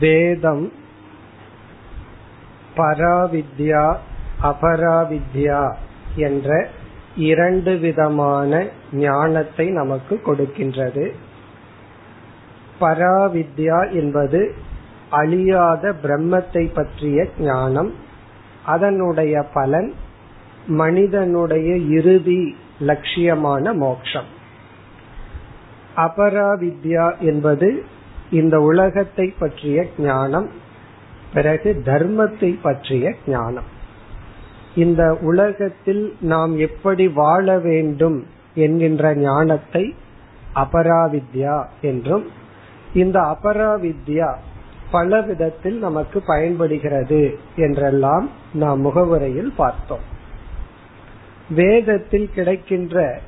வேதம் 0.00 0.72
பராவித்யா 2.76 3.96
அபராவித்யா 4.42 5.74
என்ற 6.16 6.68
இரண்டு 7.16 7.76
விதமான 7.76 8.66
ஞானத்தை 8.92 9.68
நமக்கு 9.70 10.20
கொடுக்கின்றது. 10.26 11.10
பராவித்யா 12.80 13.92
என்பது 13.92 14.54
அழியாத 15.10 15.94
பிரம்மத்தை 16.02 16.74
பற்றிய 16.74 17.28
ஞானம். 17.38 17.94
அதனுடைய 18.64 19.42
பலன் 19.54 19.94
மனிதனுடைய 20.66 21.76
இறுதி 21.76 22.56
லட்சியமான 22.80 23.74
மோட்சம் 23.74 24.36
அபராவித்யா 25.96 27.18
என்பது 27.18 27.84
இந்த 28.30 28.60
உலகத்தை 28.60 29.34
பற்றிய 29.38 29.86
ஞானம் 29.98 30.48
பிறகு 31.32 31.82
தர்மத்தை 31.84 32.58
பற்றிய 32.62 33.14
ஞானம். 33.26 33.68
இந்த 34.74 35.16
உலகத்தில் 35.20 36.16
நாம் 36.20 36.58
எப்படி 36.58 37.08
வாழ 37.08 37.58
வேண்டும் 37.58 38.26
என்கின்ற 38.54 39.14
ஞானத்தை 39.14 39.94
அபராவித்யா 40.54 41.64
என்றும் 41.80 42.26
இந்த 42.94 43.20
அபராவித்யா 43.20 44.34
பல 44.90 45.20
விதத்தில் 45.20 45.78
நமக்கு 45.78 46.22
பயன்படுகிறது 46.22 47.38
என்றெல்லாம் 47.56 48.30
நாம் 48.52 48.80
முகவுரையில் 48.80 49.52
பார்த்தோம். 49.56 50.06
வேதத்தில் 51.48 52.30
கிடைக்கின்ற 52.34 53.20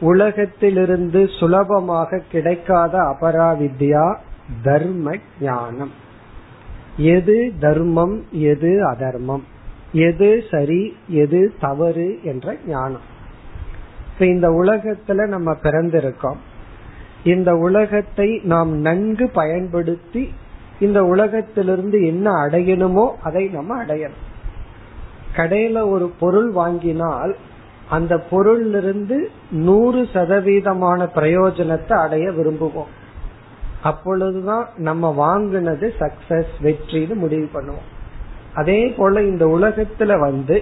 உலகத்திலிருந்து 0.00 1.28
சுலபமாக 1.38 2.22
கிடைக்காத 2.30 2.98
அபராவித்யா 2.98 4.16
தர்ம 4.62 5.16
ஞானம் 5.40 6.08
எது 6.96 7.52
தர்மம் 7.60 8.24
எது 8.30 8.86
அதர்மம்? 8.86 9.42
எது 9.92 10.44
சரி 10.50 10.96
எது 11.08 11.54
தவறு 11.60 12.18
என்ற 12.22 12.56
ஞானம். 12.66 13.06
இப்ப 14.12 14.26
இந்த 14.26 14.48
உலகத்துல 14.48 15.26
நம்ம 15.26 15.52
பிறந்திருக்கோம். 15.52 16.40
இந்த 17.24 17.56
உலகத்தை 17.56 18.40
நாம் 18.44 18.72
நன்கு 18.78 19.28
பயன்படுத்தி 19.28 20.32
இந்த 20.80 21.04
உலகத்திலிருந்து 21.04 22.06
என்ன 22.06 22.30
அடையணுமோ 22.30 23.10
அதை 23.22 23.46
நம்ம 23.46 23.84
அடையணும். 23.84 24.20
கடையில 25.36 25.88
ஒரு 25.88 26.12
பொருள் 26.20 26.50
வாங்கினால் 26.50 27.36
அந்த 27.90 28.14
பொருளிலிருந்து 28.30 29.16
நூறு 29.50 30.00
சதவீதமான 30.12 31.08
பிரயோஜனத்தை 31.14 31.92
அடைய 31.92 32.26
விரும்புவோம். 32.30 32.90
அப்பொழுதுதான் 33.82 34.66
நம்ம 34.76 35.10
வாங்கினது 35.10 35.94
சக்சஸ் 35.98 36.52
வெற்றின்னு 36.62 37.14
முடிவு 37.14 37.48
பண்ணுவோம். 37.54 37.88
அதே 38.54 38.80
போல 38.88 39.22
இந்த 39.22 39.44
உலகத்துல 39.46 40.18
வந்து 40.18 40.56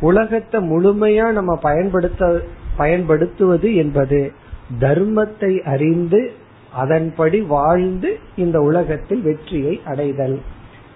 உலகத்தை 0.00 0.60
முழுமையா 0.70 1.26
நம்ம 1.32 1.56
பயன்படுத்த 1.56 2.40
பயன்படுத்துவது 2.76 3.68
என்பது 3.74 4.32
தர்மத்தை 4.80 5.52
அறிந்து 5.64 6.32
அதன்படி 6.72 7.40
வாழ்ந்து 7.40 8.18
இந்த 8.36 8.60
உலகத்தில் 8.60 9.22
வெற்றியை 9.22 9.80
அடைதல். 9.84 10.36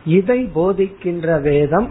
இதை 0.04 0.50
போதிக்கின்ற 0.54 1.40
வேதம் 1.40 1.88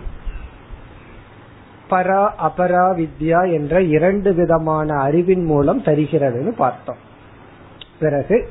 பரா 1.90 2.24
அபரா 2.48 2.86
வித்யா 3.00 3.42
என்ற 3.54 3.82
இரண்டு 3.82 4.34
விதமான 4.34 4.94
அறிவின் 4.94 5.44
மூலம் 5.44 5.82
தருகிறதுன்னு 5.82 6.52
பார்த்தோம். 6.56 7.02
பிறகு 8.00 8.50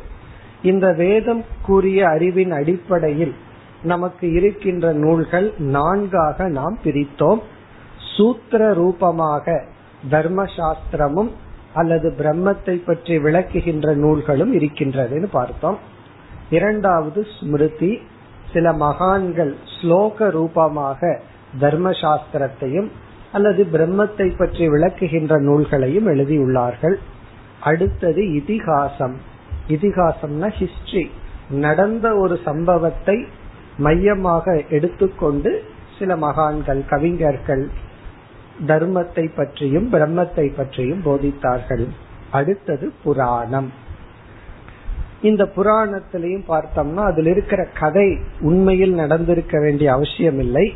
இந்த 0.63 0.93
வேதம் 0.93 1.45
கூறிய 1.63 2.09
அறிவின் 2.09 2.51
அடிப்படையில் 2.51 3.35
நமக்கு 3.83 4.33
இருக்கின்ற 4.33 4.93
நூல்கள் 4.93 5.53
நான்காக 5.59 6.49
நாம் 6.49 6.79
பிரித்தோம். 6.85 7.41
சூத்திர 8.17 8.73
ரூபமாக 8.73 9.65
தர்மசாஸ்திரமும் 10.11 11.31
அல்லது 11.75 12.15
பிரம்மத்தை 12.19 12.77
பற்றி 12.85 13.19
விளக்குகின்ற 13.19 13.95
நூல்களும் 13.95 14.53
இருக்கின்றதுன்னு 14.59 15.29
பார்த்தோம். 15.31 15.79
இரண்டாவது 16.51 17.27
ஸ்மிருதி 17.39 17.99
சில 18.53 18.73
மகான்கள் 18.73 19.57
ஸ்லோக 19.77 20.31
ரூபமாக 20.31 21.21
தர்மசாஸ்திரத்தையும் 21.61 22.89
அல்லது 23.37 23.63
பிரம்மத்தை 23.73 24.29
பற்றி 24.37 24.65
விளக்குகின்ற 24.69 25.35
நூல்களையும் 25.49 26.09
எழுதியுள்ளார்கள். 26.13 26.97
அடுத்தது 27.61 28.23
இதிகாசம். 28.41 29.17
இதிகாசம்னா 29.69 30.49
ஹிஸ்டரி 30.59 31.05
நடந்த 31.65 32.07
ஒரு 32.17 32.35
சம்பவத்தை 32.45 33.17
மையமாக 33.79 34.55
எடுத்துக்கொண்டு 34.71 35.51
சில 35.99 36.17
மகான்கள் 36.17 36.81
கவிஞர்கள் 36.89 37.65
தர்மத்தை 38.67 39.25
பற்றியும் 39.37 39.89
பிரம்மத்தை 39.93 40.47
பற்றியும் 40.57 41.03
போதித்தார்கள். 41.05 41.85
அடுத்தது 42.31 42.87
புராணம். 43.05 43.69
இந்த 45.23 45.43
புராணத்திலையும் 45.57 46.47
பார்த்தோம்னா 46.49 47.03
அதில் 47.11 47.27
இருக்கிற 47.27 47.61
கதை 47.81 48.09
உண்மையில் 48.41 48.95
நடந்திருக்க 48.95 49.57
வேண்டிய 49.61 49.89
அவசியம் 49.93 50.41
இல்லை 50.45 50.67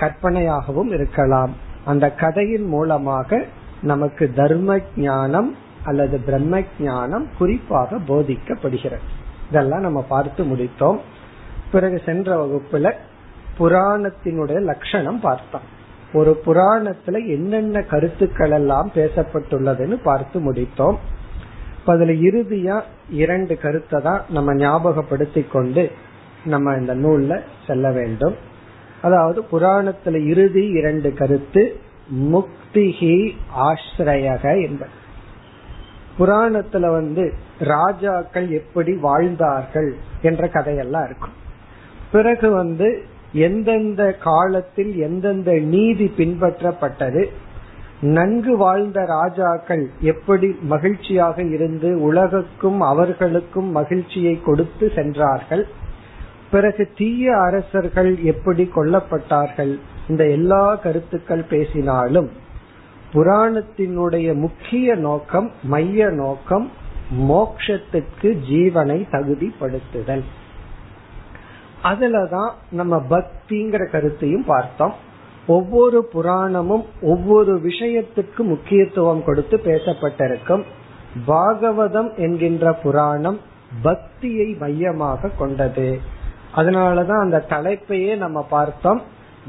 கற்பனையாகவும் 0.00 0.90
இருக்கலாம். 0.96 1.54
அந்த 1.86 2.06
கதையின் 2.22 2.66
மூலமாக 2.66 3.44
நமக்கு 3.82 4.24
தர்ம 4.36 4.78
ஞானம் 4.96 5.50
அல்லது 5.84 6.16
பிரம்ம 6.18 6.62
ஞானம் 6.80 7.26
குறிப்பாக 7.38 7.98
போதிக்கப்படுகிறது. 8.08 9.06
இதெல்லாம் 9.50 9.80
நம்ம 9.80 10.00
பார்த்து 10.08 10.44
முடித்தோம். 10.44 10.98
பிறகு 11.72 11.98
சென்ற 12.06 12.28
வகுப்புல 12.42 12.92
புராணத்தினுடைய 13.58 14.60
லட்சணம் 14.60 15.20
பார்த்தோம். 15.20 15.66
ஒரு 16.12 16.32
புராணத்துல 16.46 17.20
என்னென்ன 17.26 17.82
கருத்துக்கள் 17.82 18.50
எல்லாம் 18.50 18.90
பேசப்பட்டுள்ளதுன்னு 18.94 19.96
பார்த்து 20.02 20.52
முடித்தோம். 20.52 20.98
அதுல 21.86 22.12
இறுதியா 22.12 22.76
இரண்டு 23.10 23.54
கருத்தை 23.58 24.00
தான் 24.02 24.22
நம்ம 24.28 24.54
ஞாபகப்படுத்தி 24.54 25.42
கொண்டு 25.52 25.84
நம்ம 26.44 26.74
இந்த 26.76 26.94
நூல்ல 26.94 27.40
செல்ல 27.66 27.90
வேண்டும். 27.90 28.36
அதாவது 29.02 29.44
புராணத்துல 29.52 30.26
இறுதி 30.26 30.68
இரண்டு 30.68 31.14
கருத்து 31.14 31.76
முக்திகி 32.32 33.34
ஆசிரயக 33.62 34.62
என்பது. 34.62 34.90
புராணத்துல 36.18 36.90
வந்து 36.90 37.32
ராஜாக்கள் 37.58 38.48
எப்படி 38.50 38.92
வாழ்ந்தார்கள் 38.92 39.94
என்ற 40.22 40.48
கதையெல்லாம் 40.48 41.04
இருக்கும். 41.04 41.32
பிறகு 42.12 42.50
வந்து 42.50 43.02
எந்தெந்த 43.32 44.12
காலத்தில் 44.12 44.96
எந்தெந்த 44.98 45.52
நீதி 45.52 46.12
பின்பற்றப்பட்டது 46.16 47.28
நன்கு 48.00 48.56
வாழ்ந்த 48.56 49.04
ராஜாக்கள் 49.04 49.90
எப்படி 50.00 50.56
மகிழ்ச்சியாக 50.62 51.42
இருந்து 51.42 52.00
உலகுக்கும் 52.00 52.80
அவர்களுக்கும் 52.80 53.70
மகிழ்ச்சியை 53.70 54.42
கொடுத்து 54.42 54.92
சென்றார்கள் 54.94 55.66
பிறகு 56.50 56.92
தீய 56.96 57.36
அரசர்கள் 57.36 58.18
எப்படி 58.22 58.70
கொல்லப்பட்டார்கள்? 58.76 59.78
இந்த 60.08 60.26
எல்லா 60.26 60.74
கருத்துக்கள் 60.74 61.42
பேசினாலும் 61.42 62.30
புராணத்தினுடைய 63.12 64.34
முக்கிய 64.34 64.94
நோக்கம் 64.94 65.50
மைய 65.62 66.08
நோக்கம் 66.08 66.70
மோக்ஷத்துக்கு 67.18 68.22
ஜீவனை 68.22 69.06
தகுதிப்படுத்துதல். 69.12 70.22
அதுலதான் 71.82 72.50
நம்ம 72.70 73.04
பக்திங்கிற 73.10 73.90
கருத்தையும் 73.90 74.44
பார்த்தோம். 74.44 74.94
ஒவ்வொரு 75.46 76.08
புராணமும் 76.12 76.84
ஒவ்வொரு 77.02 77.56
விஷயத்துக்கு 77.56 78.38
முக்கியத்துவம் 78.38 79.24
கொடுத்து 79.24 79.56
பேசப்பட்டிருக்கும். 79.56 80.62
பாகவதம் 81.26 82.14
என்கின்ற 82.16 82.72
புராணம் 82.72 83.40
பக்தியை 83.82 84.56
மையமாக 84.58 85.28
கொண்டது. 85.28 86.00
அதனாலதான் 86.56 87.20
அந்த 87.20 87.44
தலைப்பையே 87.48 88.16
நம்ம 88.16 88.42
பார்த்தோம். 88.42 89.02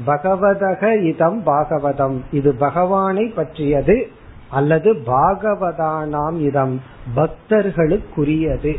பகவதக 0.06 1.02
இதம் 1.02 1.42
பாகவதம். 1.46 2.20
இது 2.30 2.54
பகவானை 2.54 3.26
பற்றியது 3.26 4.08
அல்லது 4.48 4.94
பாகவதானாம் 4.94 6.38
இதம். 6.40 6.80
பக்தர்களுக்குரியது. 7.16 8.76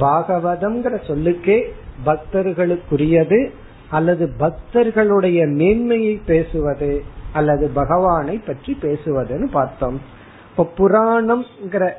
பாகவதம்ங்கிற 0.00 1.06
சொல்லுக்கே 1.06 1.72
பக்தர்களுக்குரியது 2.06 3.50
அல்லது 3.90 4.30
பக்தர்களுடைய 4.38 5.46
மேன்மையை 5.46 6.20
பேசுவது 6.26 7.02
அல்லது 7.32 7.68
பகவானை 7.68 8.38
பற்றி 8.38 8.78
பேசுவதுன்னு 8.82 9.50
பார்த்தோம். 9.50 10.00
இப்ப 10.56 10.70
புராணம்ங்கிற 10.78 11.90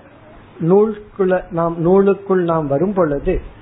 நூலுக்குள்ள 0.61 1.43
நாம் 1.51 1.75
நூலுக்குள் 1.81 2.43
நாம் 2.43 2.67
வரும் 2.67 2.93
பொழுது 2.93 3.57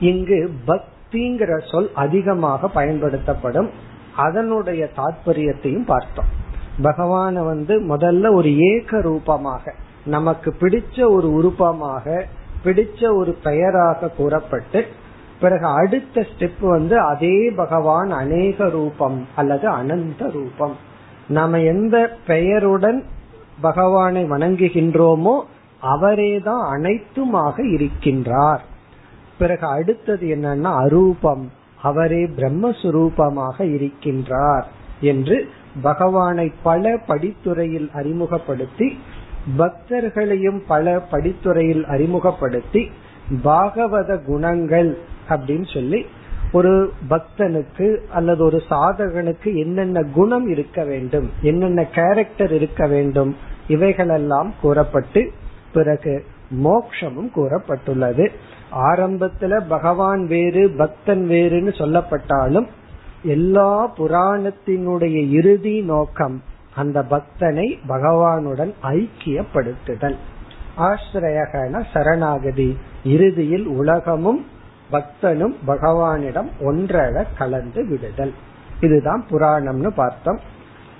இங்கு 0.00 0.52
பக்திங்கிற 0.66 1.70
சொல் 1.70 1.90
அதிகமாக 1.94 2.68
பயன்படுத்தப்படும். 2.68 3.70
அதனுடைய 4.16 4.88
தாற்பயத்தையும் 4.96 5.84
பார்த்தோம். 5.84 6.44
பகவான 6.82 7.44
வந்து 7.44 7.96
முதல்ல 7.96 8.34
ஒரு 8.34 8.58
ஏக 8.58 9.00
ரூபமாக 9.00 9.74
நமக்கு 10.06 10.54
பிடிச்ச 10.60 11.10
ஒரு 11.10 11.32
உருவமாக 11.32 12.26
பிடிச்ச 12.64 13.14
ஒரு 13.14 13.36
பெயராக 13.42 14.08
கூறப்பட்டு 14.08 14.86
பிறகு 15.40 15.66
அடுத்த 15.66 16.20
ஸ்டெப் 16.20 16.60
வந்து 16.60 16.98
அதே 16.98 17.50
பகவான் 17.50 18.10
அநேக 18.10 18.68
ரூபம் 18.68 19.26
அல்லது 19.36 19.68
அனந்த 19.68 20.30
ரூபம். 20.30 20.76
நாம 21.28 21.60
எந்த 21.60 22.16
பெயருடன் 22.26 23.04
பகவானை 23.60 24.24
வணங்குகின்றோமோ 24.24 25.40
அவரேதான் 25.82 26.68
அனைத்துமாக 26.74 27.62
இருக்கின்றார். 27.62 28.58
பிறகு 29.38 29.66
அடுத்தது 29.66 30.26
என்னன்னா 30.26 30.72
அரூபம். 30.84 31.44
அவரே 31.82 32.24
பிரம்மஸ்வரூபமாக 32.24 33.56
இருக்கின்றார் 33.58 34.64
என்று 35.00 35.48
பகவானை 35.82 36.52
பல 36.62 36.92
படித்துறையில் 37.06 37.90
அறிமுகப்படுத்தி 37.90 38.98
பக்தர்களையும் 39.58 40.60
பல 40.66 41.06
படித்துறையில் 41.10 41.84
அறிமுகப்படுத்தி 41.84 42.90
பாகவத 43.44 44.24
குணங்கள் 44.24 44.98
அப்படின்னு 45.28 45.72
சொல்லி 45.72 46.06
ஒரு 46.52 46.92
பக்தனுக்கு 47.10 47.96
அல்லது 48.10 48.44
ஒரு 48.44 48.62
சாதகனுக்கு 48.70 49.56
என்னென்ன 49.56 50.02
குணம் 50.02 50.48
இருக்க 50.48 50.84
வேண்டும் 50.84 51.30
என்னென்ன 51.42 51.84
கேரக்டர் 51.84 52.52
இருக்க 52.52 52.86
வேண்டும் 52.86 53.36
இவைகளெல்லாம் 53.68 54.52
கூறப்பட்டு 54.60 55.30
பிறகு 55.72 56.24
மோக்ஷமும் 56.64 57.30
கூறப்பட்டுள்ளது. 57.36 58.32
ஆரம்பத்துல 58.76 59.60
பகவான் 59.68 60.26
வேறு 60.26 60.70
பக்தன் 60.70 61.26
வேறுன்னு 61.28 61.72
சொல்லப்பட்டாலும் 61.78 62.66
எல்லா 63.22 63.92
புராணத்தினுடைய 63.96 65.30
இறுதி 65.30 65.80
நோக்கம் 65.80 66.42
அந்த 66.74 67.04
பக்தனை 67.10 67.78
பகவானுடன் 67.88 68.74
ஐக்கியப்படுத்துதல். 68.82 70.16
ஆசிரியகன 70.78 71.84
சரணாகதி. 71.92 72.78
இறுதியில் 73.04 73.66
உலகமும் 73.66 74.46
பக்தனும் 74.92 75.54
பகவானிடம் 75.66 76.48
ஒன்றட 76.60 77.24
கலந்து 77.38 77.86
விடுதல். 77.88 78.34
இதுதான் 78.80 79.24
புராணம்னு 79.30 79.86
பார்த்தோம். 79.86 80.38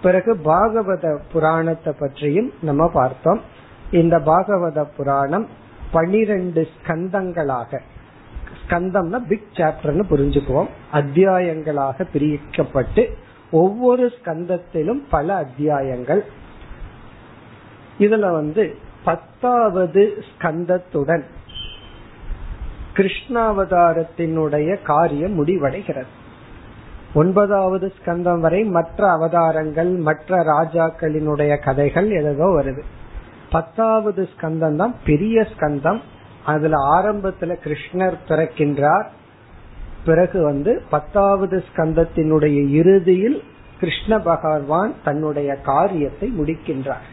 பிறகு 0.02 0.36
பாகவத 0.44 1.18
புராணத்தை 1.32 1.92
பற்றியும் 1.98 2.52
நம்ம 2.62 2.88
பார்த்தோம். 2.88 3.40
இந்த 3.90 4.18
பாகவத 4.18 4.84
புராணம் 4.96 5.64
பனிரெண்டு 5.90 6.68
ஸ்கந்தங்களாக. 6.76 7.80
ஸ்கந்தம்னா 8.68 9.26
பிக் 9.28 9.46
சாப்டர்னு 9.52 10.02
புரிஞ்சுக்குவோம். 10.10 10.68
அத்தியாயங்களாக 10.92 12.06
பிரிக்கப்பட்டு 12.12 13.10
ஒவ்வொரு 13.50 14.12
ஸ்கந்தத்திலும் 14.24 15.02
பல 15.10 15.34
அத்தியாயங்கள். 15.34 16.24
இதுல 17.98 18.30
வந்து 18.30 18.76
பத்தாவது 19.04 20.24
ஸ்கந்தத்துடன் 20.38 21.24
கிருஷ்ணாவதாரத்தினுடைய 22.94 24.82
காரியம் 24.82 25.44
முடிவடைகிறது. 25.44 26.06
ஒன்பதாவது 27.14 27.92
ஸ்கந்தம் 28.04 28.40
வரை 28.40 28.64
மற்ற 28.64 29.10
அவதாரங்கள் 29.10 29.94
மற்ற 29.94 30.44
ராஜாக்களினுடைய 30.44 31.64
கதைகள் 31.64 32.10
எதோ 32.10 32.44
வருது. 32.44 32.82
பத்தாவது 33.50 34.28
ஸ்கந்தம் 34.40 34.76
தான் 34.76 34.94
பெரிய 35.06 35.46
ஸ்கந்தம். 35.58 36.00
அதுல 36.44 36.76
ஆரம்பத்துல 36.98 37.56
கிருஷ்ணர் 37.64 38.14
பிறக்கின்றார். 38.28 39.06
பிறகு 40.04 40.42
வந்து 40.42 40.82
பத்தாவது 40.90 41.64
ஸ்கந்தத்தினுடைய 41.74 42.70
இறுதியில் 42.70 43.42
கிருஷ்ண 43.80 44.18
பகவான் 44.18 44.94
தன்னுடைய 45.04 45.54
காரியத்தை 45.54 46.32
முடிக்கின்றார். 46.38 47.06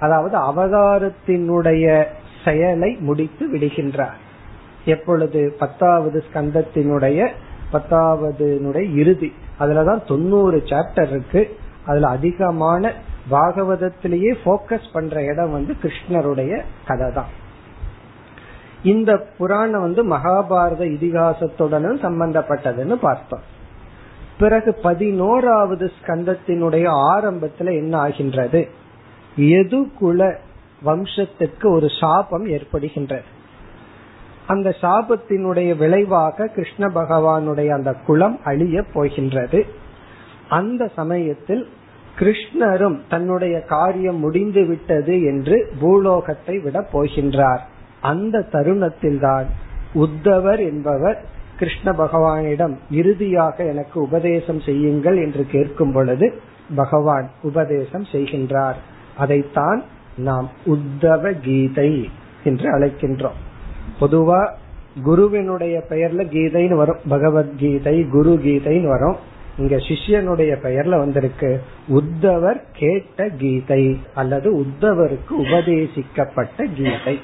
அதாவது 0.00 0.38
அவதாரத்தினுடைய 0.38 2.04
செயலை 2.44 2.98
முடித்து 3.08 3.42
விடுகின்றார். 3.52 4.16
எப்பொழுது 4.84 5.56
பத்தாவது 5.58 6.24
ஸ்கந்தத்தினுடைய 6.32 7.28
பத்தாவது 7.70 8.60
இறுதி. 8.94 9.32
அதுலதான் 9.60 10.06
தொண்ணூறு 10.06 10.62
சாப்டர் 10.64 11.08
இருக்கு. 11.08 11.56
அதுல 11.86 12.08
அதிகமான 12.08 12.92
பாகவதத்திலேயே 13.30 14.34
போக்கஸ் 14.44 14.92
பண்ற 14.92 15.24
இடம் 15.24 15.52
வந்து 15.52 15.76
கிருஷ்ணருடைய 15.82 16.62
கதை 16.86 17.12
தான் 17.12 17.40
இந்த 18.82 19.26
புராணம் 19.38 19.80
வந்து 19.80 20.08
மகாபாரத 20.08 20.84
இதிகாசத்துடனும் 20.86 21.98
சம்பந்தப்பட்டதுன்னு 22.02 22.92
பார்த்தோம். 22.92 23.40
பிறகு 24.38 24.74
பதினோராவது 24.74 25.92
ஸ்கந்தத்தினுடைய 26.02 26.86
ஆரம்பத்துல 27.14 27.66
என்ன 27.66 27.98
ஆகின்றது? 27.98 28.68
எது 29.36 29.90
குல 29.98 30.38
வம்சத்துக்கு 30.84 31.70
ஒரு 31.70 31.88
சாபம் 32.00 32.46
ஏற்படுகின்றது? 32.46 33.22
அந்த 34.46 34.74
சாபத்தினுடைய 34.80 35.76
விளைவாக 35.76 36.46
கிருஷ்ண 36.46 36.86
பகவானுடைய 36.86 37.68
அந்த 37.68 37.92
குலம் 37.92 38.40
அழிய 38.44 38.82
போகின்றது. 38.92 39.66
அந்த 40.48 40.90
சமயத்தில் 40.96 41.68
கிருஷ்ணரும் 42.18 42.98
தன்னுடைய 43.08 43.60
காரியம் 43.60 44.16
முடிந்து 44.16 44.66
விட்டது 44.66 45.22
என்று 45.22 45.72
பூலோகத்தை 45.80 46.58
விட 46.58 46.86
போகின்றார். 46.92 47.58
அந்த 48.00 48.46
தருணத்தில்தான் 48.52 49.44
உத்தவர் 49.94 50.58
என்பவர் 50.58 51.24
கிருஷ்ண 51.58 51.92
பகவானிடம் 51.92 52.74
இறுதியாக 52.90 53.64
எனக்கு 53.64 54.00
உபதேசம் 54.00 54.60
செய்யுங்கள் 54.60 55.16
என்று 55.16 55.46
கேட்கும் 55.46 55.92
பொழுது 55.92 56.40
பகவான் 56.74 57.30
உபதேசம் 57.42 58.06
செய்கின்றார். 58.12 58.78
அதைத்தான் 59.16 59.82
நாம் 60.16 60.50
உத்தவ 60.66 61.32
கீதை 61.40 62.10
என்று 62.44 62.78
அழைக்கின்றோம். 62.78 63.38
பொதுவா 64.00 64.48
குருவினுடைய 65.02 65.84
பெயர்ல 65.88 66.24
கீதைன்னு 66.24 66.74
வரும். 66.74 66.98
பகவத்கீதை 67.08 68.08
குரு 68.08 68.40
கீதைன்னு 68.44 68.86
வரும். 68.86 69.16
இங்க 69.58 69.76
சிஷ்யனுடைய 69.76 70.52
பெயர்ல 70.62 70.98
வந்திருக்கு 70.98 71.62
உத்தவர் 71.88 72.60
கேட்ட 72.72 73.28
கீதை 73.28 74.00
அல்லது 74.14 74.60
உத்தவருக்கு 74.60 75.30
உபதேசிக்கப்பட்ட 75.30 76.74
கீதை. 76.74 77.20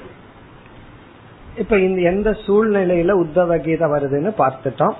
இப்ப 1.57 1.79
இந்த 1.79 2.01
எந்த 2.01 2.29
சூழ்நிலையில 2.31 3.11
உத்தவ 3.23 3.59
கீதை 3.59 3.89
வருதுன்னு 3.89 4.31
பார்த்துட்டோம். 4.37 4.93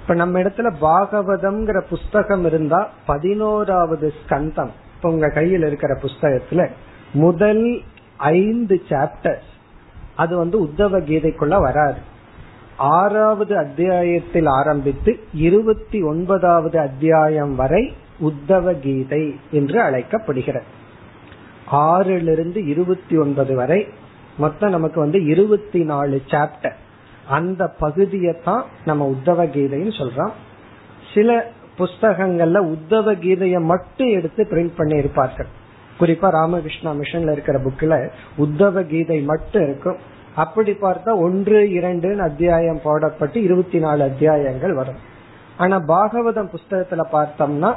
இப்ப 0.00 0.14
நம்ம 0.14 0.38
இடத்துல 0.40 0.74
பாகவதம்ங்கிற 0.80 1.80
புஸ்தகம் 1.80 2.44
இருந்தா 2.44 2.90
பதினோராவது 3.06 4.14
ஸ்கந்தம். 4.20 4.70
இப்ப 4.96 5.10
உங்க 5.10 5.28
கையில் 5.28 5.62
இருக்கிற 5.62 6.00
புஸ்தகத்துல 6.02 6.70
முதல் 7.12 7.82
ஐந்து 8.16 8.82
சாப்டர்ஸ் 8.88 9.50
அது 10.16 10.36
வந்து 10.36 10.64
உத்தவ 10.64 11.00
கீதைக்குள்ள 11.00 11.60
வராது. 11.60 12.16
ஆறாவது 12.78 13.58
அத்தியாயத்தில் 13.58 14.46
ஆரம்பித்து 14.46 15.18
இருபத்தி 15.34 16.02
ஒன்பதாவது 16.02 16.78
அத்தியாயம் 16.78 17.54
வரை 17.54 17.94
உத்தவ 18.20 18.80
கீதை 18.80 19.34
என்று 19.50 19.80
அழைக்கப்படுகிறது. 19.80 20.64
ஆறிலிருந்து 21.72 22.66
இருபத்தி 22.66 23.16
ஒன்பது 23.16 23.54
வரை 23.54 23.86
மொத்தம் 24.38 24.70
நமக்கு 24.70 25.00
வந்து 25.00 25.24
இருபத்தி 25.24 25.84
நாலு 25.84 26.22
சாப்டர் 26.26 26.72
அந்த 27.28 27.66
பகுதியை 27.78 28.34
தான் 28.44 28.64
நம்ம 28.84 29.14
உத்தவ 29.16 29.46
கீதைன்னு 29.46 29.92
சொல்றோம். 29.98 30.30
சில 31.14 31.50
புஸ்தகங்கள்ல 31.78 32.74
உத்தவ 32.74 33.14
கீதையை 33.14 33.60
மட்டும் 33.60 34.10
எடுத்து 34.10 34.46
பிரிண்ட் 34.50 34.76
பண்ணி 34.76 34.96
இருப்பார்கள் 34.96 35.46
குறிப்பா 36.00 36.28
ராமகிருஷ்ணா 36.30 36.92
மிஷன்ல 37.00 37.32
இருக்கிற 37.32 37.58
புக்ல 37.58 38.08
உத்தவ 38.38 38.86
கீதை 38.86 39.20
மட்டும் 39.20 39.62
இருக்கும். 39.62 40.16
அப்படி 40.38 40.72
பார்த்தா 40.72 41.16
ஒன்று 41.16 41.70
இரண்டு 41.70 42.20
அத்தியாயம் 42.20 42.80
போடப்பட்டு 42.84 43.36
இருபத்தி 43.36 43.78
நாலு 43.78 44.02
அத்தியாயங்கள் 44.02 44.74
வரும். 44.74 44.98
ஆனா 45.56 45.76
பாகவதம் 45.88 46.50
புஸ்தகத்துல 46.50 47.04
பார்த்தோம்னா 47.12 47.74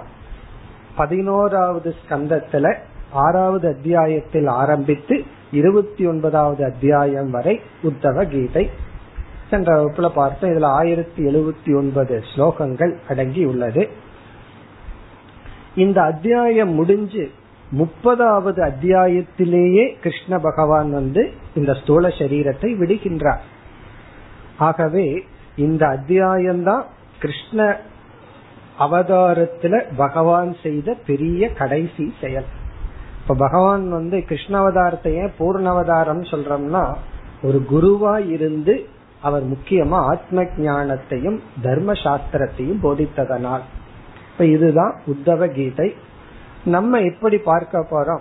பதினோராவது 0.95 1.95
ஸ்கந்தத்துல 2.01 2.75
ஆறாவது 3.11 3.67
அத்தியாயத்தில் 3.67 4.47
ஆரம்பித்து 4.47 5.23
இருபத்தி 5.51 6.05
ஒன்பதாவது 6.05 6.63
அத்தியாயம் 6.65 7.31
வரை 7.31 7.61
உத்தவ 7.83 8.29
கீதை 8.29 8.69
சென்ற 9.49 9.69
வகுப்புல 9.75 10.09
பார்த்தோம். 10.09 10.49
இதுல 10.49 10.63
ஆயிரத்தி 10.63 11.23
எழுபத்தி 11.25 11.75
ஒன்பது 11.75 12.23
ஸ்லோகங்கள் 12.35 12.93
அடங்கி 13.09 13.43
உள்ளது 13.43 13.89
இந்த 15.75 16.01
அத்தியாயம் 16.01 16.73
முடிஞ்சு 16.73 17.31
முப்பதாவது 17.77 18.59
அத்தியாயத்திலேயே 18.61 19.93
கிருஷ்ண 20.01 20.39
பகவான் 20.39 20.91
வந்து 20.91 21.31
இந்த 21.55 21.73
ஸ்தூல 21.73 22.07
சரீரத்தை 22.07 22.69
விடுகின்றார். 22.79 23.43
ஆகவே 24.57 25.23
இந்த 25.55 25.87
அத்தியாயம்தான் 25.87 26.83
கிருஷ்ண 27.19 27.79
அவதாரத்துல 28.79 29.83
பகவான் 29.95 30.55
செய்த 30.63 30.95
பெரிய 31.05 31.49
கடைசி 31.53 32.13
செயல். 32.21 32.49
இப்ப 33.21 33.35
பகவான் 33.35 33.89
வந்து 33.89 34.23
கிருஷ்ண 34.23 34.53
அவதாரத்தை 34.61 35.13
ஏன் 35.13 35.33
பூர்ணவதாரம் 35.39 36.23
சொல்றோம்னா 36.31 36.95
ஒரு 37.43 37.65
குருவா 37.71 38.31
இருந்து 38.31 38.85
அவர் 39.21 39.43
முக்கியமா 39.49 39.99
ஆத்ம 40.09 40.43
ஞானத்தையும் 40.43 41.39
தர்ம 41.61 41.93
சாஸ்திரத்தையும் 41.93 42.83
போதித்ததனால். 42.83 43.65
இப்ப 44.31 44.45
இதுதான் 44.45 45.01
உத்தவ 45.07 45.47
கீதை. 45.47 45.95
நம்ம 46.65 46.99
எப்படி 46.99 47.37
பார்க்க 47.37 47.85
போறோம்? 47.91 48.19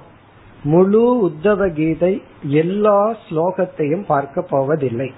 முழு 0.63 1.31
உத்தவ 1.31 1.73
கீதை 1.73 2.23
எல்லா 2.43 3.11
ஸ்லோகத்தையும் 3.11 4.05
பார்க்க 4.07 4.43
போவதில்லை. 4.43 5.13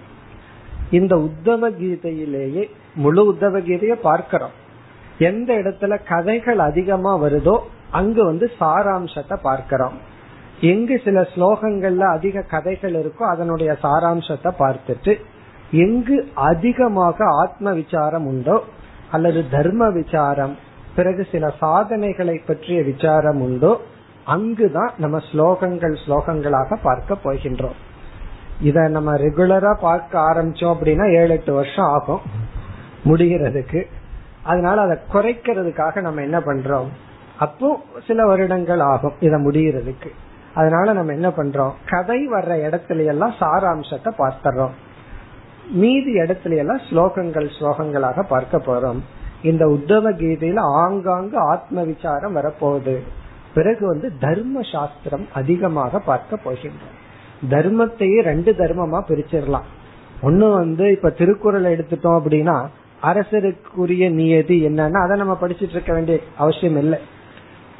இந்த 0.90 1.16
உத்தவ 1.16 1.70
கீதையிலேயே 1.70 2.70
முழு 2.94 3.32
உத்தவ 3.32 3.58
கீதையை 3.58 3.92
பார்க்கிறோம். 3.92 4.50
எந்த 5.18 5.54
இடத்துல 5.54 5.98
கதைகள் 6.08 6.58
அதிகமா 6.58 7.18
வருதோ 7.18 7.58
அங்கு 7.90 8.24
வந்து 8.24 8.50
சாராம்சத்தை 8.60 9.36
பார்க்கிறோம். 9.42 9.92
எங்கு 10.60 11.00
சில 11.04 11.28
ஸ்லோகங்கள்ல 11.34 11.98
அதிக 11.98 12.42
கதைகள் 12.42 12.94
இருக்கோ 12.94 13.22
அதனுடைய 13.28 13.76
சாராம்சத்தை 13.82 14.50
பார்த்துட்டு 14.58 15.20
எங்கு 15.70 16.28
அதிகமாக 16.34 17.24
ஆத்ம 17.42 17.72
விசாரம் 17.72 18.26
உண்டோ 18.26 18.62
அல்லது 19.10 19.44
தர்ம 19.50 19.90
விசாரம் 19.90 20.56
பிறகு 20.96 21.26
சில 21.32 21.52
சாதனைகளை 21.60 22.38
பற்றிய 22.38 22.82
விசாரம் 22.82 23.40
உண்டோ. 23.40 23.80
அங்குதான் 24.24 24.90
நம்ம 24.96 25.18
ஸ்லோகங்கள் 25.32 25.96
ஸ்லோகங்களாக 26.06 26.76
பார்க்க 26.82 27.16
போகின்றோம். 27.24 27.78
இத 28.60 28.88
நம்ம 28.88 29.14
ரெகுலரா 29.14 29.74
பார்க்க 29.80 30.20
ஆரம்பிச்சோம் 30.20 30.76
அப்படின்னா 30.80 31.14
ஏழு 31.14 31.28
எட்டு 31.28 31.54
வருஷம் 31.54 31.84
ஆகும். 31.84 32.20
முடிகிறதுக்கு. 33.04 33.84
அதனால 34.42 34.80
அதை 34.80 34.98
குறைக்கிறதுக்காக 35.12 36.00
நம்ம 36.00 36.20
என்ன 36.20 36.38
பண்றோம்? 36.38 36.86
அப்போ 37.38 37.80
சில 38.06 38.26
வருடங்கள் 38.26 38.80
ஆகும் 38.80 39.12
இத 39.20 39.36
முடிகிறதுக்கு. 39.36 40.10
அதனால 40.54 40.92
நம்ம 40.92 41.12
என்ன 41.12 41.28
பண்றோம்? 41.28 41.72
கதை 41.86 42.28
வர்ற 42.28 42.54
இடத்துல 42.68 43.04
எல்லாம் 43.04 43.34
சாராம்சத்தை 43.40 44.10
பார்த்துறோம். 44.18 44.70
மீதி 45.70 46.14
இடத்துல 46.18 46.56
எல்லாம் 46.56 46.80
ஸ்லோகங்கள் 46.90 47.50
ஸ்லோகங்களாக 47.60 48.22
பார்க்க 48.22 48.58
போறோம். 48.58 49.00
இந்த 49.42 49.66
உத்தவ 49.66 50.10
கீதையில 50.12 50.58
ஆங்காங்கு 50.58 51.38
ஆத்ம 51.38 51.82
விசாரம் 51.82 52.36
வரப்போகுது. 52.36 52.96
பிறகு 53.54 53.86
வந்து 53.86 54.12
தர்ம 54.20 54.60
சாஸ்திரம் 54.72 55.26
அதிகமாக 55.34 55.98
பார்க்க 55.98 56.38
போகின்றோம் 56.44 56.98
தர்மத்தையே 57.50 58.22
ரெண்டு 58.22 58.52
தர்மமா 58.52 58.98
பிரிச்சிடலாம். 59.08 59.68
ஒண்ணு 60.22 60.52
வந்து 60.52 60.90
இப்ப 60.90 61.10
திருக்குறள் 61.10 61.64
எடுத்துட்டோம் 61.64 62.18
அப்படின்னா 62.18 62.56
அரசருக்குரிய 63.02 64.10
நியதி 64.10 64.66
என்னன்னா 64.66 64.98
அதை 65.04 65.16
நம்ம 65.16 65.38
படிச்சுட்டு 65.40 65.74
இருக்க 65.76 65.92
வேண்டிய 65.92 66.18
அவசியம் 66.38 66.76
இல்லை. 66.76 66.98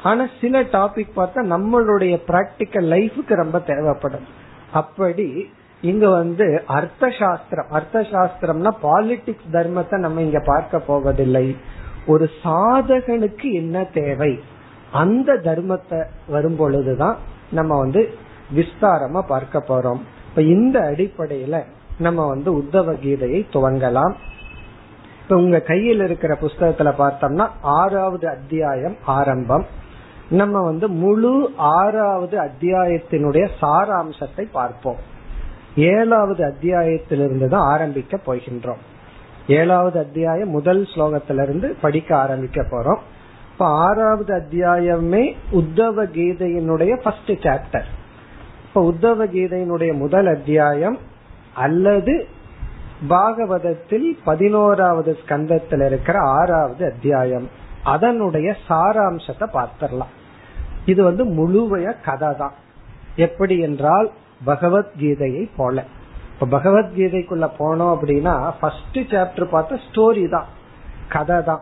ஆனா 0.03 0.27
சில 0.41 0.61
டாபிக் 0.63 1.13
பார்த்தா 1.15 1.41
நம்மளுடைய 1.53 2.15
பிராக்டிக்கல் 2.27 2.89
லைஃபுக்கு 2.93 3.33
ரொம்ப 3.35 3.59
தேவைப்படும். 3.59 4.25
அப்படி 4.71 5.49
இங்க 5.83 6.09
வந்து 6.09 6.63
அர்த்த 6.67 7.09
சாஸ்திரம் 7.19 7.65
அர்த்த 7.69 7.99
சாஸ்திரம்னா 7.99 8.71
பாலிடிக்ஸ் 8.83 9.47
தர்மத்தை 9.51 9.97
நம்ம 9.97 10.21
இங்க 10.21 10.39
பார்க்க 10.45 10.79
போவதில்லை. 10.79 11.57
ஒரு 12.07 12.29
சாதகனுக்கு 12.43 13.51
என்ன 13.51 13.83
தேவை? 13.83 14.39
அந்த 14.91 15.33
தர்மத்தை 15.33 16.05
வரும் 16.27 16.55
பொழுதுதான் 16.55 17.17
நம்ம 17.51 17.77
வந்து 17.77 18.09
விஸ்தாரமா 18.55 19.21
பார்க்க 19.27 19.63
போறோம். 19.67 20.01
இப்ப 20.29 20.41
இந்த 20.41 20.79
அடிப்படையில 20.79 21.63
நம்ம 21.99 22.27
வந்து 22.27 22.49
உத்தவ 22.57 22.95
கீதையை 23.05 23.41
துவங்கலாம். 23.53 24.13
இப்ப 25.21 25.35
உங்க 25.35 25.59
கையில் 25.59 25.99
இருக்கிற 25.99 26.37
புஸ்தகத்துல 26.41 26.91
பார்த்தோம்னா 26.97 27.47
ஆறாவது 27.61 28.27
அத்தியாயம் 28.27 28.95
ஆரம்பம். 29.05 29.65
நம்ம 30.29 30.61
வந்து 30.61 30.87
முழு 30.87 31.51
ஆறாவது 31.57 32.37
அத்தியாயத்தினுடைய 32.37 33.45
சாராம்சத்தை 33.61 34.45
பார்ப்போம். 34.51 35.11
ஏழாவது 35.75 36.45
அத்தியாயத்திலிருந்து 36.45 37.47
தான் 37.47 37.67
ஆரம்பிக்க 37.67 38.19
போகின்றோம். 38.25 38.81
ஏழாவது 39.47 39.99
அத்தியாயம் 39.99 40.49
முதல் 40.49 40.87
ஸ்லோகத்திலிருந்து 40.95 41.73
படிக்க 41.81 42.17
ஆரம்பிக்க 42.17 42.61
போறோம். 42.61 42.99
இப்ப 43.51 43.65
ஆறாவது 43.65 44.33
அத்தியாயமே 44.33 45.35
உத்தவ 45.51 46.05
கீதையினுடைய 46.05 46.95
ஃபர்ஸ்ட் 46.95 47.31
சாப்டர் 47.31 47.83
இப்ப 48.63 48.91
உத்தவ 48.91 49.25
கீதையினுடைய 49.25 49.97
முதல் 49.97 50.27
அத்தியாயம் 50.27 50.97
அல்லது 51.53 52.27
பாகவதத்தில் 53.09 54.17
பதினோராவது 54.23 55.17
ஸ்கந்தத்தில் 55.25 55.85
இருக்கிற 55.85 56.19
ஆறாவது 56.19 56.85
அத்தியாயம். 56.85 57.49
அதனுடைய 57.83 58.55
சாராம்சத்தை 58.69 59.47
பார்த்திடலாம். 59.53 60.13
இது 60.85 61.03
வந்து 61.03 61.25
முழுவைய 61.25 61.95
கதை 62.05 62.35
தான் 62.37 62.53
எப்படி 63.15 63.59
என்றால் 63.59 64.11
பகவத்கீதையை 64.45 65.49
போல. 65.57 65.83
இப்ப 66.33 66.57
பகவத்கீதைக்குள்ள 66.57 67.49
போனோம் 67.59 67.93
அப்படின்னா 67.95 68.51
ஃபர்ஸ்ட் 68.59 68.97
சாப்டர் 68.97 69.47
பார்த்தா 69.51 69.77
ஸ்டோரி 69.87 70.29
தான். 70.29 70.45
கதை 71.09 71.43
தான். 71.43 71.61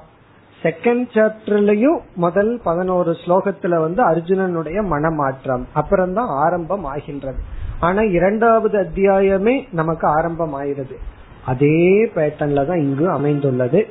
செகண்ட் 0.64 1.06
சாப்டர்லயும் 1.14 2.00
முதல் 2.16 2.62
பதினோரு 2.64 3.16
ஸ்லோகத்துல 3.26 3.80
வந்து 3.80 4.10
அர்ஜுனனுடைய 4.10 4.80
மனமாற்றம் 4.86 5.64
அப்புறம்தான் 5.74 6.28
ஆரம்பம் 6.28 6.84
ஆகின்றது. 6.84 7.40
ஆனா 7.80 8.02
இரண்டாவது 8.02 8.78
அத்தியாயமே 8.80 9.68
நமக்கு 9.72 10.08
ஆரம்பம் 10.08 10.54
ஆயிருது 10.62 10.98
அதே 11.46 12.06
பேட்டர்ன்ல 12.16 12.66
தான் 12.66 12.80
இங்கு 12.80 13.10
அமைந்துள்ளது. 13.10 13.88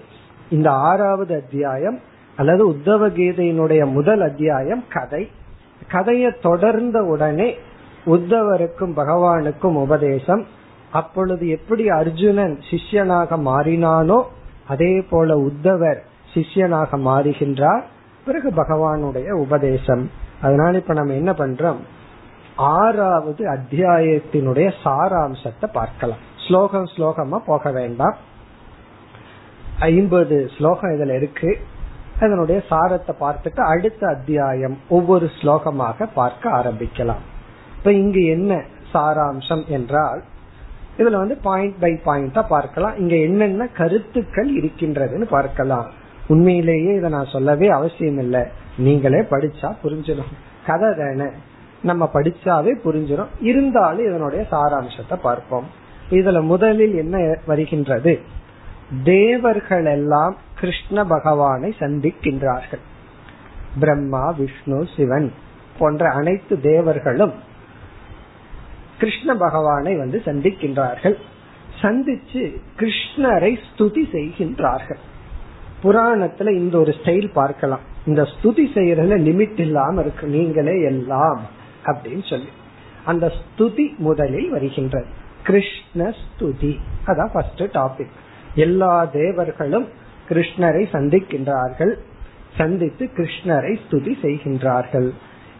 இந்த 0.51 0.71
ஆறாவது 0.71 1.35
அத்தியாயம் 1.35 1.99
அல்லது 2.37 2.63
உத்தவ 2.71 3.09
கீதையினுடைய 3.09 3.93
முதல் 3.93 4.21
அத்தியாயம் 4.21 4.85
கதை. 4.89 5.31
கதையை 5.89 6.31
தொடர்ந்த 6.43 7.03
உடனே 7.03 7.57
உத்தவருக்கும் 8.07 8.95
பகவானுக்கும் 8.97 9.75
உபதேசம். 9.75 10.47
அப்பொழுது 10.93 11.49
எப்படி 11.49 11.89
அர்ஜுனன் 11.89 12.59
சிஷ்யனாக 12.71 13.31
மாறினானோ 13.31 14.23
அதே 14.69 15.01
போல 15.01 15.37
உத்தவர் 15.37 15.99
சிஷ்யனாக 16.35 16.91
மாறுகின்றார். 16.91 17.83
பிறகு 18.25 18.51
பகவானுடைய 18.51 19.31
உபதேசம். 19.31 20.11
அதனால 20.43 20.77
இப்ப 20.77 20.95
நம்ம 20.95 21.13
என்ன 21.13 21.33
பண்றோம்? 21.33 21.77
ஆறாவது 22.57 23.49
அத்தியாயத்தினுடைய 23.51 24.73
சாராம்சத்தை 24.85 25.67
பார்க்கலாம். 25.73 26.19
ஸ்லோகம் 26.47 26.89
ஸ்லோகமா 26.97 27.39
போக 27.47 27.71
வேண்டாம். 27.71 28.17
ஐம்பது 29.79 30.51
ஸ்லோகம் 30.57 30.91
இதுல 30.91 31.17
இருக்கு. 31.17 31.59
அதனுடைய 32.21 32.63
சாரத்தை 32.71 33.15
பார்த்துட்டு 33.21 33.61
அடுத்த 33.61 34.07
அத்தியாயம் 34.07 34.79
ஒவ்வொரு 34.89 35.31
ஸ்லோகமாக 35.43 36.09
பார்க்க 36.15 36.51
ஆரம்பிக்கலாம். 36.51 37.23
இப்ப 37.81 37.93
இங்கு 37.93 38.25
என்ன 38.25 38.63
சாராம்சம் 38.95 39.67
என்றால் 39.67 40.23
இதுல 40.99 41.17
வந்து 41.17 41.37
பாயிண்ட் 41.37 41.79
பை 41.79 42.01
பாயிண்டா 42.05 42.47
பார்க்கலாம். 42.49 42.99
இங்க 42.99 43.17
என்னென்ன 43.17 43.67
கருத்துக்கள் 43.67 44.57
இருக்கின்றதுன்னு 44.57 45.23
பார்க்கலாம். 45.23 45.87
உண்மையிலேயே 46.29 46.95
இதை 46.95 47.11
நான் 47.11 47.27
சொல்லவே 47.27 47.69
அவசியம் 47.69 48.19
இல்லை 48.19 48.43
நீங்களே 48.77 49.21
படிச்சா 49.21 49.77
புரிஞ்சிடும். 49.85 50.33
கதை 50.67 50.95
தானே. 50.95 51.31
நம்ம 51.83 52.11
படிச்சாவே 52.15 52.73
புரிஞ்சிடும். 52.85 53.27
இருந்தாலும் 53.41 54.09
இதனுடைய 54.09 54.47
சாராம்சத்தை 54.51 55.15
பார்ப்போம். 55.15 55.67
இதுல 56.11 56.43
முதலில் 56.43 56.95
என்ன 56.95 57.39
வருகின்றது? 57.47 58.21
தேவர்கள் 59.05 59.85
எல்லாம் 59.85 60.37
கிருஷ்ண 60.61 61.05
பகவானை 61.05 61.75
சந்திக்கின்றார்கள். 61.79 62.85
பிரம்மா 63.81 64.31
விஷ்ணு 64.31 64.87
சிவன் 64.97 65.33
போன்ற 65.79 66.11
அனைத்து 66.11 66.61
தேவர்களும் 66.61 67.49
கிருஷ்ண 69.01 69.35
பகவானை 69.35 69.97
வந்து 69.97 70.23
சந்திக்கின்றார்கள். 70.25 71.17
சந்திச்சு 71.83 72.43
கிருஷ்ணரை 72.79 73.53
ஸ்துதி 73.67 74.03
செய்கின்றார்கள். 74.13 75.01
புராணத்துல 75.83 76.51
இந்த 76.51 76.79
ஒரு 76.79 76.95
ஸ்டைல் 77.05 77.33
பார்க்கலாம். 77.33 77.81
இந்த 78.07 78.23
ஸ்துதி 78.23 78.65
செய்யறதுல 78.75 79.17
லிமிட் 79.29 79.61
இல்லாம 79.61 80.01
இருக்கு. 80.01 80.27
நீங்களே 80.27 80.83
எல்லாம் 80.83 81.41
அப்படின்னு 81.85 82.29
சொல்லி. 82.31 82.49
அந்த 83.05 83.33
ஸ்துதி 83.39 83.97
முதலில் 83.97 84.51
வருகின்றது. 84.51 85.07
கிருஷ்ண 85.45 86.15
ஸ்துதி. 86.23 86.79
அதான் 87.07 87.31
ஃபர்ஸ்ட் 87.33 87.63
டாபிக் 87.63 88.15
எல்லா 88.55 89.05
தேவர்களும் 89.05 89.89
கிருஷ்ணரை 90.29 90.85
சந்திக்கின்றார்கள். 90.93 91.95
சந்தித்து 92.57 93.11
கிருஷ்ணரை 93.17 93.79
ஸ்துதி 93.85 94.13
செய்கின்றார்கள். 94.23 95.11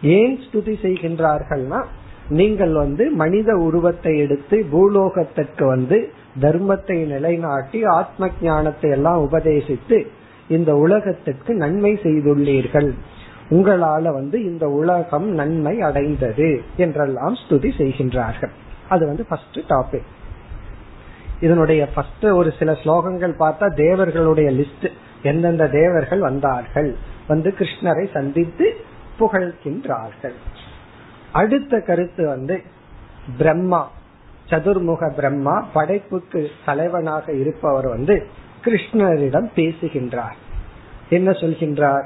ஏன் 0.01 0.37
ஸ்துதி 0.37 0.75
செய்கின்றார்கள்னா 0.83 1.85
நீங்கள் 2.29 2.73
வந்து 2.73 3.11
மனித 3.11 3.55
உருவத்தை 3.55 4.17
எடுத்து 4.17 4.65
பூலோகத்திற்கு 4.71 5.65
வந்து 5.65 6.09
தர்மத்தை 6.39 6.97
நிலைநாட்டி 7.05 7.83
ஆத்ம 7.83 8.29
ஞானத்தை 8.41 8.89
எல்லாம் 8.89 9.31
உபதேசித்து 9.31 10.07
இந்த 10.47 10.75
உலகத்திற்கு 10.75 11.53
நன்மை 11.53 11.99
செய்துள்ளீர்கள். 12.03 12.93
உங்களால 13.49 14.01
வந்து 14.01 14.43
இந்த 14.43 14.69
உலகம் 14.69 15.33
நன்மை 15.33 15.81
அடைந்தது 15.81 16.61
என்றெல்லாம் 16.77 17.35
ஸ்துதி 17.35 17.69
செய்கின்றார்கள். 17.77 18.53
அது 18.89 19.05
வந்து 19.05 19.25
ஃபர்ஸ்ட் 19.25 19.59
டாபிக் 19.69 20.09
இதனுடைய 21.39 21.87
ஃபர்ஸ்ட் 21.93 22.25
ஒரு 22.25 22.53
சில 22.59 22.71
ஸ்லோகங்கள் 22.71 23.33
பார்த்தா 23.39 23.73
தேவர்களுடைய 23.75 24.51
லிஸ்ட் 24.51 24.87
எந்தெந்த 25.23 25.67
தேவர்கள் 25.67 26.19
வந்தார்கள். 26.19 26.95
வந்து 27.27 27.53
கிருஷ்ணரை 27.59 28.11
சந்தித்து 28.11 28.75
புகழ்கின்றார்கள். 29.19 30.37
அடுத்த 31.33 31.79
கருத்து 31.79 32.27
வந்து 32.27 32.61
பிரம்மா 33.37 33.91
சதுர்முக 34.49 35.13
பிரம்மா 35.15 35.67
படைப்புக்கு 35.73 36.49
தலைவனாக 36.65 37.33
இருப்பவர் 37.33 37.87
வந்து 37.87 38.27
கிருஷ்ணரிடம் 38.65 39.49
பேசுகின்றார். 39.55 40.35
என்ன 41.09 41.31
சொல்கின்றார்? 41.31 42.03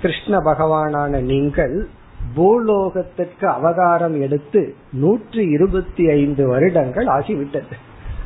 கிருஷ்ண 0.00 0.38
பகவானான 0.38 1.20
நீங்கள் 1.20 1.88
பூலோகத்திற்கு 2.34 3.44
அவதாரம் 3.44 4.20
எடுத்து 4.20 4.74
நூற்றி 4.92 5.46
இருபத்தி 5.46 6.10
ஐந்து 6.10 6.48
வருடங்கள் 6.48 7.06
ஆகிவிட்டது. 7.06 7.72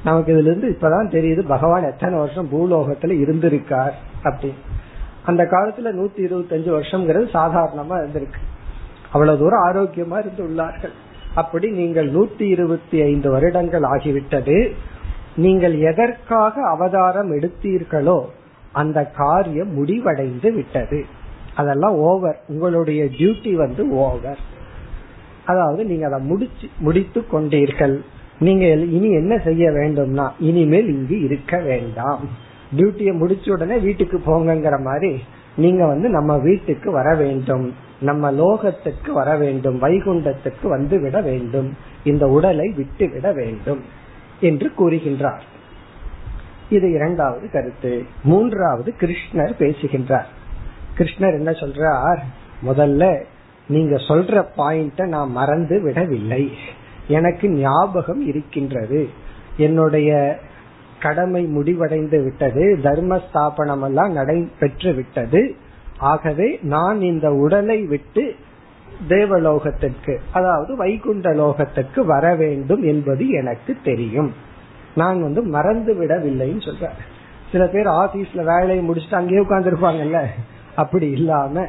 நமக்கு 0.04 0.32
இதுல 0.32 0.40
இருந்து 0.40 0.78
இப்பதான் 0.78 1.12
தெரியுது 1.14 1.46
பகவான் 1.46 1.84
எத்தனை 1.84 2.18
வருஷம் 2.18 2.48
பூலோகத்துல 2.52 3.12
இருந்திருக்கார் 3.22 3.92
அப்படின்னு. 4.24 4.78
அந்த 5.24 5.44
காலத்துல 5.44 5.84
நூத்தி 5.84 6.20
இருபத்தி 6.20 6.54
அஞ்சு 6.54 6.80
வருஷம்ங்கிறது 6.80 7.36
சாதாரணமா 7.36 7.94
இருந்திருக்கு. 7.94 8.40
அவ்வளவு 9.12 9.38
தூரம் 9.38 9.64
ஆரோக்கியமா 9.68 10.18
இருந்து 10.22 10.42
உள்ளார்கள். 10.48 10.94
அப்படி 11.34 11.66
நீங்கள் 11.70 12.08
நூத்தி 12.12 12.44
இருபத்தி 12.54 12.98
ஐந்து 13.02 13.30
வருடங்கள் 13.30 13.82
ஆகிவிட்டது. 13.82 14.56
நீங்கள் 15.36 15.74
எதற்காக 15.90 16.54
அவதாரம் 16.74 17.30
எடுத்தீர்களோ 17.36 18.18
அந்த 18.72 18.98
காரியம் 19.20 19.72
முடிவடைந்து 19.72 20.48
விட்டது. 20.52 21.00
அதெல்லாம் 21.54 21.96
ஓவர் 22.08 22.38
உங்களுடைய 22.48 23.04
டியூட்டி 23.18 23.52
வந்து 23.54 23.82
ஓவர் 24.04 24.40
அதாவது 25.44 25.82
நீங்க 25.84 26.06
அதை 26.06 26.18
முடிச்சு 26.30 26.66
முடித்து 26.78 27.20
கொண்டீர்கள். 27.32 27.96
நீங்க 28.38 28.64
இனி 28.96 29.08
என்ன 29.12 29.34
செய்ய 29.46 29.64
வேண்டும்னா 29.70 30.26
இனிமேல் 30.48 30.88
இங்கு 30.88 31.16
இருக்க 31.20 31.54
வேண்டாம். 31.58 32.22
டியூட்டியை 32.76 33.12
முடிச்ச 33.22 33.52
உடனே 33.52 33.76
வீட்டுக்கு 33.78 34.18
போங்கிற 34.26 34.76
மாதிரி 34.88 35.12
நீங்க 35.56 35.82
வந்து 35.86 36.08
நம்ம 36.08 36.36
வீட்டுக்கு 36.38 36.90
வர 36.98 37.08
வேண்டும். 37.14 37.66
நம்ம 38.00 38.32
லோகத்துக்கு 38.32 39.10
வர 39.10 39.36
வேண்டும் 39.36 39.82
வைகுண்டத்துக்கு 39.82 40.68
வந்து 40.68 41.00
விட 41.00 41.20
வேண்டும் 41.20 41.76
இந்த 42.04 42.28
உடலை 42.28 42.68
விட்டு 42.68 43.08
விட 43.08 43.32
வேண்டும் 43.32 43.84
என்று 44.40 44.72
கூறுகின்றார். 44.78 45.40
இது 46.70 46.90
இரண்டாவது 46.90 47.50
கருத்து. 47.50 48.04
மூன்றாவது 48.24 48.94
கிருஷ்ணர் 49.00 49.52
பேசுகின்றார். 49.58 50.28
கிருஷ்ணர் 50.98 51.32
என்ன 51.32 51.50
சொல்றார்? 51.50 52.18
முதல்ல 52.66 53.24
நீங்க 53.68 53.96
சொல்ற 53.96 54.44
பாயிண்ட 54.56 55.06
நான் 55.06 55.30
மறந்து 55.30 55.80
விடவில்லை. 55.80 56.50
எனக்கு 57.08 57.48
ஞாபகம் 57.48 58.26
இருக்கின்றது. 58.26 59.08
என்னுடைய 59.56 60.38
கடமை 61.00 61.44
முடிவடைந்து 61.44 62.22
விட்டது 62.22 62.80
தர்ம 62.82 63.20
ஸ்தாபனம் 63.28 63.82
எல்லாம் 63.82 64.12
நடைபெற்று 64.12 64.94
விட்டது. 64.94 65.56
ஆகவே 66.00 66.58
நான் 66.62 67.00
இந்த 67.00 67.32
உடலை 67.32 67.82
விட்டு 67.82 68.34
தேவலோகத்திற்கு 69.08 70.20
அதாவது 70.32 70.76
வைகுண்ட 70.76 71.30
லோகத்திற்கு 71.30 72.04
வர 72.04 72.34
வேண்டும் 72.34 72.82
என்பது 72.82 73.28
எனக்கு 73.28 73.76
தெரியும். 73.84 74.34
நான் 74.94 75.22
வந்து 75.22 75.42
மறந்து 75.42 75.94
விடவில்லைன்னு 75.94 76.64
சொல்றேன். 76.64 76.96
சில 77.52 77.66
பேர் 77.66 77.86
ஆபீஸ்ல 77.86 78.44
வேலையை 78.44 78.88
முடிச்சுட்டு 78.88 79.14
அங்கேயே 79.14 79.40
உட்காந்துருப்பாங்கல்ல 79.40 80.24
அப்படி 80.76 81.10
இல்லாம 81.10 81.66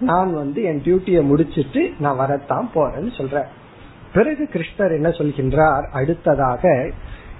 நான் 0.00 0.34
வந்து 0.34 0.62
என் 0.62 0.82
டியூட்டியை 0.84 1.22
முடிச்சிட்டு 1.22 1.90
நான் 2.00 2.16
வரத்தான் 2.16 2.70
போறேன்னு 2.74 3.16
சொல்றேன். 3.16 3.44
பிறகு 4.12 4.48
கிருஷ்ணர் 4.52 4.92
என்ன 4.92 5.08
சொல்கின்றார்? 5.08 5.90
அடுத்ததாக 5.90 6.90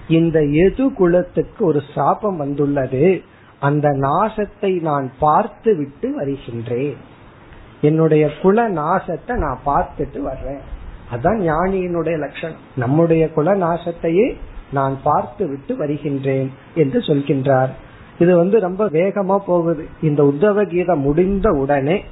இந்த 0.09 0.42
எது 0.42 0.92
குலத்துக்கு 0.92 1.64
ஒரு 1.64 1.83
சாபம் 1.95 2.37
வந்துள்ளது? 2.37 3.23
அந்த 3.61 3.88
நாசத்தை 3.88 4.81
நான் 4.81 5.12
பார்த்து 5.19 5.77
விட்டு 5.77 6.14
வருகின்றேன். 6.14 6.97
என்னுடைய 7.81 8.31
குல 8.42 8.71
நாசத்தை 8.71 9.37
நான் 9.37 9.59
பார்த்துட்டு 9.66 10.18
வர்றேன். 10.18 10.61
அதான் 11.14 11.51
ஞானியினுடைய 11.51 12.18
லட்சணம். 12.18 12.57
நம்முடைய 12.77 13.33
குல 13.33 13.57
நாசத்தையே 13.57 14.35
நான் 14.73 14.99
பார்த்து 15.03 15.49
விட்டு 15.49 15.77
வருகின்றேன் 15.77 16.53
என்று 16.75 17.01
சொல்கின்றார். 17.01 17.68
இது 18.18 18.37
வந்து 18.37 18.61
ரொம்ப 18.61 18.85
வேகமா 18.85 19.38
போகுது. 19.38 19.87
இந்த 20.03 20.23
உத்தவ 20.23 20.71
கீதம் 20.71 21.01
முடிந்த 21.01 21.51
உடனே 21.51 22.05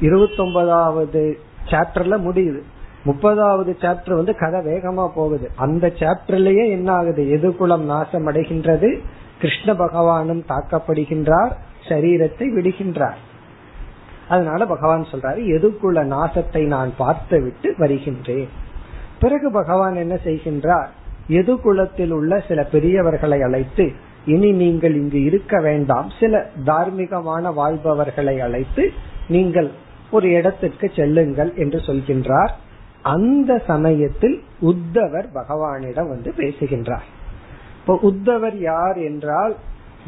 இருபத்தி 0.00 0.36
ஒன்பதாவது 0.36 1.38
சாப்டர்ல 1.64 2.18
முடியுது. 2.28 2.60
முப்பதாவது 3.04 3.72
சாப்டர் 3.80 4.14
வந்து 4.14 4.34
கதை 4.34 4.60
வேகமா 4.60 5.08
போகுது. 5.14 5.50
அந்த 5.56 5.92
சாப்டர்லயே 5.98 6.68
என்ன 6.68 6.92
ஆகுது 6.92 7.30
எது 7.30 7.56
குலம் 7.56 7.84
நாசம் 7.84 8.26
அடைகின்றது 8.26 8.98
கிருஷ்ண 9.38 9.72
பகவானும் 9.72 10.42
தாக்கப்படுகின்றார் 10.48 11.52
சரீரத்தை 11.88 12.46
விடுகின்றார். 12.56 13.18
அதனால 14.28 14.66
பகவான் 14.66 15.04
சொல்றாரு 15.12 15.40
எதுக்குள்ள 15.56 15.98
நாசத்தை 16.14 16.66
நான் 16.66 16.90
பார்த்து 16.96 17.42
விட்டு 17.42 17.74
வருகின்றேன்? 17.78 18.48
பிறகு 19.20 19.50
பகவான் 19.50 19.94
என்ன 19.94 20.14
செய்கின்றார் 20.24 20.88
எது 21.28 21.60
குலத்தில் 21.60 22.10
உள்ள 22.10 22.40
சில 22.48 22.62
பெரியவர்களை 22.72 23.42
அழைத்து 23.42 23.92
இனி 24.24 24.50
நீங்கள் 24.52 24.94
இங்கு 24.94 25.22
இருக்க 25.22 25.60
வேண்டாம். 25.60 26.08
சில 26.20 26.50
தார்மீகமான 26.66 27.52
வாழ்பவர்களை 27.54 28.40
அழைத்து 28.40 28.90
நீங்கள் 29.28 29.70
ஒரு 30.10 30.30
இடத்திற்கு 30.30 30.90
செல்லுங்கள் 30.96 31.54
என்று 31.54 31.78
சொல்கின்றார். 31.78 32.52
அந்த 33.02 33.62
சமயத்தில் 33.66 34.42
உத்தவர் 34.60 35.28
பகவானிடம் 35.34 36.08
வந்து 36.08 36.32
பேசுகின்றார். 36.36 37.06
இப்போ 37.88 38.10
உத்தவர் 38.10 38.56
யார் 38.56 38.96
என்றால் 38.96 39.56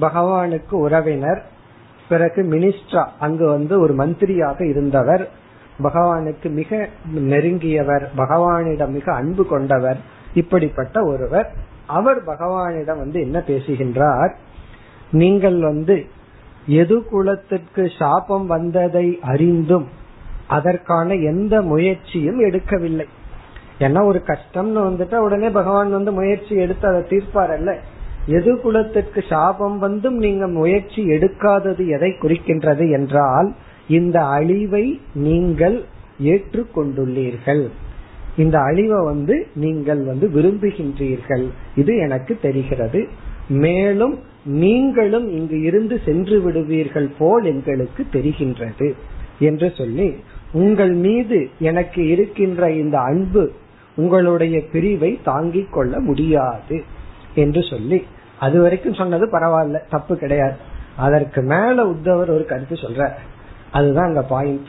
பகவானுக்கு 0.01 0.73
உறவினர். 0.73 1.43
பிறகு 2.09 2.43
மினிஸ்ட்ரா 2.43 3.07
அங்கு 3.21 3.47
வந்து 3.49 3.81
ஒரு 3.81 3.95
மந்திரியாக 3.95 4.66
இருந்தவர். 4.66 5.29
பகவானுக்கு 5.83 6.51
மிக 6.51 6.88
நெருங்கியவர். 7.14 8.11
பகவானிடம் 8.16 8.88
மிக 8.88 9.14
அன்பு 9.14 9.47
கொண்டவர். 9.47 9.97
இப்படிப்பட்ட 10.35 11.05
ஒருவர். 11.05 11.53
அவர் 11.87 12.25
பகவானிடம் 12.25 12.99
வந்து 12.99 13.21
என்ன 13.21 13.43
பேசுகின்றார்? 13.47 14.37
நீங்கள் 15.11 15.61
வந்து 15.61 16.07
எது 16.66 17.05
குலத்திற்கு 17.05 17.90
சாபம் 17.99 18.47
வந்ததை 18.47 19.19
அறிந்தும் 19.23 19.88
அதற்கான 20.49 21.14
எந்த 21.14 21.62
முயற்சியும் 21.62 22.40
எடுக்கவில்லை. 22.40 23.07
ஏன்னா 23.81 24.01
ஒரு 24.05 24.21
கஷ்டம்னு 24.27 24.81
வந்துட்டா 24.88 25.19
உடனே 25.19 25.49
பகவான் 25.51 25.90
வந்து 25.90 26.12
முயற்சி 26.12 26.55
எடுத்து 26.55 26.87
அதை 26.88 27.03
தீர்ப்பார் 27.09 27.53
அல்ல 27.57 27.71
எது 28.27 28.53
குலத்திற்கு 28.61 29.21
சாபம் 29.29 29.79
வந்தும் 29.79 30.19
நீங்க 30.19 30.47
முயற்சி 30.49 31.03
எடுக்காதது 31.07 31.83
எதை 31.88 32.11
குறிக்கின்றது 32.23 32.85
என்றால் 32.90 33.49
இந்த 33.88 34.19
அழிவை 34.38 34.85
நீங்கள் 35.14 35.79
ஏற்றுக்கொண்டுள்ளீர்கள். 36.33 37.62
இந்த 38.37 38.57
அழிவை 38.61 38.99
வந்து 39.05 39.37
நீங்கள் 39.55 40.03
வந்து 40.05 40.27
விரும்புகின்றீர்கள். 40.29 41.47
இது 41.77 41.93
எனக்கு 41.97 42.33
தெரிகிறது. 42.43 43.01
மேலும் 43.64 44.14
நீங்களும் 44.61 45.27
இங்கு 45.29 45.57
இருந்து 45.61 45.97
சென்று 46.05 46.37
விடுவீர்கள் 46.40 47.09
போல் 47.19 47.45
எங்களுக்கு 47.45 48.03
தெரிகின்றது 48.12 48.88
என்று 49.38 49.69
சொல்லி 49.77 50.09
உங்கள் 50.53 50.95
மீது 51.07 51.38
எனக்கு 51.59 52.03
இருக்கின்ற 52.09 52.71
இந்த 52.73 52.97
அன்பு 53.01 53.45
உங்களுடைய 53.96 54.62
பிரிவை 54.72 55.20
தாங்கிக் 55.24 55.72
கொள்ள 55.72 56.00
முடியாது 56.00 56.85
என்று 57.35 57.62
சொல்லி 57.62 58.07
அது 58.38 58.62
வரைக்கும் 58.62 58.94
சொன்னது 58.94 59.26
பரவாயில்ல 59.26 59.81
தப்பு 59.90 60.16
கிடையாது. 60.16 60.57
அதற்கு 60.96 61.42
மேல 61.42 61.85
உத்தவர் 61.85 62.31
ஒரு 62.31 62.44
கருத்து 62.48 62.74
சொல்ற 62.74 63.12
அதுதான் 63.72 64.07
அங்க 64.07 64.22
பாயிண்ட் 64.22 64.68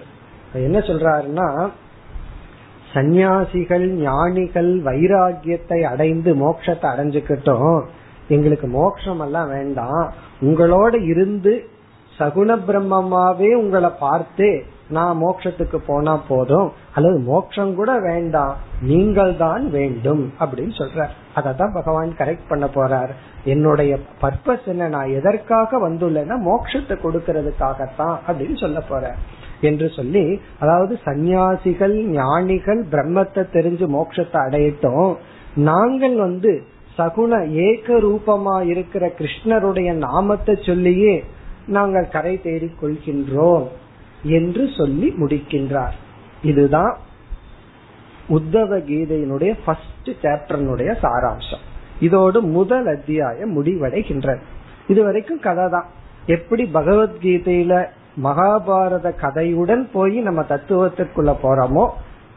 என்ன 0.54 0.80
சொல்றாருன்னா 0.80 1.70
சந்நியாசிகள் 2.94 3.88
ஞானிகள் 3.88 4.82
வைராகியத்தை 4.84 5.82
அடைந்து 5.82 6.36
மோட்சத்தை 6.36 6.88
அடைஞ்சுக்கிட்டோம். 6.94 7.86
எங்களுக்கு 8.28 8.68
மோட்சம் 8.68 9.20
எல்லாம் 9.20 9.50
வேண்டாம். 9.50 10.14
உங்களோட 10.42 11.04
இருந்து 11.04 11.70
சகுண 12.20 12.58
பிரம்மமாவே 12.68 13.54
உங்களை 13.54 13.90
பார்த்து 14.00 14.66
நான் 14.92 15.20
மோட்சத்துக்கு 15.22 15.78
போனா 15.88 16.14
போதும் 16.28 16.70
அல்லது 16.96 17.18
மோட்சம் 17.20 17.74
கூட 17.76 17.92
வேண்டாம் 18.00 18.56
நீங்கள் 18.82 19.34
தான் 19.38 19.70
வேண்டும் 19.70 20.24
அப்படின்னு 20.40 20.74
சொல்ற 20.80 21.08
அததான் 21.36 21.74
பகவான் 21.74 22.12
கரெக்ட் 22.18 22.50
பண்ண 22.50 22.66
போறார். 22.76 23.12
என்னுடைய 23.44 23.92
பர்பஸ் 24.22 24.66
என்ன? 24.66 24.88
நான் 24.88 25.14
எதற்காக 25.20 25.80
வந்துள்ளேன்னா 25.90 26.38
மோட்சத்தை 26.48 26.98
கொடுக்கறதுக்காகத்தான் 27.04 28.18
அப்படின்னு 28.28 28.58
சொல்ல 28.60 28.82
போற 28.82 29.14
என்று 29.62 29.88
சொல்லி 29.90 30.26
அதாவது 30.60 30.94
சந்நியாசிகள் 31.06 31.96
ஞானிகள் 32.20 32.82
பிரம்மத்தை 32.92 33.44
தெரிஞ்சு 33.58 33.88
மோட்சத்தை 33.98 34.40
அடையட்டும். 34.48 35.12
நாங்கள் 35.56 36.16
வந்து 36.16 36.54
சகுண 36.98 37.34
ஏக 37.68 37.98
ரூபமா 38.06 38.56
இருக்கிற 38.66 39.06
கிருஷ்ணருடைய 39.20 39.92
நாமத்தை 40.08 40.56
சொல்லியே 40.62 41.14
நாங்கள் 41.68 42.08
கரை 42.10 42.34
தேடிக் 42.42 42.80
கொள்கின்றோம். 42.82 43.66
என்று 44.24 44.70
சொல்லி 44.78 45.14
முடிக்கின்றார். 45.20 45.92
இதுதான் 46.44 46.98
உத்தவ 48.30 48.78
கீதையினுடைய 48.78 49.58
ஃபர்ஸ்ட் 49.66 50.10
சாப்டர்னுடைய 50.22 50.96
சாராம்சம். 51.02 51.64
இதோடு 52.00 52.42
முதல் 52.42 52.88
அத்தியாயம் 52.88 53.64
முடிவடைகின்றது. 53.64 54.40
இதுவரைக்கும் 54.88 55.40
கதை 55.40 55.70
தான். 55.70 55.86
எப்படி 56.26 56.70
பகவத்கீதையில 56.74 57.86
மகாபாரத 58.24 59.12
கதையுடன் 59.22 59.90
போய் 59.94 60.20
நம்ம 60.20 60.46
தத்துவத்திற்குள்ள 60.50 61.36
போறோமோ 61.44 61.90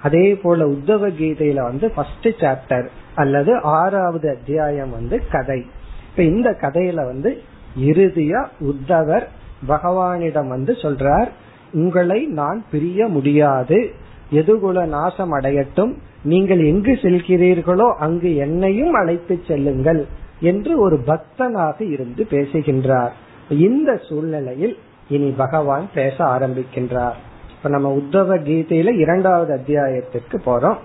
அதே 0.02 0.34
போல 0.34 0.68
உத்தவ 0.68 1.08
கீதையில 1.10 1.62
வந்து 1.62 1.90
ஃபர்ஸ்ட் 1.90 2.26
சாப்டர் 2.26 2.86
அல்லது 3.14 3.60
ஆறாவது 3.60 4.30
அத்தியாயம் 4.30 4.90
வந்து 4.90 5.22
கதை. 5.30 5.66
இப்ப 6.10 6.22
இந்த 6.22 6.50
கதையில 6.60 6.94
வந்து 6.94 7.42
இறுதியா 7.80 8.46
உத்தவர் 8.60 9.26
பகவானிடம் 9.68 10.48
வந்து 10.48 10.72
சொல்றார் 10.72 11.28
உங்களை 11.74 12.26
நான் 12.26 12.64
பிரிய 12.70 13.06
முடியாது. 13.06 13.90
எதுகுல 14.32 14.86
நாசம் 14.86 15.32
அடையட்டும். 15.32 15.92
நீங்கள் 16.24 16.64
எங்கு 16.64 16.92
செல்கிறீர்களோ 16.92 17.94
அங்கு 17.94 18.36
என்னையும் 18.36 18.92
அழைத்து 18.92 19.40
செல்லுங்கள் 19.48 20.06
என்று 20.40 20.80
ஒரு 20.80 20.96
பக்தனாக 21.06 21.92
இருந்து 21.92 22.26
பேசுகின்றார். 22.26 23.12
இந்த 23.48 24.00
சூழ்நிலையில் 24.08 24.78
இனி 25.08 25.30
பகவான் 25.30 25.88
பேச 25.94 26.24
ஆரம்பிக்கின்றார். 26.24 27.18
இப்ப 27.56 27.68
நம்ம 27.68 27.96
உத்தவ 27.96 28.36
கீதையில 28.38 28.98
இரண்டாவது 28.98 29.52
அத்தியாயத்திற்கு 29.52 30.40
போறோம். 30.46 30.76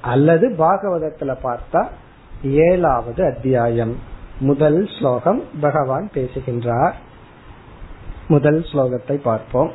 அல்லது 0.00 0.54
பாகவதத்துல 0.58 1.36
பார்த்தா 1.42 1.86
ஏழாவது 2.42 3.24
அத்தியாயம். 3.24 3.94
முதல் 4.38 4.88
ஸ்லோகம் 4.98 5.42
பகவான் 5.60 6.10
பேசுகின்றார். 6.14 6.96
முதல் 8.28 8.66
ஸ்லோகத்தை 8.72 9.14
பார்ப்போம். 9.14 9.70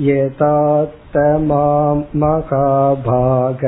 यतात्तमां 0.00 1.96
महाभाग 2.20 3.64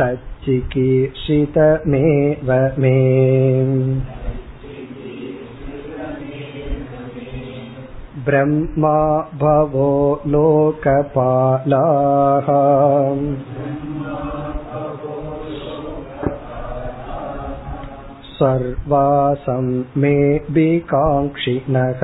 तच्चिकीर्षितमेव 0.00 2.52
मे 2.78 2.96
ब्रह्मा 8.26 8.98
भवो 9.40 9.90
लोकपालाः 10.26 12.48
सर्वासं 18.40 19.66
मे 19.96 20.16
विकाङ्क्षिणः 20.50 22.00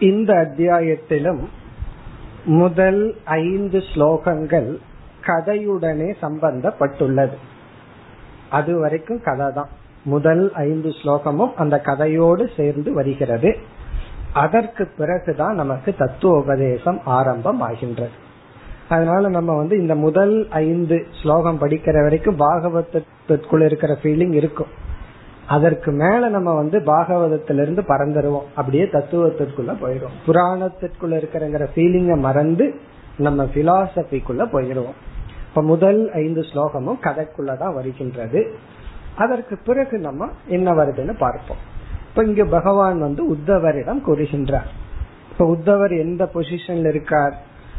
இந்த 0.00 0.30
அத்தியாயத்திலும் 0.36 1.42
முதல் 2.58 3.00
ஐந்து 3.44 3.78
ஸ்லோகங்கள் 3.90 4.68
கதையுடனே 5.22 6.10
சம்பந்தப்பட்டுள்ளது 6.20 7.36
அது 8.50 8.72
வரைக்கும் 8.78 9.20
கதை 9.20 9.48
தான் 9.52 9.72
முதல் 10.04 10.44
ஐந்து 10.60 10.90
ஸ்லோகமும் 11.00 11.52
அந்த 11.54 11.76
கதையோடு 11.86 12.44
சேர்ந்து 12.56 12.90
வருகிறது 12.92 13.50
அதற்கு 14.33 14.89
பிறகுதான் 14.97 15.55
நமக்கு 15.55 15.95
தத்துவ 15.97 16.37
உபதேசம் 16.37 17.01
ஆரம்பம் 17.05 17.61
ஆகின்றது 17.61 18.21
அதனால 18.89 19.29
நம்ம 19.29 19.55
வந்து 19.55 19.77
இந்த 19.77 19.95
முதல் 19.95 20.47
ஐந்து 20.49 21.05
ஸ்லோகம் 21.21 21.61
படிக்கிற 21.61 22.01
வரைக்கும் 22.01 22.39
பாகவதத்திற்குள்ள 22.39 23.65
இருக்கிற 23.65 23.97
ஃபீலிங் 24.03 24.33
இருக்கும். 24.33 24.67
அதற்கு 25.47 25.91
மேல 25.91 26.29
நம்ம 26.29 26.53
வந்து 26.53 26.79
பாகவதத்திலிருந்து 26.79 27.81
பறந்துருவோம். 27.81 28.43
அப்படியே 28.55 28.83
தத்துவத்திற்குள்ள 28.83 29.75
போயிடும் 29.81 30.15
புராணத்திற்குள்ள 30.27 31.19
இருக்கிறங்கிற 31.21 31.67
ஃபீலிங்க 31.75 32.17
மறந்து 32.17 32.75
நம்ம 33.17 33.43
பிலாசபிக்குள்ள 33.43 34.45
போயிடுவோம். 34.53 34.97
இப்ப 35.49 35.61
முதல் 35.61 36.11
ஐந்து 36.11 36.41
ஸ்லோகமும் 36.41 36.99
கதைக்குள்ளதான் 37.01 37.73
வருகின்றது. 37.73 38.55
அதற்கு 39.15 39.57
பிறகு 39.65 39.97
நம்ம 39.97 40.29
என்ன 40.47 40.71
வருதுன்னு 40.71 41.17
பார்ப்போம். 41.17 41.71
இப்ப 42.15 42.25
இங்க 42.25 42.43
பகவான் 42.45 42.99
வந்து 42.99 43.21
உத்தவரிடம் 43.33 44.01
கூறுகின்றார். 44.07 44.67
இப்ப 45.31 45.45
உத்தவர் 45.45 45.99
எந்த 45.99 46.29
பொசிஷன்ல 46.33 46.87
இருக்கார்? 46.87 47.35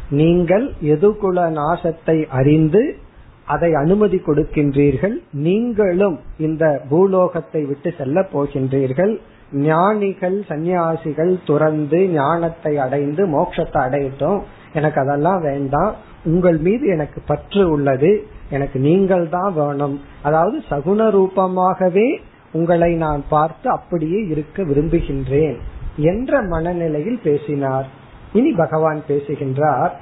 நீங்கள் 0.09 0.73
எதுகுல 0.81 1.45
நாசத்தை 1.59 2.27
அறிந்து 2.29 2.97
அதை 3.45 3.73
அனுமதி 3.73 4.21
கொடுக்கின்றீர்கள்? 4.25 5.15
நீங்களும் 5.31 6.19
இந்த 6.37 6.81
பூலோகத்தை 6.89 7.65
விட்டு 7.65 7.93
செல்ல 7.97 8.27
போகின்றீர்கள். 8.33 9.19
ஞானிகள் 9.51 10.45
சந்நியாசிகள் 10.47 11.39
துறந்து 11.45 12.07
ஞானத்தை 12.07 12.77
அடைந்து 12.77 13.27
மோட்சத்தை 13.27 13.81
அடையட்டும். 13.87 14.41
எனக்கு 14.73 15.01
அதெல்லாம் 15.01 15.41
வேண்டாம். 15.41 15.95
உங்கள் 16.25 16.57
மீது 16.57 16.87
எனக்கு 16.87 17.21
பற்று 17.25 17.69
உள்ளது. 17.69 18.27
எனக்கு 18.49 18.79
நீங்கள் 18.79 19.29
தான் 19.29 19.53
வேணும். 19.53 20.01
அதாவது 20.21 20.61
சகுன 20.69 21.09
ரூபமாகவே 21.09 22.19
உங்களை 22.55 22.95
நான் 22.95 23.23
பார்த்து 23.29 23.69
அப்படியே 23.69 24.19
இருக்க 24.27 24.63
விரும்புகின்றேன் 24.63 25.57
என்ற 25.97 26.41
மனநிலையில் 26.41 27.19
பேசினார். 27.23 27.87
இனி 28.33 28.51
பகவான் 28.51 29.03
பேசுகின்றார் 29.07 29.93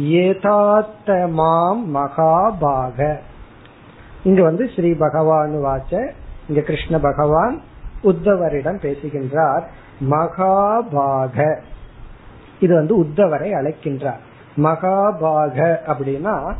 ஏதாத்தமாம் 0.00 1.82
மகாபாக. 1.94 3.18
இங்க 4.24 4.42
வந்து 4.42 4.70
ஸ்ரீ 4.76 4.94
பகவான் 4.94 5.50
வாச்ச 5.50 6.10
இங்க 6.48 6.60
கிருஷ்ண 6.60 6.98
பகவான் 6.98 7.62
உத்தவரிடம் 8.02 8.80
பேசுகின்றார் 8.80 9.70
மகாபாக. 10.10 11.60
இது 12.60 12.74
வந்து 12.74 12.94
உத்தவரை 13.04 13.50
அழைக்கின்றார். 13.52 14.22
மகாபாக 14.56 15.76
அப்படின்னா 15.86 16.54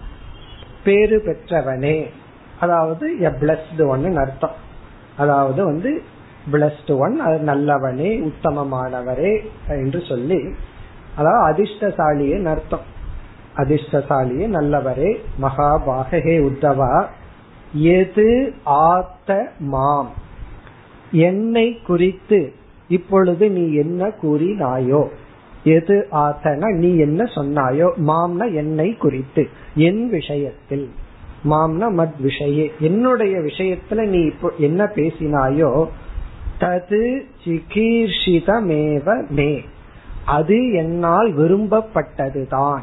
பேரு 0.84 1.22
பெற்றவனே. 1.26 1.98
அதாவது 2.60 3.20
எ 3.20 3.30
பிளஸ்டு 3.40 3.86
ஒன்னு 3.86 4.18
அர்த்தம். 4.18 4.62
அதாவது 5.16 5.64
வந்து 5.64 6.02
பிளஸ்ட் 6.52 6.90
ஒன் 6.98 7.20
அது 7.20 7.36
நல்லவனே 7.46 8.10
உத்தமமானவரே 8.30 9.32
என்று 9.68 10.00
சொல்லி 10.08 10.40
அதாவது 11.16 11.42
அதிர்ஷ்டசாலியே 11.50 12.36
அர்த்தம். 12.44 12.86
அதிர்ஷ்டசாலியே 13.56 14.46
நல்லவரே 14.48 15.10
மகாபாகே 15.42 16.34
உத்தவா 16.48 17.06
எது 17.72 18.54
ஆத்த 18.64 19.30
மாம். 19.58 20.10
என்னை 21.10 21.66
குறித்து 21.82 22.52
இப்பொழுது 22.88 23.50
நீ 23.50 23.72
என்ன 23.74 24.10
கூறினாயோ 24.22 25.02
எது 25.64 26.06
ஆத்தனா 26.12 26.68
நீ 26.74 26.96
என்ன 26.96 27.24
சொன்னாயோ 27.24 27.86
மாம்னா 28.06 28.46
என்னை 28.54 28.96
குறித்து 28.96 29.42
என் 29.74 30.08
விஷயத்தில். 30.08 30.86
மாம்னா 31.44 31.88
மத் 31.98 32.20
விஷய. 32.20 32.68
என்னுடைய 32.80 33.38
விஷயத்துல 33.38 34.06
நீ 34.06 34.18
இப்போ 34.18 34.52
என்ன 34.58 34.84
பேசினாயோ 34.84 35.86
தது 36.60 37.20
சிகீர்ஷிதமேவ 37.44 39.28
மே. 39.28 39.64
அது 40.26 40.72
என்னால் 40.72 41.36
விரும்பப்பட்டதுதான். 41.36 42.80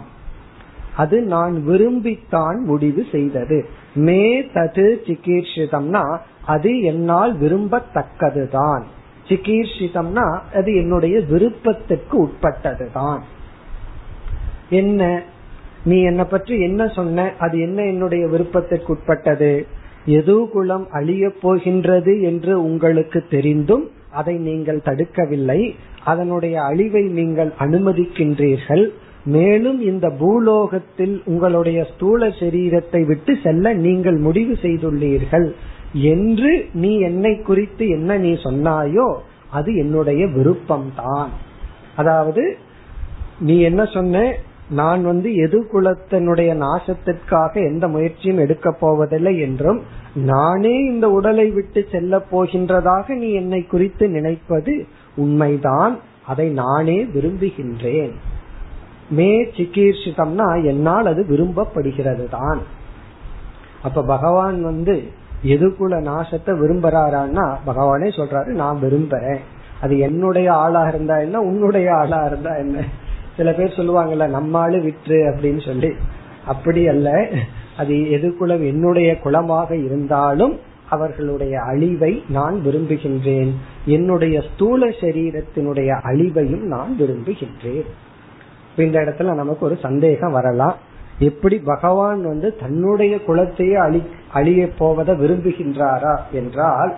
அது 0.97 1.21
நான் 1.21 1.63
விரும்பித்தான் 1.67 2.63
முடிவு 2.63 3.05
செய்தது. 3.11 3.65
மே 3.93 4.41
தது 4.41 4.95
சிகீர்ஷிதம்னா 5.05 6.17
அது 6.45 6.81
என்னால் 6.81 7.39
விரும்பத்தக்கதுதான். 7.39 8.81
சிகீர்ஷிதம்னா 9.27 10.39
அது 10.53 10.75
என்னுடைய 10.75 11.19
விருப்பத்துக்கு 11.29 12.25
உட்பட்டதுதான். 12.25 13.19
என்ன? 14.69 15.23
நீ 15.83 16.01
என்னை 16.01 16.23
பற்றி 16.23 16.61
என்ன 16.61 16.87
சொன்ன? 16.87 17.31
அது 17.39 17.59
என்ன 17.59 17.83
என்னுடைய 17.83 18.27
விருப்பத்திற்கு 18.27 18.93
உட்பட்டது 18.93 19.65
எது 20.05 20.49
குலம் 20.49 20.87
அழியப் 20.91 21.41
போகின்றது 21.41 22.21
என்று 22.21 22.63
உங்களுக்கு 22.63 23.23
தெரிந்தும் 23.29 23.89
அதை 24.11 24.35
நீங்கள் 24.35 24.77
தடுக்கவில்லை. 24.77 25.75
அதனுடைய 26.03 26.61
அழிவை 26.61 27.03
நீங்கள் 27.03 27.53
அனுமதிக்கின்றீர்கள். 27.59 28.89
மேலும் 29.25 29.81
இந்த 29.81 30.09
பூலோகத்தில் 30.09 31.21
உங்களுடைய 31.25 31.83
ஸ்தூல 31.83 32.27
சரீரத்தை 32.27 33.05
விட்டு 33.05 33.37
செல்ல 33.43 33.73
நீங்கள் 33.73 34.17
முடிவு 34.17 34.57
செய்துள்ளீர்கள். 34.61 35.51
என்று 35.93 36.65
நீ 36.73 36.99
என்னை 36.99 37.39
குறித்து 37.39 37.87
என்ன 37.87 38.17
நீ 38.17 38.31
சொன்னாயோ 38.31 39.15
அது 39.49 39.75
என்னுடைய 39.75 40.25
விருப்பம்தான். 40.25 41.29
அதாவது 41.95 42.57
நீ 43.39 43.59
என்ன 43.59 43.85
சொன்ன? 43.85 44.35
நான் 44.71 45.01
வந்து 45.03 45.29
எது 45.35 45.57
குலத்தினுடைய 45.73 46.51
நாசத்திற்காக 46.63 47.53
எந்த 47.69 47.87
முயற்சியும் 47.87 48.37
எடுக்க 48.37 48.71
போவதில்லை 48.71 49.33
என்றும் 49.39 49.79
நானே 50.31 50.75
இந்த 50.91 51.09
உடலை 51.09 51.47
விட்டு 51.51 51.81
செல்ல 51.91 52.17
போகின்றதாக 52.31 53.15
நீ 53.15 53.29
என்னை 53.31 53.61
குறித்து 53.63 54.07
நினைப்பது 54.09 54.73
உண்மைதான். 55.15 55.99
அதை 56.25 56.47
நானே 56.49 56.97
விரும்புகின்றேன். 57.03 58.13
மே 59.09 59.31
சிகீர்ஷிதம்னா 59.57 60.47
என்னால் 60.63 61.05
அது 61.05 61.21
விரும்பப்படுகிறது 61.29 62.25
தான் 62.29 62.61
அப்ப 63.83 64.03
பகவான் 64.03 64.63
வந்து 64.63 64.95
எதுக்குள்ள 65.43 65.95
நாசத்தை 66.09 66.53
விரும்புறாரான்னா 66.63 67.45
பகவானே 67.67 68.09
சொல்றாரு 68.17 68.51
நான் 68.61 68.79
விரும்புறேன். 68.81 69.41
அது 69.81 69.93
என்னுடைய 69.99 70.47
ஆளா 70.53 70.87
இருந்தா 70.87 71.15
என்ன 71.17 71.39
உன்னுடைய 71.41 71.87
ஆளா 71.95 72.19
இருந்தா 72.25 72.51
என்ன? 72.55 72.83
சில 73.41 73.53
பேர் 73.53 73.77
சொல்லுவாங்கல்ல 73.77 74.39
நம்மாலு 74.39 74.81
விற்று 74.81 75.15
அப்படின்னு 75.15 75.65
சொல்லி. 75.65 75.93
அப்படி 76.45 76.87
அல்ல. 76.87 77.27
அது 77.77 77.93
எதுக்குள்ள 77.93 78.65
என்னுடைய 78.65 79.17
குலமாக 79.23 79.83
இருந்தாலும் 79.83 80.59
அவர்களுடைய 80.89 81.61
அழிவை 81.61 82.23
நான் 82.29 82.61
விரும்புகின்றேன். 82.65 83.51
என்னுடைய 83.85 84.43
ஸ்தூல 84.53 84.87
சரீரத்தினுடைய 84.87 85.99
அழிவையும் 86.03 86.61
நான் 86.61 86.95
விரும்புகின்றேன். 86.99 87.85
இந்த 88.77 88.99
இடத்துல 88.99 89.33
நமக்கு 89.33 89.65
ஒரு 89.65 89.77
சந்தேகம் 89.81 90.31
வரலாம். 90.31 90.75
எப்படி 91.19 91.59
பகவான் 91.59 92.21
வந்து 92.21 92.55
தன்னுடைய 92.55 93.15
குலத்தையே 93.15 93.73
அழி 93.73 94.03
அழிய 94.33 94.69
போவதை 94.77 95.15
விரும்புகின்றாரா 95.15 96.19
என்றால் 96.31 96.95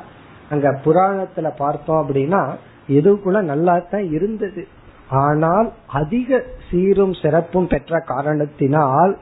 அங்க 0.50 0.80
புராணத்துல 0.86 1.52
பார்த்தோம் 1.58 2.10
அப்படின்னா 2.10 2.54
எதுக்குள்ள 2.90 3.42
நல்லா 3.42 3.80
தான் 3.92 4.12
இருந்தது. 4.12 4.68
ஆனால் 5.14 5.68
அதிக 5.88 6.44
சீரும் 6.70 7.14
சிறப்பும் 7.14 7.68
பெற்ற 7.68 8.00
காரணத்தினால் 8.00 9.14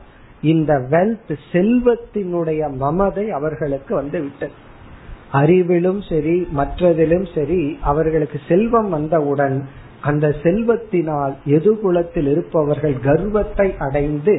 இந்த 0.41 0.73
வெல்த் 0.91 1.34
செல்வத்தினுடைய 1.51 2.62
மமதை 2.75 3.25
அவர்களுக்கு 3.30 3.95
வந்து 3.95 4.19
விட்டது. 4.21 4.56
அறிவிலும் 5.32 6.01
சரி 6.10 6.38
மற்றதிலும் 6.58 7.27
சரி 7.36 7.77
அவர்களுக்கு 7.82 8.39
செல்வம் 8.47 8.89
வந்தவுடன் 8.89 9.58
அந்த 10.01 10.27
செல்வத்தினால் 10.43 11.34
எதுகுலத்தில் 11.45 12.30
இருப்பவர்கள் 12.32 12.95
கர்வத்தை 12.99 13.67
அடைந்து 13.77 14.36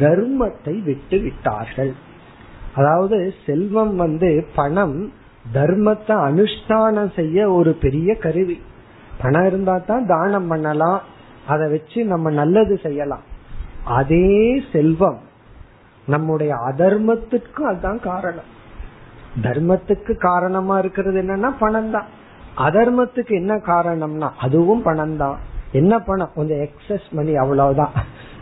தர்மத்தை 0.00 0.74
விட்டு 0.82 1.18
விட்டார்கள். 1.18 1.92
அதாவது 2.74 3.18
செல்வம் 3.46 3.94
வந்து 3.96 4.30
பணம் 4.54 4.98
தர்மத்தை 5.54 6.16
அனுஷ்டானம் 6.28 7.12
செய்ய 7.14 7.50
ஒரு 7.50 7.72
பெரிய 7.74 8.14
கருவி. 8.14 8.56
பணம் 9.22 9.46
இருந்தா 9.46 9.74
தான் 9.78 10.06
தானம் 10.06 10.48
பண்ணலாம். 10.48 11.00
அதை 11.46 11.68
வச்சு 11.68 12.04
நம்ம 12.04 12.30
நல்லது 12.30 12.74
செய்யலாம். 12.82 13.24
அதே 13.84 14.62
செல்வம் 14.72 15.20
நம்முடைய 16.06 16.52
அதர்மத்துக்கும் 16.70 17.68
அதுதான் 17.70 18.00
காரணம். 18.00 18.48
தர்மத்துக்கு 19.42 20.12
காரணமா 20.28 20.78
இருக்கிறது 20.78 21.18
என்னன்னா 21.22 21.50
பணம் 21.58 21.90
தான் 21.90 22.08
அதர்மத்துக்கு 22.56 23.32
என்ன 23.34 23.54
காரணம்னா 23.56 24.28
அதுவும் 24.44 24.82
பணம் 24.82 25.16
தான் 25.16 25.36
என்ன 25.72 25.92
பணம்? 25.98 26.32
கொஞ்சம் 26.34 26.62
எக்ஸஸ் 26.66 27.06
மணி 27.10 27.32
அவ்வளவுதான். 27.36 27.94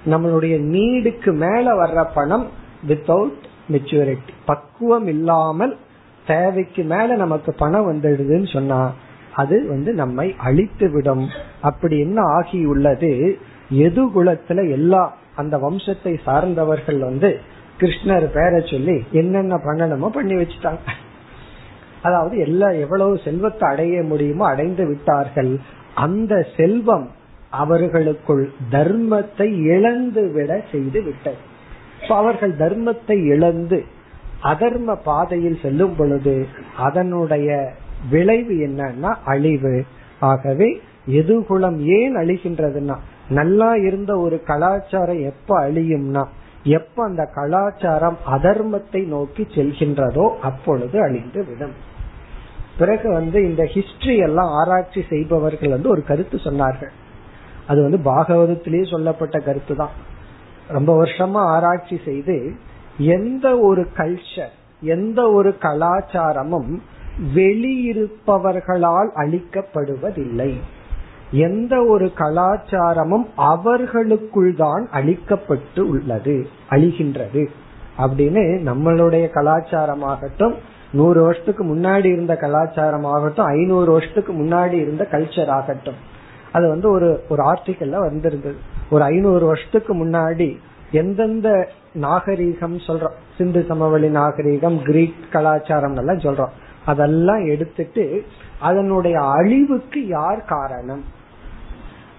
நம்மளுடைய 0.06 0.54
நீடுக்கு 0.74 1.30
மேல 1.44 1.66
வர்ற 1.82 2.00
பணம் 2.14 2.46
வித்தவுட் 2.88 3.44
மெச்சூரிட்டி 3.72 4.32
பக்குவம் 4.44 5.06
இல்லாமல் 5.06 5.74
தேவைக்கு 6.26 6.82
மேல 6.84 7.16
நமக்கு 7.16 7.50
பணம் 7.52 7.88
வந்துடுதுன்னு 7.90 8.48
சொன்னா 8.52 8.80
அது 9.34 9.66
வந்து 9.68 9.94
நம்மை 9.94 10.34
அழித்து 10.38 10.90
விடும் 10.90 11.24
அப்படி 11.60 11.98
என்ன 11.98 12.22
ஆகியுள்ளது? 12.22 13.38
எது 13.68 14.02
குலத்துல 14.04 14.70
எல்லா 14.70 15.02
அந்த 15.36 15.56
வம்சத்தை 15.56 16.18
சார்ந்தவர்கள் 16.24 16.98
வந்து 16.98 17.40
கிருஷ்ணர் 17.80 18.26
பேரை 18.32 18.60
சொல்லி 18.64 19.04
என்னென்ன 19.12 19.56
பண்ணணுமோ 19.56 20.08
பண்ணி 20.08 20.34
வச்சுட்டாங்க. 20.34 20.78
அதாவது 22.02 22.38
எல்லா 22.38 22.70
எவ்வளவு 22.70 23.18
செல்வத்தை 23.18 23.68
அடைய 23.68 24.02
முடியுமோ 24.02 24.46
அடைந்து 24.46 24.86
விட்டார்கள். 24.86 25.52
அந்த 25.94 26.46
செல்வம் 26.56 27.06
அவர்களுக்குள் 27.50 28.50
தர்மத்தை 28.70 29.48
இழந்து 29.74 30.30
விட 30.30 30.60
செய்து 30.70 31.02
விட்டது. 31.02 31.40
அவர்கள் 32.08 32.52
தர்மத்தை 32.52 33.16
இழந்து 33.24 33.84
அதர்ம 34.44 34.96
பாதையில் 35.04 35.60
செல்லும் 35.62 35.94
பொழுது 35.96 36.46
அதனுடைய 36.76 37.74
விளைவு 38.10 38.54
என்னன்னா 38.68 39.14
அழிவு. 39.24 39.84
ஆகவே 40.20 40.80
எதுகுலம் 41.06 41.78
ஏன் 41.78 42.16
அழிகின்றதுன்னா 42.16 42.96
நல்லா 43.28 43.74
இருந்த 43.74 44.18
ஒரு 44.18 44.42
கலாச்சாரம் 44.42 45.20
எப்ப 45.20 45.68
அழியும்னா 45.68 46.24
எப்ப 46.64 47.04
அந்த 47.04 47.24
கலாச்சாரம் 47.34 48.18
அதர்மத்தை 48.30 49.06
நோக்கி 49.06 49.42
செல்கின்றதோ 49.54 50.26
அப்பொழுது 50.38 51.02
அழிந்து 51.02 51.44
விடும். 51.44 51.72
பிறகு 52.78 53.12
வந்து 53.12 53.38
இந்த 53.42 53.62
ஹிஸ்டரி 53.62 54.16
எல்லாம் 54.18 54.50
ஆராய்ச்சி 54.50 55.04
செய்பவர்கள் 55.08 55.68
வந்து 55.68 55.88
ஒரு 55.88 56.04
கருத்து 56.04 56.36
சொன்னார்கள். 56.36 56.92
அது 57.66 57.82
வந்து 57.82 57.98
பாகவதத்திலேயே 57.98 58.90
சொல்லப்பட்ட 58.90 59.38
கருத்து 59.38 59.74
தான் 59.76 59.94
ரொம்ப 60.68 61.04
வருஷமா 61.04 61.40
ஆராய்ச்சி 61.54 62.00
செய்து 62.04 62.36
எந்த 62.98 63.58
ஒரு 63.58 63.88
கல்ச்சர் 63.96 64.54
எந்த 64.82 65.30
ஒரு 65.30 65.56
கலாச்சாரமும் 65.60 66.80
வெளியிருப்பவர்களால் 67.34 69.08
அழிக்கப்படுவதில்லை 69.14 70.54
எந்த 71.30 71.84
ஒரு 71.84 72.12
கலாச்சாரமும் 72.16 73.26
அவர்களுக்குள் 73.36 74.54
தான் 74.54 74.88
அழிக்கப்பட்டு 74.92 75.80
உள்ளது 75.80 76.46
அழிகின்றது. 76.70 77.46
அப்படின்னு 77.98 78.42
நம்மளுடைய 78.66 79.28
கலாச்சாரமாகட்டும் 79.34 80.54
நூறு 80.92 81.22
வருஷத்துக்கு 81.22 81.64
முன்னாடி 81.64 82.04
இருந்த 82.04 82.36
கலாச்சாரம் 82.36 83.04
ஆகட்டும் 83.04 83.46
ஐநூறு 83.46 83.92
வருஷத்துக்கு 83.92 84.32
முன்னாடி 84.32 84.72
இருந்த 84.72 85.08
கல்ச்சர் 85.10 85.46
ஆகட்டும். 85.46 85.94
அது 86.52 86.68
வந்து 86.68 86.90
ஒரு 86.90 87.22
ஒரு 87.28 87.42
ஆர்டிக்கல்ல 87.42 87.98
வந்திருந்தது. 87.98 88.56
ஒரு 88.90 89.02
ஐநூறு 89.02 89.46
வருஷத்துக்கு 89.46 89.94
முன்னாடி 89.94 90.56
எந்தெந்த 90.90 91.68
நாகரீகம் 92.02 92.78
சொல்றோம்? 92.86 93.16
சிந்து 93.38 93.64
சமவெளி 93.68 94.08
நாகரீகம் 94.08 94.82
கிரீக் 94.82 95.32
கலாச்சாரம் 95.32 95.96
எல்லாம் 95.96 96.18
சொல்றோம். 96.18 96.50
அதெல்லாம் 96.88 97.44
எடுத்துட்டு 97.46 98.04
அதனுடைய 98.60 99.16
அழிவுக்கு 99.20 100.00
யார் 100.06 100.44
காரணம்? 100.44 101.04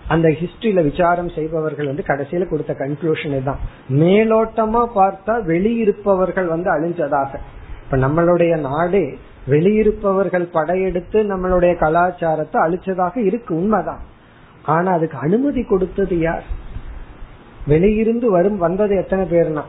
அந்த 0.07 0.27
ஹிஸ்டரியில 0.27 0.83
விசாரம் 0.83 1.29
செய்பவர்கள் 1.29 1.85
வந்து 1.85 2.03
கடைசியில 2.07 2.49
கொடுத்த 2.49 2.73
கன்க்ளூஷன் 2.73 3.43
தான் 3.43 3.59
மேலோட்டமா 3.89 4.81
பார்த்தா 4.95 5.35
வெளியிருப்பவர்கள் 5.43 6.47
வந்து 6.47 6.69
அழிஞ்சதாக. 6.73 7.33
இப்ப 7.83 7.97
நம்மளுடைய 7.97 8.59
நாடே 8.59 9.17
வெளியிருப்பவர்கள் 9.47 10.51
படையெடுத்து 10.51 11.23
நம்மளுடைய 11.23 11.75
கலாச்சாரத்தை 11.77 12.61
அழிச்சதாக 12.61 13.17
இருக்கு 13.17 13.55
உண்மைதான். 13.55 14.03
ஆனா 14.63 14.91
அதுக்கு 14.91 15.17
அனுமதி 15.17 15.63
கொடுத்தது 15.63 16.19
யார்? 16.19 16.43
வெளியிருந்து 17.67 18.25
வரும் 18.25 18.57
வந்தது 18.57 18.95
எத்தனை 18.95 19.25
பேர்னா? 19.25 19.63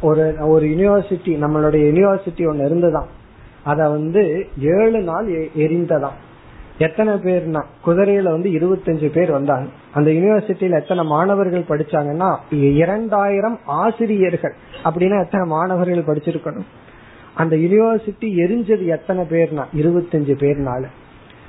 ஒரு 0.00 0.34
ஒரு 0.40 0.66
யூனிவர்சிட்டி 0.66 1.32
நம்மளுடைய 1.44 1.84
யூனிவர்சிட்டி 1.88 2.48
ஒன்னு 2.48 2.64
இருந்துதான். 2.64 3.18
அத 3.64 3.88
வந்து 3.88 4.46
ஏழு 4.58 5.00
நாள் 5.00 5.26
எரிந்ததாம். 5.56 6.18
எத்தனை 6.78 7.14
பேர்னா 7.14 7.62
குதிரையில 7.86 8.22
வந்து 8.22 8.50
இருபத்தஞ்சு 8.50 9.08
பேர் 9.12 9.30
வந்தாங்க. 9.30 9.68
அந்த 9.94 10.10
யூனிவர்சிட்டியில 10.10 10.78
எத்தனை 10.80 11.04
மாணவர்கள் 11.04 11.68
படிச்சாங்கன்னா 11.68 12.36
இரண்டாயிரம் 12.52 13.58
ஆசிரியர்கள். 13.64 14.54
அப்படின்னா 14.84 15.22
எத்தனை 15.22 15.46
மாணவர்கள் 15.46 16.16
படிச்சிருக்கணும்? 16.16 16.68
அந்த 17.34 17.56
யூனிவர்சிட்டி 17.56 18.28
எரிஞ்சது 18.44 18.86
எத்தனை 18.86 19.24
பேர்னா 19.24 19.64
இருபத்தஞ்சு 19.76 20.34
பேர்னால. 20.44 20.84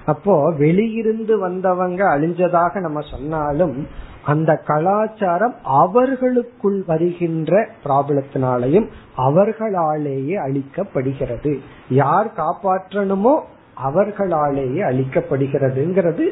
அப்போ 0.06 0.52
வெளியிருந்து 0.52 1.40
வந்தவங்க 1.40 2.20
அழிஞ்சதாக 2.20 2.80
நம்ம 2.80 3.02
சொன்னாலும் 3.02 3.88
அந்த 4.26 4.52
கலாச்சாரம் 4.66 5.56
அவர்களுக்குள் 5.64 6.84
வருகின்ற 6.86 7.70
ப்ராப்ளத்தினாலையும் 7.84 8.88
அவர்களாலேயே 9.18 10.36
அழிக்கப்படுகிறது. 10.46 11.60
யார் 11.90 12.30
காப்பாற்றணுமோ 12.36 13.36
அவர்களாலேயே 13.84 14.82
அழிக்கப்படுகிறதுங்கிறது 14.92 16.26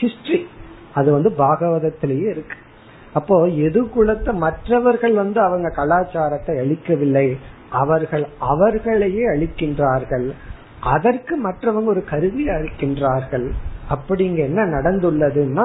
ஹிஸ்டரி 0.00 0.40
அது 0.94 1.12
வந்து 1.12 1.30
பாகவதத்திலேயே 1.38 2.28
இருக்கு. 2.30 2.56
அப்போ 3.14 3.48
எது 3.48 3.80
குலத்தை 3.84 4.32
மற்றவர்கள் 4.34 5.12
வந்து 5.12 5.40
அவங்க 5.40 5.68
கலாச்சாரத்தை 5.70 6.56
அழிக்கவில்லை 6.56 7.36
அவர்கள் 7.70 8.26
அவர்களையே 8.38 9.24
அழிக்கின்றார்கள் 9.24 10.26
அதற்கு 10.80 11.34
மற்றவங்க 11.48 11.84
ஒரு 11.84 12.04
கருவி 12.04 12.48
அளிக்கின்றார்கள் 12.48 13.46
அப்படிங்க 13.90 14.36
என்ன 14.36 14.64
நடந்துள்ளதுன்னா 14.64 15.64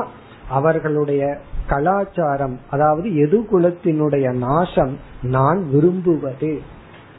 அவர்களுடைய 0.58 1.24
கலாச்சாரம் 1.68 2.56
அதாவது 2.70 3.08
எது 3.16 3.38
குலத்தினுடைய 3.52 4.28
நாசம் 4.46 4.94
நான் 5.22 5.60
விரும்புவது. 5.72 6.52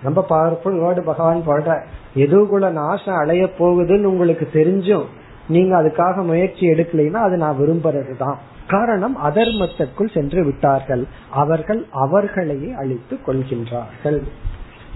ரொம்ப 0.03 0.21
பவர்ஃபுல் 0.29 0.79
வேர்டு 0.85 1.03
பகவான் 1.03 1.47
போடுற 1.47 1.71
எதுகுல 2.17 2.71
நாசம் 2.71 3.21
அடைய 3.23 3.43
போகுதுன்னு 3.59 4.11
உங்களுக்கு 4.13 4.47
தெரிஞ்சும் 4.53 5.07
நீங்க 5.49 5.73
அதுக்காக 5.83 6.17
முயற்சி 6.25 6.65
எடுக்கலைன்னா 6.67 7.21
அது 7.27 7.37
நான் 7.37 7.59
விரும்புறது 7.59 8.15
தான் 8.17 8.39
காரணம் 8.69 9.17
அதர்மத்திற்குள் 9.25 10.15
சென்று 10.15 10.41
விட்டார்கள். 10.45 11.05
அவர்கள் 11.31 11.81
அவர்களையே 12.05 12.71
அழித்துக் 12.73 13.25
கொள்கின்றார்கள். 13.27 14.21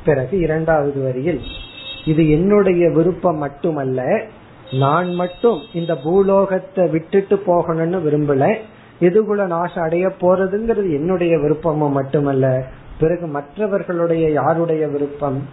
பிறகு 0.05 0.35
இரண்டாவது 0.39 0.99
வரியில் 1.03 1.41
இது 2.05 2.23
என்னுடைய 2.31 2.83
விருப்பம் 2.91 3.39
மட்டுமல்ல 3.39 4.01
நான் 4.71 5.15
மட்டும் 5.15 5.59
இந்த 5.73 5.97
பூலோகத்தை 5.97 6.89
விட்டுட்டு 6.89 7.43
போகணும்னு 7.47 8.01
விரும்பல. 8.01 8.57
எதுகுல 9.01 9.47
நாசம் 9.47 9.85
அடைய 9.85 10.09
போறதுங்கிறது 10.09 10.93
என்னுடைய 10.93 11.37
விருப்பமும் 11.37 11.93
மட்டுமல்ல. 11.93 12.65
பிறகு 13.01 13.27
மற்றவர்களுடைய 13.27 14.31
யாருடைய 14.31 14.89
விருப்பம்? 14.89 15.49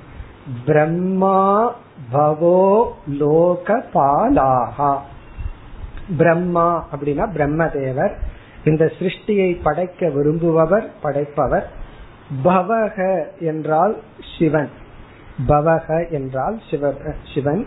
பிரம்மா 0.66 1.76
பவோ 2.14 2.86
லோகபாலாகா 3.12 4.98
பிரம்மா 6.18 6.88
அப்படின்னா 6.96 7.26
பிரம்மதேவர். 7.36 8.12
இந்த 8.66 8.92
சிருஷ்டியை 9.00 9.60
படைக்க 9.64 10.08
விரும்புபவர் 10.08 10.88
படைப்பவர். 11.02 11.72
பவக 12.44 13.26
என்றால் 13.40 13.98
சிவன். 14.40 14.70
பவக 15.48 16.10
என்றால் 16.10 16.60
சிவன். 17.34 17.66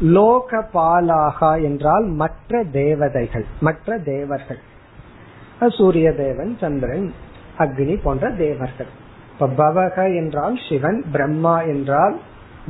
லோகபாலாகா 0.00 1.62
என்றால் 1.62 2.04
மற்ற 2.04 2.64
தேவதைகள் 2.64 3.44
மற்ற 3.60 3.98
தேவர்கள். 3.98 4.58
சூரிய 5.68 6.12
தேவன் 6.12 6.56
சந்திரன் 6.60 7.12
அக்னி 7.58 8.00
போன்ற 8.02 8.30
தேவர்கள். 8.30 8.86
இப்ப 9.32 9.46
பவக 9.46 10.14
என்றால் 10.14 10.58
சிவன் 10.68 11.04
பிரம்மா 11.12 11.62
என்றால் 11.62 12.18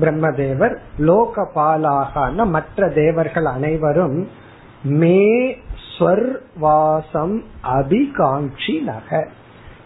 பிரம்மதேவர் 0.01 0.77
லோகபாலாக 0.99 2.47
மற்ற 2.47 2.89
தேவர்கள் 2.89 3.45
அனைவரும் 3.45 4.29
மே 4.83 5.57
ஸ்வர்வாசம் 5.99 7.43
அபிகாங்கி 7.63 8.83
நக. 8.83 9.29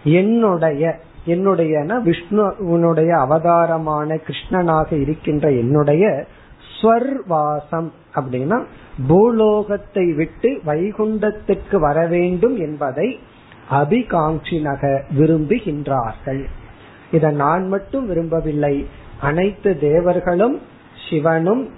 என்னுடைய 0.04 0.98
என்னுடைய 1.24 1.80
விஷ்ணுனுடைய 1.80 3.08
அவதாரமான 3.08 4.14
கிருஷ்ணனாக 4.14 5.00
இருக்கின்ற 5.00 5.50
என்னுடைய 5.50 6.24
ஸ்வர்வாசம் 6.78 7.88
அப்படின்னா 8.14 8.58
பூலோகத்தை 9.08 10.14
விட்டு 10.14 10.50
வைகுண்டத்துக்கு 10.66 11.76
வர 11.76 12.06
வேண்டும் 12.06 12.56
என்பதை 12.56 13.08
அபிகாங்கினக 13.70 14.82
விரும்புகின்றார்கள். 15.18 16.42
இதை 17.10 17.30
நான் 17.34 17.68
மட்டும் 17.68 18.06
விரும்பவில்லை. 18.06 18.86
அனைத்து 19.20 19.78
தேவர்களும் 19.78 20.60
சிவனும் 21.10 21.68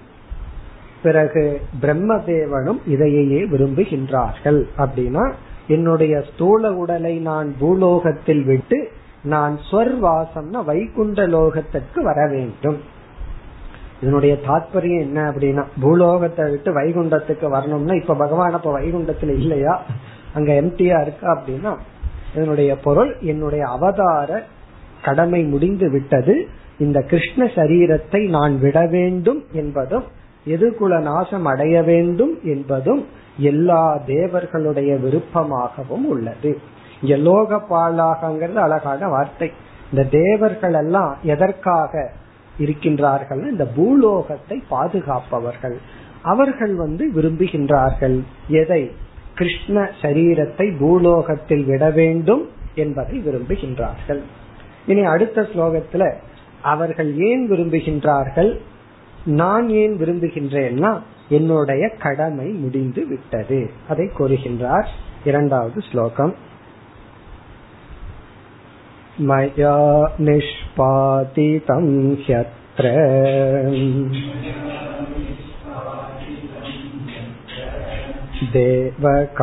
பிறகு 1.03 1.61
பிரம்மதேவனும் 1.83 2.81
இதையே 2.87 3.43
விரும்புகின்றார்கள். 3.45 4.61
அப்படின்னா 4.79 5.33
என்னுடைய 5.67 6.15
ஸ்தூல 6.33 6.73
உடலை 6.73 7.19
நான் 7.19 7.55
பூலோகத்தில் 7.59 8.45
விட்டு 8.45 8.79
நான் 9.23 9.59
ஸ்வர்வாசம்னா 9.71 10.65
வைகுண்ட 10.65 11.27
லோகத்திற்கு 11.27 12.01
வர 12.03 12.27
வேண்டும். 12.27 12.79
இதனுடைய 14.03 14.37
தாற்பயம் 14.47 15.01
என்ன 15.01 15.31
அப்படின்னா 15.31 15.65
பூலோகத்தை 15.81 16.51
விட்டு 16.51 16.71
வைகுண்டத்துக்கு 16.73 17.49
வரணும்னா 17.49 17.95
இப்ப 17.95 18.15
பகவான் 18.15 18.53
அப்ப 18.53 18.81
வைகுண்டத்துல 18.81 19.35
இல்லையா? 19.37 19.83
அங்க 20.35 20.53
எம்டியா 20.53 21.01
இருக்கா 21.01 21.29
அப்படின்னா 21.35 21.77
இதனுடைய 22.35 22.77
பொருள் 22.77 23.17
என்னுடைய 23.21 23.67
அவதார 23.67 24.43
கடமை 25.03 25.45
முடிந்து 25.45 25.91
விட்டது. 25.91 26.49
இந்த 26.79 27.01
கிருஷ்ண 27.01 27.45
சரீரத்தை 27.45 28.29
நான் 28.29 28.59
விட 28.59 28.87
வேண்டும் 28.87 29.45
என்பதும் 29.53 30.05
எதிர்குல 30.47 31.01
நாசம் 31.01 31.45
அடைய 31.45 31.83
வேண்டும் 31.83 32.39
என்பதும் 32.45 33.07
எல்லா 33.37 33.97
தேவர்களுடைய 34.07 34.97
விருப்பமாகவும் 34.97 36.07
உள்ளது. 36.07 36.59
இங்க 37.03 37.17
லோக 37.17 37.57
பாலாகங்கிறது 37.71 38.55
அழகான 38.55 39.09
வார்த்தை. 39.09 39.53
இந்த 39.93 40.09
தேவர்கள் 40.11 40.75
எல்லாம் 40.75 41.17
எதற்காக 41.23 42.13
இருக்கின்றார்கள். 42.61 43.51
இந்த 43.51 43.67
பூலோகத்தை 43.67 44.63
பாதுகாப்பவர்கள். 44.71 45.77
அவர்கள் 46.23 46.75
வந்து 46.75 47.11
விரும்புகின்றார்கள். 47.15 48.21
எதை? 48.49 48.91
கிருஷ்ண 49.35 49.91
சரீரத்தை 50.03 50.79
பூலோகத்தில் 50.79 51.65
விட 51.65 51.91
வேண்டும் 51.91 52.49
என்பதை 52.75 53.23
விரும்புகின்றார்கள். 53.27 54.21
இனி 54.87 55.05
அடுத்த 55.05 55.43
ஸ்லோகத்துல 55.43 56.15
அவர்கள் 56.63 57.17
ஏன் 57.19 57.51
விரும்புகின்றார்கள்? 57.51 58.59
நான் 59.25 59.69
ஏன் 59.69 59.99
விரும்புகின்றேன்னா 59.99 61.01
என்னுடைய 61.29 61.89
கடமை 61.89 62.49
முடிந்து 62.49 63.07
விட்டது 63.07 63.71
அதை 63.89 64.11
கூறுகின்றார் 64.19 64.87
இரண்டாவது 65.25 65.81
ஸ்லோகம். 65.81 66.35
मया 69.30 69.76
निष्पातितं 70.22 71.86
ह्यत्र 72.26 72.90
देवकार्यमशेषतः 78.54 79.36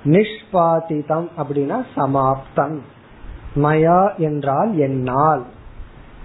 நிஷ்பாதிதம் 0.06 1.30
அப்படின்னா 1.38 1.86
சமாப்தம் 1.96 2.82
மயா 3.56 4.16
என்றால் 4.20 4.78
என்னால் 4.78 5.46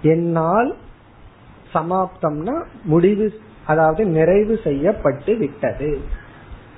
என்னால் 0.03 0.75
சமாப்தம்னா 1.73 2.63
முடிவு 2.83 3.39
அதாவது 3.65 4.07
நிறைவு 4.07 4.59
செய்யப்பட்டு 4.63 5.37
விட்டது 5.37 5.99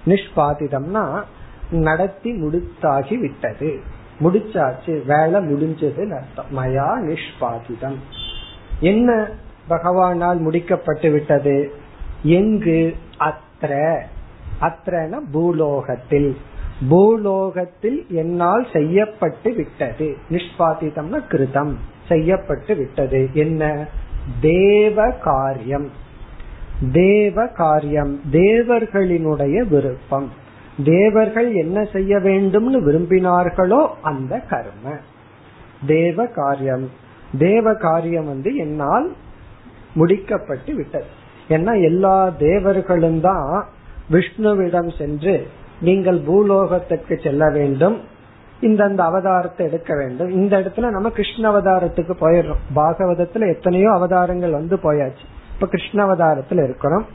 நிஷ்பாதிதம்னா 0.08 1.22
நடத்தி 1.70 2.42
முடித்தாகி 2.42 3.18
விட்டது. 3.20 3.80
முடிச்சாச்சு 4.20 5.06
வேலை 5.06 5.40
முடிஞ்சது 5.40 6.10
அர்த்தம். 6.10 6.56
மயா 6.56 6.88
நிஷ்பாதிதம். 7.04 7.96
என்ன 8.80 9.28
பகவானால் 9.70 10.38
முடிக்கப்பட்டு 10.38 11.12
விட்டது? 11.12 11.72
எங்கு? 12.22 12.96
அத்திர 13.18 13.98
அத்திரன 14.60 15.20
பூலோகத்தில். 15.32 16.36
பூலோகத்தில் 16.88 18.06
என்னால் 18.08 18.66
செய்யப்பட்டு 18.72 19.54
விட்டது. 19.54 20.16
நிஷ்பாதிதம்னா 20.30 21.22
கிருதம். 21.28 21.74
செய்யப்பட்டு 22.08 22.74
விட்டது. 22.74 23.28
என்ன? 23.32 23.86
தேவ 24.40 25.10
காரியம். 25.10 25.90
தேவ 26.92 27.46
காரியம் 27.46 28.20
தேவர்களினுடைய 28.30 29.68
விருப்பம். 29.68 30.32
தேவர்கள் 30.84 31.54
என்ன 31.54 31.84
செய்ய 31.84 32.16
வேண்டும்னு 32.18 32.78
விரும்பினார்களோ 32.88 33.86
அந்த 34.02 34.38
கர்ம. 34.38 34.96
தேவ 35.86 36.26
காரியம் 36.26 36.90
தேவ 37.38 37.74
காரியம் 37.74 38.26
வந்து 38.26 38.56
என்னால் 38.56 39.12
முடிக்கப்பட்டு 39.96 40.74
விட்டது. 40.74 41.04
ஏன்னா 41.48 41.82
எல்லா 41.82 42.28
தேவர்களும் 42.28 43.20
தான் 43.20 43.66
விஷ்ணுவிடம் 44.10 44.98
சென்று 44.98 45.46
நீங்கள் 45.80 46.18
பூலோகத்திற்கு 46.18 47.22
செல்ல 47.22 47.50
வேண்டும் 47.50 48.00
இந்த 48.60 48.84
அவதாரத்தை 48.84 49.56
எடுக்க 49.56 49.94
வேண்டும். 49.94 50.30
இந்த 50.30 50.58
இடத்துல 50.58 50.90
நம்ம 50.90 51.10
கிருஷ்ண 51.10 51.50
அவதாரத்துக்கு 51.50 52.14
போயிடுறோம். 52.20 52.62
பாகவதத்துல 52.76 53.48
எத்தனையோ 53.48 53.90
அவதாரங்கள் 53.90 54.50
வந்து 54.50 54.76
போயாச்சு. 54.76 55.26
இப்ப 55.60 55.76
கிருஷ்ணாவதாரத்துல 55.76 56.64
இருக்கிறோம். 56.64 57.06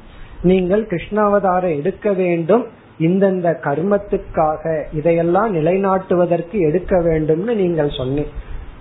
நீங்கள் 0.42 0.88
கிருஷ்ணாவதாரம் 0.88 1.78
எடுக்க 1.78 2.14
வேண்டும். 2.14 2.66
இந்தந்த 3.00 3.58
கர்மத்துக்காக 3.64 4.84
இதையெல்லாம் 4.94 5.56
நிலைநாட்டுவதற்கு 5.56 6.52
எடுக்க 6.52 7.00
வேண்டும்னு 7.00 7.54
நீங்கள் 7.56 7.90
சொன்னீங்க 7.90 8.30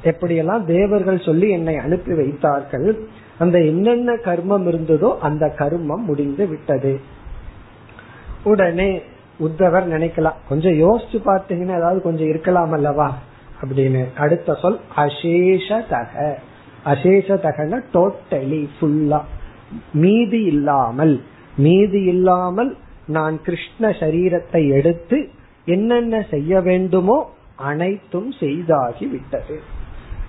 எப்படியெல்லாம் 0.05 0.65
தேவர்கள் 0.65 1.19
சொல்லி 1.19 1.51
என்னை 1.51 1.77
அனுப்பி 1.77 2.15
வைத்தார்கள் 2.15 3.07
அந்த 3.39 3.59
என்னென்ன 3.59 4.13
கர்மம் 4.13 4.67
இருந்ததோ 4.69 5.19
அந்த 5.19 5.55
கர்மம் 5.59 6.07
முடிந்து 6.07 6.47
விட்டது. 6.47 7.01
உடனே 8.45 9.03
உத்தவர் 9.41 9.91
நினைக்கலாம் 9.95 10.41
கொஞ்சம் 10.49 10.73
யோசிச்சு 10.73 11.21
பார்த்தீங்கன்னா 11.27 11.77
ஏதாவது 11.77 12.03
கொஞ்சம் 12.03 12.29
இருக்கலாம் 12.29 12.73
அல்லவா? 12.73 13.19
அப்படின்னு 13.63 14.05
அடுத்த 14.17 14.55
சொல் 14.55 14.81
அசேஷதக. 14.97 16.33
அசேஷதகன 16.85 17.81
டோட்டலி 17.95 18.69
ஃபுல்லா 18.81 19.21
மீதி 19.93 20.43
இல்லாமல் 20.43 21.21
மீதி 21.57 22.03
இல்லாமல் 22.03 22.77
நான் 23.07 23.43
கிருஷ்ண 23.43 23.89
சரீரத்தை 23.89 24.69
எடுத்து 24.73 25.29
என்னென்ன 25.65 26.27
செய்ய 26.31 26.61
வேண்டுமோ 26.61 27.31
அனைத்தும் 27.57 28.33
செய்தாகி 28.41 29.07
விட்டது. 29.07 29.61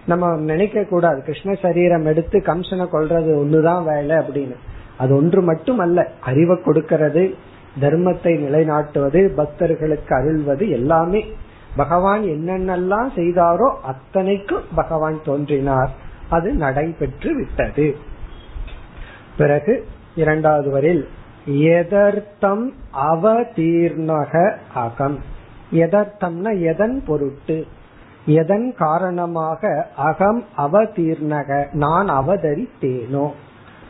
நம்ம 0.05 0.35
நினைக்க 0.35 0.83
கூடாது. 0.83 1.21
கிருஷ்ண 1.21 1.53
சரீரம் 1.53 2.05
எடுத்து 2.05 2.39
கம்சனை 2.39 2.85
கொள்றது 2.91 3.31
ஒண்ணுதான் 3.43 3.83
வேலை 3.83 4.15
அப்படின்னு. 4.17 4.55
அது 4.97 5.15
ஒன்று 5.15 5.41
மட்டும் 5.41 5.79
அல்ல 5.79 6.11
அறிவை 6.21 6.61
கொடுக்கிறது 6.61 7.33
தர்மத்தை 7.81 8.33
நிலைநாட்டுவது 8.45 9.33
பக்தர்களுக்கு 9.33 10.15
அருள்வது 10.15 10.69
எல்லாமே. 10.69 11.25
பகவான் 11.75 12.21
என்னென்னலாம் 12.21 13.09
செய்தாரோ 13.15 13.69
அத்தனைக்கும் 13.83 14.63
பகவான் 14.75 15.19
தோன்றினார். 15.23 15.91
அது 16.29 16.53
நடைபெற்று 16.53 17.35
விட்டது. 17.35 17.95
பிறகு 19.37 19.85
இரண்டாவது 20.15 20.69
வரில் 20.69 21.07
எதர்த்தம் 21.47 22.73
அவதீர்ணக 23.11 24.55
அகம். 24.73 25.19
எதர்த்தம்னா 25.71 26.61
எதன் 26.61 27.03
பொருட்டு 27.07 27.65
எதன் 28.25 28.73
காரணமாக 28.75 29.87
அகம் 29.95 30.43
அவதீர்ணக 30.57 31.67
நான் 31.71 32.09
அவதரித்தேனோ. 32.09 33.31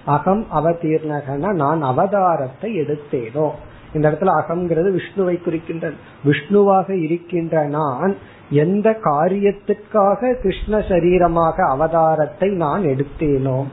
அகம் 0.05 0.45
அவதீர்ணகன 0.55 1.53
நான் 1.53 1.83
அவதாரத்தை 1.83 2.61
எடுத்தேனோ. 2.61 3.49
இந்த 3.93 4.09
இடத்துல 4.09 4.41
அகம்ங்கிறது 4.41 4.99
விஷ்ணுவை 4.99 5.37
குறிக்கின்றது. 5.45 5.95
விஷ்ணுவாக 6.25 7.03
இருக்கின்ற 7.03 7.65
நான் 7.65 8.15
எந்த 8.49 8.97
காரியத்திற்காக 9.03 10.33
கிருஷ்ண 10.33 10.77
சரீரமாக 10.77 11.53
அவதாரத்தை 11.75 12.51
நான் 12.51 12.83
எடுத்தேனோ. 12.83 13.63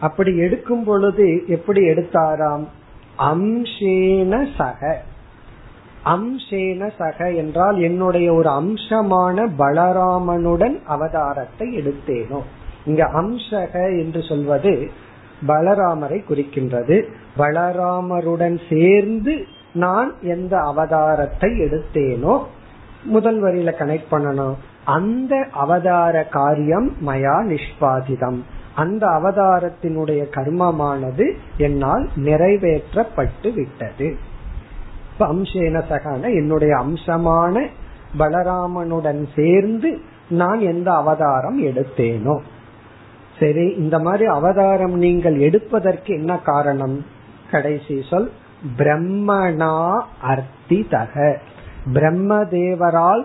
அப்படி 0.00 0.36
எடுக்கும் 0.36 0.84
பொழுது 0.84 1.42
எப்படி 1.46 1.80
எடுத்தாராம்? 1.88 2.64
அம்சேன 3.18 4.48
சக. 4.56 5.02
அம்சேன 6.04 6.90
சக 6.98 7.32
என்றால் 7.32 7.80
என்னுடைய 7.80 8.34
ஒரு 8.34 8.48
அம்சமான 8.50 9.46
பலராமனுடன் 9.58 10.76
அவதாரத்தை 10.88 11.68
எடுத்தேனோ. 11.80 12.40
இங்க 12.84 13.04
அம்சக 13.14 13.72
என்று 13.98 14.22
சொல்வது 14.22 14.90
பலராமரை 15.46 16.24
குறிக்கின்றது. 16.28 17.04
பலராமருடன் 17.38 18.60
சேர்ந்து 18.68 19.44
நான் 19.72 20.12
எந்த 20.22 20.56
அவதாரத்தை 20.56 21.50
எடுத்தேனோ 21.64 22.42
முதல் 23.04 23.42
வரியில 23.42 23.72
கனெக்ட் 23.78 24.10
பண்ணணும். 24.10 24.54
அந்த 24.84 25.46
அவதார 25.52 26.24
காரியம் 26.24 26.92
மயா 27.06 27.36
நிஷ்பாதிதம். 27.50 28.38
அந்த 28.78 29.04
அவதாரத்தினுடைய 29.18 30.22
கர்மமானது 30.36 31.26
என்னால் 31.56 32.04
நிறைவேற்றப்பட்டு 32.26 33.50
விட்டது. 33.54 34.08
அம்சேன 35.20 35.80
சகான 35.88 36.22
என்னுடைய 36.34 36.72
அம்சமான 36.76 37.54
பலராமனுடன் 38.18 39.22
சேர்ந்து 39.36 39.90
நான் 40.28 40.60
எந்த 40.72 40.88
அவதாரம் 40.92 41.58
எடுத்தேனோ. 41.62 42.36
சரி 43.38 43.66
இந்த 43.76 43.96
மாதிரி 43.98 44.24
அவதாரம் 44.38 44.96
நீங்கள் 44.98 45.38
எடுப்பதற்கு 45.38 46.10
என்ன 46.14 46.32
காரணம்? 46.50 46.96
கடைசி 47.50 47.96
சொல் 48.10 48.30
பிரம்மணா 48.78 49.74
அர்த்திதக. 50.30 51.34
பிரம்மதேவரால் 51.94 53.24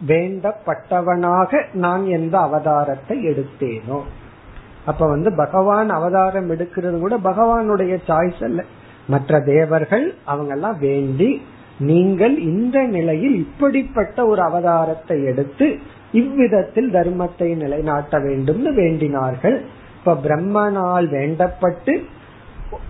வேண்டப்பட்டவனாக 0.00 1.60
நான் 1.84 2.04
எந்த 2.18 2.36
அவதாரத்தை 2.46 3.16
எடுத்தேனோ. 3.30 4.00
அப்ப 4.86 5.02
வந்து 5.08 5.30
பகவான் 5.34 5.90
அவதாரம் 5.90 6.50
எடுக்கிறது 6.50 6.96
கூட 7.00 7.16
பகவானுடைய 7.28 7.94
சாய்ஸ் 8.08 8.42
அல்ல. 8.44 8.60
மற்ற 9.06 9.40
தேவர்கள் 9.40 10.06
அவங்க 10.24 10.52
எல்லாம் 10.54 10.78
வேண்டி 10.78 11.30
நீங்கள் 11.78 12.34
இந்த 12.50 12.76
நிலையில் 12.96 13.36
இப்படிப்பட்ட 13.36 14.18
ஒரு 14.26 14.42
அவதாரத்தை 14.42 15.16
எடுத்து 15.24 15.66
இவ்விதத்தில் 16.12 16.90
தர்மத்தை 16.90 17.48
நிலைநாட்ட 17.56 18.18
வேண்டும்னு 18.18 18.70
வேண்டினார்கள். 18.74 19.56
இப்ப 19.98 20.14
பிரம்மனால் 20.26 21.06
வேண்டப்பட்டு 21.08 21.94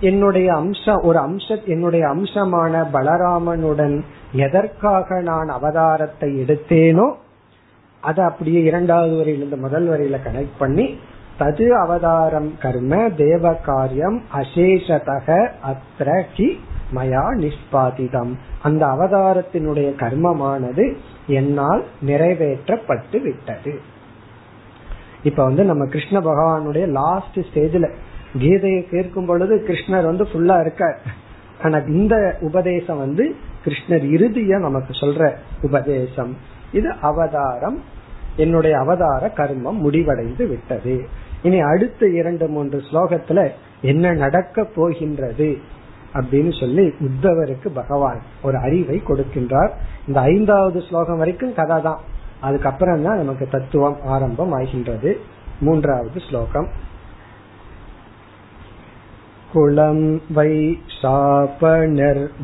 என்னுடைய 0.00 0.48
அம்சம் 0.54 1.02
ஒரு 1.02 1.18
அம்ச 1.18 1.56
என்னுடைய 1.66 2.04
அம்சமான 2.14 2.82
பலராமனுடன் 2.92 3.96
எதற்காக 4.44 5.18
நான் 5.20 5.48
அவதாரத்தை 5.48 6.28
எடுத்தேனோ 6.42 7.06
அதை 8.02 8.22
அப்படியே 8.24 8.60
இரண்டாவது 8.62 9.14
வரையிலிருந்து 9.16 9.58
முதல் 9.58 9.86
வரையில 9.88 10.18
கனெக்ட் 10.24 10.58
பண்ணி 10.58 10.86
தது 11.38 11.68
அவதாரம் 11.68 12.58
கர்ம 12.58 13.08
தேவ 13.16 13.54
காரியம் 13.54 14.22
அசேஷதக 14.34 15.50
அத்ரகி 15.66 16.58
மயா 16.94 17.24
நிஷ்பாதிதம். 17.34 18.32
அந்த 18.62 18.86
அவதாரத்தினுடைய 18.86 19.90
கர்மமானது 19.94 20.96
என்னால் 21.26 21.84
நிறைவேற்றப்பட்டு 22.06 23.22
விட்டது. 23.22 23.80
இப்ப 25.22 25.44
வந்து 25.44 25.64
நம்ம 25.64 25.86
கிருஷ்ண 25.86 26.20
பகவானுடைய 26.20 26.88
லாஸ்ட் 26.88 27.38
ஸ்டேஜ்ல 27.38 27.90
கீதையை 28.38 28.88
கேட்கும் 28.90 29.26
பொழுது 29.26 29.64
கிருஷ்ணர் 29.68 30.04
வந்து 30.04 30.24
ஃபுல்லா 30.24 30.60
இருக்கார். 30.60 31.00
ஆனா 31.62 31.78
இந்த 31.78 32.36
உபதேசம் 32.40 32.98
வந்து 32.98 33.34
கிருஷ்ணர் 33.64 34.04
இறுதிய 34.04 34.58
நமக்கு 34.58 34.92
சொல்ற 34.92 35.34
உபதேசம். 35.62 36.36
இது 36.72 36.94
அவதாரம். 37.00 37.82
என்னுடைய 38.36 38.78
அவதார 38.78 39.30
கர்மம் 39.36 39.78
முடிவடைந்து 39.78 40.46
விட்டது. 40.46 41.08
இனி 41.42 41.60
அடுத்த 41.60 42.08
இரண்டு 42.08 42.48
மூன்று 42.48 42.78
ஸ்லோகத்துல 42.78 43.50
என்ன 43.80 44.12
நடக்க 44.12 44.64
போகின்றது 44.64 45.58
அப்படின்னு 46.14 46.60
சொல்லி 46.60 46.94
உத்தவருக்கு 47.00 47.68
பகவான் 47.74 48.20
ஒரு 48.42 48.58
அறிவை 48.58 49.02
கொடுக்கின்றார். 49.08 49.70
இந்த 50.06 50.20
ஐந்தாவது 50.20 50.80
ஸ்லோகம் 50.80 51.18
வரைக்கும் 51.18 51.54
கதை 51.54 51.82
தான். 51.82 52.00
அதுக்கப்புறம் 52.40 53.02
தான் 53.02 53.16
நமக்கு 53.16 53.48
தத்துவம் 53.50 53.98
ஆரம்பம் 54.04 54.52
ஆகின்றது. 54.52 55.20
மூன்றாவது 55.60 56.20
ஸ்லோகம். 56.28 56.68
குளம் 59.52 60.20
வை 60.28 60.78
சாபநிர்தக்தம் 61.02 62.36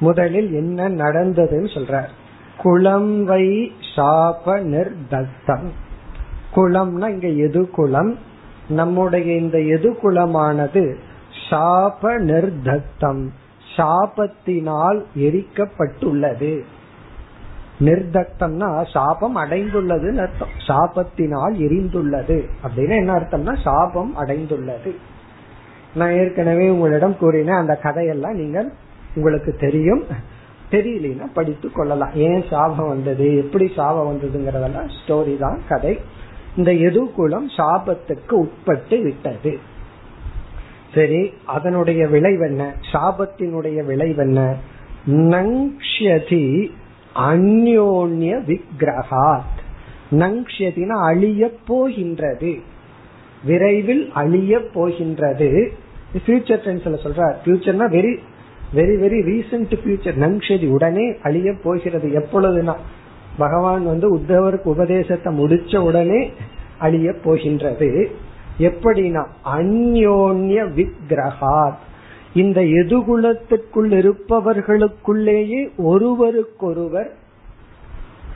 முதலில் 0.00 0.52
என்ன 0.52 0.88
நடந்ததுன்னு 0.88 1.70
சொல்றார். 1.74 2.08
குளம் 2.56 3.24
வை 3.24 3.72
சாப 3.96 4.60
நிர்தத்தம். 4.64 5.68
குளம்னா 6.56 7.08
இங்க 7.08 7.28
எது 7.28 7.70
குளம்? 7.70 8.18
நம்முடைய 8.68 9.36
இந்த 9.36 9.60
எது 9.60 9.96
குளமானது 10.02 10.94
சாப 11.50 12.02
நிர்தத்தம். 12.02 13.28
சாபத்தினால் 13.76 15.04
எரிக்கப்பட்டுள்ளது. 15.18 16.62
நிர்தக்தம்னா 17.80 18.90
சாபம் 18.90 19.36
அடைந்துள்ளதுன்னு 19.36 20.16
அர்த்தம். 20.16 20.48
சாபத்தினால் 20.66 21.54
எரிந்துள்ளது. 21.54 22.48
அப்படின்னு 22.64 22.96
என்ன 22.96 23.12
அர்த்தம்னா 23.12 23.56
சாபம் 23.62 24.14
அடைந்துள்ளது. 24.18 24.96
நான் 25.94 26.12
ஏற்கனவே 26.12 26.68
உங்களிடம் 26.68 27.18
கூறினேன் 27.18 27.54
அந்த 27.54 27.74
கதையெல்லாம் 27.74 28.34
நீங்கள் 28.34 28.72
உங்களுக்கு 29.14 29.56
தெரியும். 29.56 30.04
தெரியலனா 30.70 31.26
படித்து 31.34 31.72
கொள்ளலாம். 31.72 32.10
ஏன் 32.14 32.44
சாபம் 32.50 32.88
வந்தது? 32.88 33.36
எப்படி 33.36 33.70
சாபம் 33.76 34.14
வந்ததுங்கிறதெல்லாம் 34.14 34.90
ஸ்டோரி 35.06 35.38
தான் 35.38 35.60
கதை. 35.68 36.00
இந்த 36.56 36.72
எதுகுலம் 36.72 37.46
சாபத்துக்கு 37.56 38.30
உட்பட்டு 38.30 39.02
விட்டது. 39.02 39.58
சரி 40.94 41.32
அதனுடைய 41.44 42.06
விளைவென்ன 42.06 42.72
சாபத்தினுடைய 42.92 43.84
விளைவென்ன 43.84 44.54
நங்ஷதி 45.06 46.70
அந்யோன்ய 47.18 48.42
விக்கிரகாத். 48.46 49.54
நங்ஷதினா 50.10 51.06
அழிய 51.06 51.50
போகின்றது. 51.66 52.58
விரைவில் 53.44 54.10
அழிய 54.14 54.60
போகின்றது. 54.74 55.72
ஃபியூச்சர் 56.26 56.60
டென்ஸ்ல 56.66 56.96
சொல்றார். 57.04 57.34
ஃபியூச்சர்னா 57.44 57.86
very 57.88 58.18
very 58.74 58.94
very 59.02 59.18
recent 59.30 59.78
future 59.84 60.18
நங்ஷதி 60.20 60.68
உடனே 60.68 61.16
அழிய 61.22 61.54
போகிறது. 61.62 62.08
எப்பொழுதுனா 62.08 62.74
பகவான் 63.38 63.84
வந்து 63.84 64.16
உத்தவருக்கு 64.16 64.62
உபதேசத்தை 64.62 65.38
முடிச்ச 65.38 65.76
உடனே 65.76 66.32
அழிய 66.78 67.12
போகின்றது. 67.24 68.10
எப்படின்னா 68.58 69.26
அந்யோன்ய 69.56 70.88
விக்கிரகாத். 71.08 71.76
இந்த 72.36 72.60
எதுகுலத்துக்குள் 72.60 73.92
இருப்பவர்களுக்குள்ளேயே 73.92 75.70
ஒருவருக்கொருவர் 75.76 77.12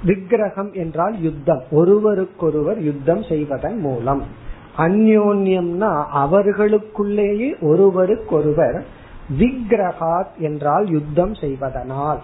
விக்கிரகம் 0.05 0.73
என்றால் 0.73 1.21
யுத்தம். 1.21 1.63
ஒருவருக்கொருவர் 1.71 2.81
யுத்தம் 2.81 3.23
செய்வதன் 3.23 3.79
மூலம். 3.79 4.23
அந்யோன்யம்னா 4.77 6.05
அவர்களுக்குள்ளேயே 6.05 7.61
ஒருவருக்கொருவர் 7.61 8.85
விக்கிரகாத் 9.39 10.37
என்றால் 10.39 10.91
யுத்தம் 10.91 11.35
செய்வதனால். 11.35 12.21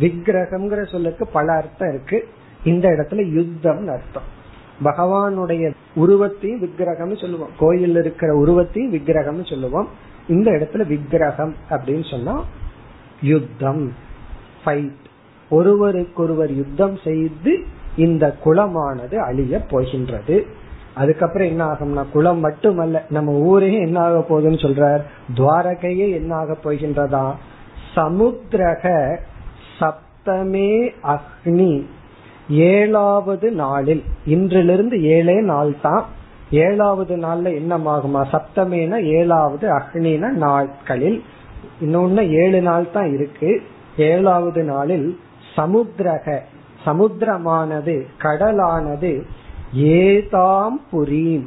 விக்கிரகம்ங்கிற 0.00 0.90
சொல்லுக்கு 0.90 1.26
பல 1.26 1.52
அர்த்தம் 1.52 1.88
இருக்கு. 1.88 2.28
இந்த 2.64 2.88
இடத்துல 2.88 3.32
யுத்தம் 3.32 3.88
அர்த்தம். 3.88 4.28
பகவானுடைய 4.84 5.72
உருவத்தையும் 5.94 6.60
விக்கிரகம் 6.60 7.16
சொல்லுவோம். 7.16 7.50
கோயில் 7.58 7.96
இருக்கிற 7.96 8.34
உருவத்தையும் 8.34 8.90
விக்கிரகம் 8.90 9.44
சொல்லுவோம். 9.44 10.12
இந்த 10.28 10.50
இடத்துல 10.50 10.86
விக்கிரகம் 10.86 11.54
அப்படின்னு 11.70 12.10
சொன்னா 12.10 12.44
யுத்தம் 13.22 13.92
ஃபைட் 14.64 15.02
ஒருவருக்கொருவர் 15.50 16.52
யுத்தம் 16.54 16.98
செய்து 17.04 17.64
இந்த 17.96 18.36
குளமானது 18.44 19.14
அழிய 19.16 19.60
போகின்றது. 19.70 20.46
அதுக்கப்புறம் 20.94 21.46
என்ன 21.46 21.64
ஆகும்னா 21.64 22.04
குளம் 22.12 22.38
மட்டுமல்ல 22.38 23.04
நம்ம 23.08 23.32
ஊரே 23.32 23.72
என்ன 23.72 24.00
ஆக 24.00 24.24
போகுதுன்னு 24.28 24.62
சொல்றார்? 24.64 25.02
துவாரகையே 25.34 26.12
என்ன 26.14 26.34
ஆக 26.34 26.56
போகின்றதா? 26.64 27.32
சமுத்திரக 27.94 29.20
சப்தமே 29.78 30.90
அக்னி. 31.02 31.84
ஏழாவது 32.48 33.50
நாளில் 33.50 34.02
இன்றிலிருந்து 34.26 35.02
ஏழே 35.02 35.40
நாள் 35.40 35.74
தான் 35.82 36.04
ஏழாவது 36.62 37.14
நாள்ல 37.16 37.46
என்னமாகுமா? 37.60 38.22
சப்தமேன 38.32 38.92
ஏழாவது 39.02 39.66
அக்னின 39.72 40.30
நாட்களில். 40.30 41.18
இன்னொன்னு 41.80 42.22
ஏழு 42.44 42.60
நாள் 42.60 42.90
தான் 42.90 43.10
இருக்கு. 43.12 43.62
ஏழாவது 43.96 44.62
நாளில் 44.62 45.08
சமுத்திரக 45.54 46.42
சமுத்திரமானது 46.86 47.96
கடலானது 48.22 49.12
ஏதாம் 49.76 50.78
புரீம் 50.92 51.46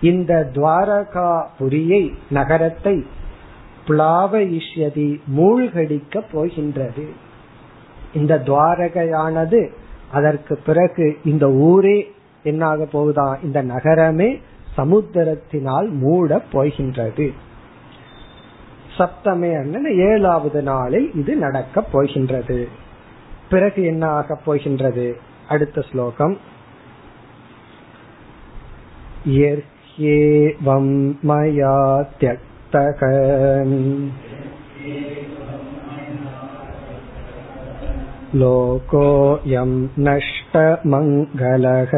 இந்த 0.00 0.32
துவாரகா 0.54 1.30
புரியை 1.58 2.02
நகரத்தை 2.30 2.96
பிளாவயிஷ்யதி 3.88 5.08
மூழ்கடிக்க 5.36 6.22
போகின்றது. 6.32 7.06
இந்த 8.14 8.42
துவாரகையானது 8.46 9.60
அதற்கு 10.12 10.54
பிறகு 10.66 11.06
இந்த 11.24 11.46
ஊரே 11.68 11.98
என்னாக 12.45 12.87
போகுதா 12.93 13.27
இந்த 13.43 13.59
நகரமே 13.63 14.29
சமுத்திரத்தினால் 14.77 15.87
மூட 15.95 16.39
போகின்றது 16.51 17.27
சப்தமே 18.97 19.51
அண்ணன் 19.57 19.89
ஏழாவது 20.07 20.61
நாளில் 20.61 21.07
இது 21.13 21.33
நடக்க 21.35 21.81
போகின்றது 21.91 22.59
பிறகு 23.49 23.81
என்ன 23.83 24.03
ஆக 24.11 24.35
போகின்றது 24.45 25.07
அடுத்த 25.47 25.81
ஸ்லோகம் 25.81 26.35
यर्ह्येवं 29.27 30.87
मया 31.23 31.75
त्यक्तः 32.19 33.01
लोकोऽयं 38.39 39.71
नष्टमङ्गलः 40.05 41.93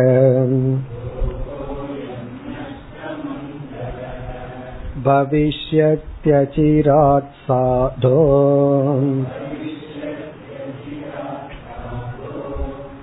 भविष्यत्यचिरात् 5.93 7.31
साधो 7.45 8.19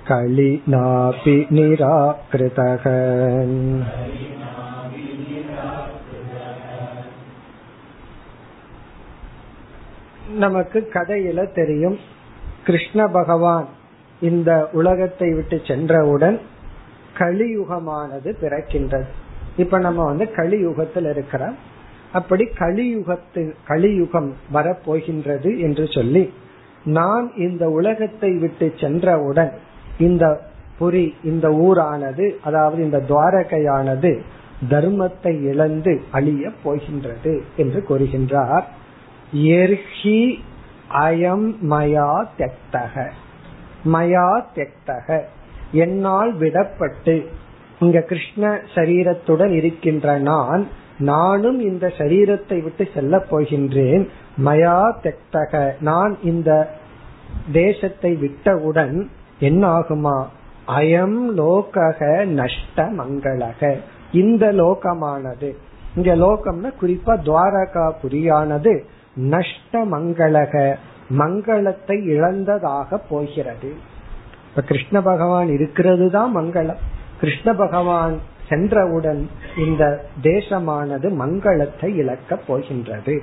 कलिनापि 0.09 1.35
निराकृतः 1.57 2.85
நமக்கு 10.41 10.79
கதையில 10.95 11.39
தெரியும் 11.57 11.99
கிருஷ்ண 12.66 13.00
பகவான் 13.06 13.66
இந்த 14.20 14.50
உலகத்தை 14.72 15.28
விட்டு 15.34 15.56
சென்றவுடன் 15.64 16.38
கலியுகமானது 17.18 18.30
பிறக்கின்றது. 18.42 19.10
இப்ப 19.56 19.78
நம்ம 19.78 20.04
வந்து 20.04 20.26
கலியுகத்தில் 20.32 21.08
இருக்கிறோம். 21.10 21.56
அப்படி 22.12 22.44
கலியுகத்து 22.58 23.42
கலியுகம் 23.66 24.30
வரப்போகின்றது 24.52 25.50
என்று 25.60 25.84
சொல்லி 25.86 26.24
நான் 26.84 27.26
இந்த 27.36 27.64
உலகத்தை 27.68 28.30
விட்டு 28.36 28.66
சென்றவுடன் 28.76 29.52
இந்த 29.98 30.24
புரி 30.80 31.06
இந்த 31.24 31.46
ஊரானது 31.66 32.26
அதாவது 32.44 32.80
இந்த 32.84 32.98
துவாரகையானது 33.08 34.12
தர்மத்தை 34.68 35.32
இழந்து 35.42 35.92
அழிய 36.10 36.50
போகின்றது 36.64 37.32
என்று 37.56 37.80
கூறுகின்றார். 37.88 38.66
எர்ஹி 39.56 40.20
அயம் 40.92 41.54
மயா 41.70 42.24
தெக்தக. 42.38 43.10
மயா 43.92 44.42
தெக்தக. 44.54 45.20
என்னால் 45.72 46.38
விடப்பட்டு 46.38 47.26
இங்க 47.78 48.00
கிருஷ்ண 48.00 48.60
சரீரத்துடன் 48.74 49.50
இருக்கின்ற 49.50 50.18
நான் 50.18 50.66
நானும் 50.98 51.60
இந்த 51.60 51.92
சரீரத்தை 51.98 52.62
விட்டு 52.62 52.88
செல்ல 52.94 53.24
போகின்றேன். 53.30 54.08
மயா 54.44 54.92
தெக்தக. 55.02 55.72
நான் 55.80 56.18
இந்த 56.22 56.70
தேசத்தை 57.52 58.14
விட்டவுடன் 58.14 59.10
என்ன 59.38 59.78
ஆகுமா 59.78 60.26
அயம் 60.68 61.18
லோகக 61.36 62.24
நஷ்ட 62.24 62.84
மங்களக. 62.84 63.78
இந்த 64.12 64.52
லோகமானது. 64.52 65.56
இங்க 65.96 66.14
லோகம்னா 66.14 66.72
குறிப்பா 66.82 67.18
துவாரகா 67.20 67.92
புரியானது 68.02 68.84
நஷ்ட 69.16 69.84
மங்களக 69.84 70.76
மங்களத்தை 71.18 72.04
இழந்ததாக 72.04 73.00
போகிறது. 73.08 73.74
இப்ப 74.48 74.62
கிருஷ்ண 74.62 75.02
பகவான் 75.02 75.48
இருக்கிறது 75.48 76.10
தான் 76.10 76.36
மங்களம். 76.36 76.76
கிருஷ்ண 77.20 77.54
பகவான் 77.54 78.20
சென்றவுடன் 78.48 79.28
இந்த 79.56 80.04
தேசமானது 80.22 81.10
மங்களத்தை 81.18 81.94
இழக்க 81.94 82.36
போகின்றது. 82.36 83.22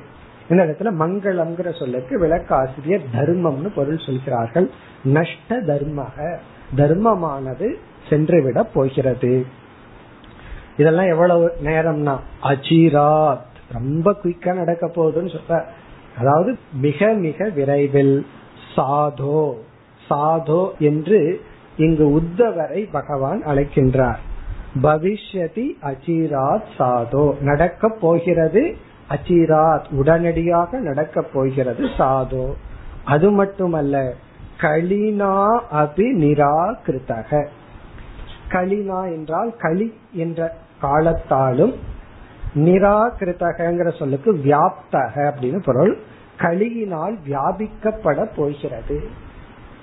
இந்த 0.49 0.63
இடத்துல 0.63 0.83
மங்களம்ங்கிற 0.83 1.79
சொல்லுக்கு 1.79 2.19
விளக்காசிரியர் 2.19 3.01
தர்மம்னு 3.15 3.67
பொருள் 3.75 4.03
சொல்கிறார்கள். 4.05 4.69
நஷ்ட 5.03 5.61
தர்மக 5.61 6.37
தர்மமானது 6.75 7.75
சென்றுவிட 8.09 8.63
போகிறது. 8.63 9.45
இதெல்லாம் 10.77 11.05
எவ்வளவு 11.05 11.53
நேரம்னா? 11.63 12.17
அஜிராத். 12.43 13.51
ரொம்ப 13.71 14.15
குயிக்கா 14.23 14.53
நடக்க 14.53 14.87
போகுதுன்னு 14.87 15.35
சொல்ற 15.35 15.63
அதாவது 16.17 16.57
மிக 16.73 17.13
மிக 17.13 17.49
விரைவில் 17.49 18.25
சாதோ 18.75 19.53
சாதோ 20.09 20.77
என்று 20.79 21.41
இங்கு 21.77 22.21
உத்தவரை 22.21 22.87
பகவான் 22.91 23.43
அழைக்கின்றார். 23.45 24.17
பவிஷ்யதி 24.83 25.67
அச்சிராத் 25.81 26.63
சாதோ. 26.77 27.39
நடக்க 27.39 27.89
போகிறது 27.89 28.75
அச்சிராத் 29.09 29.85
உடனடியாக 29.91 30.79
நடக்க 30.79 31.21
போகிறது 31.21 31.85
சாதோ. 31.85 32.53
அது 33.05 33.31
மட்டுமல்ல 33.31 34.13
கலினா 34.57 35.59
அபி 35.73 36.13
நிராகிருத்தக. 36.17 37.47
கலினா 38.49 39.03
என்றால் 39.03 39.55
களி 39.55 39.93
என்ற 40.13 40.55
காலத்தாலும் 40.81 41.73
நிராகிருத்தகங்கிற 42.55 43.97
சொல்லுக்கு 43.97 44.33
வியாப்தக 44.33 45.13
அப்படின்னு 45.15 45.63
பொருள். 45.63 45.97
களியினால் 46.37 47.15
வியாபிக்கப்பட 47.27 48.27
போகிறது 48.35 49.01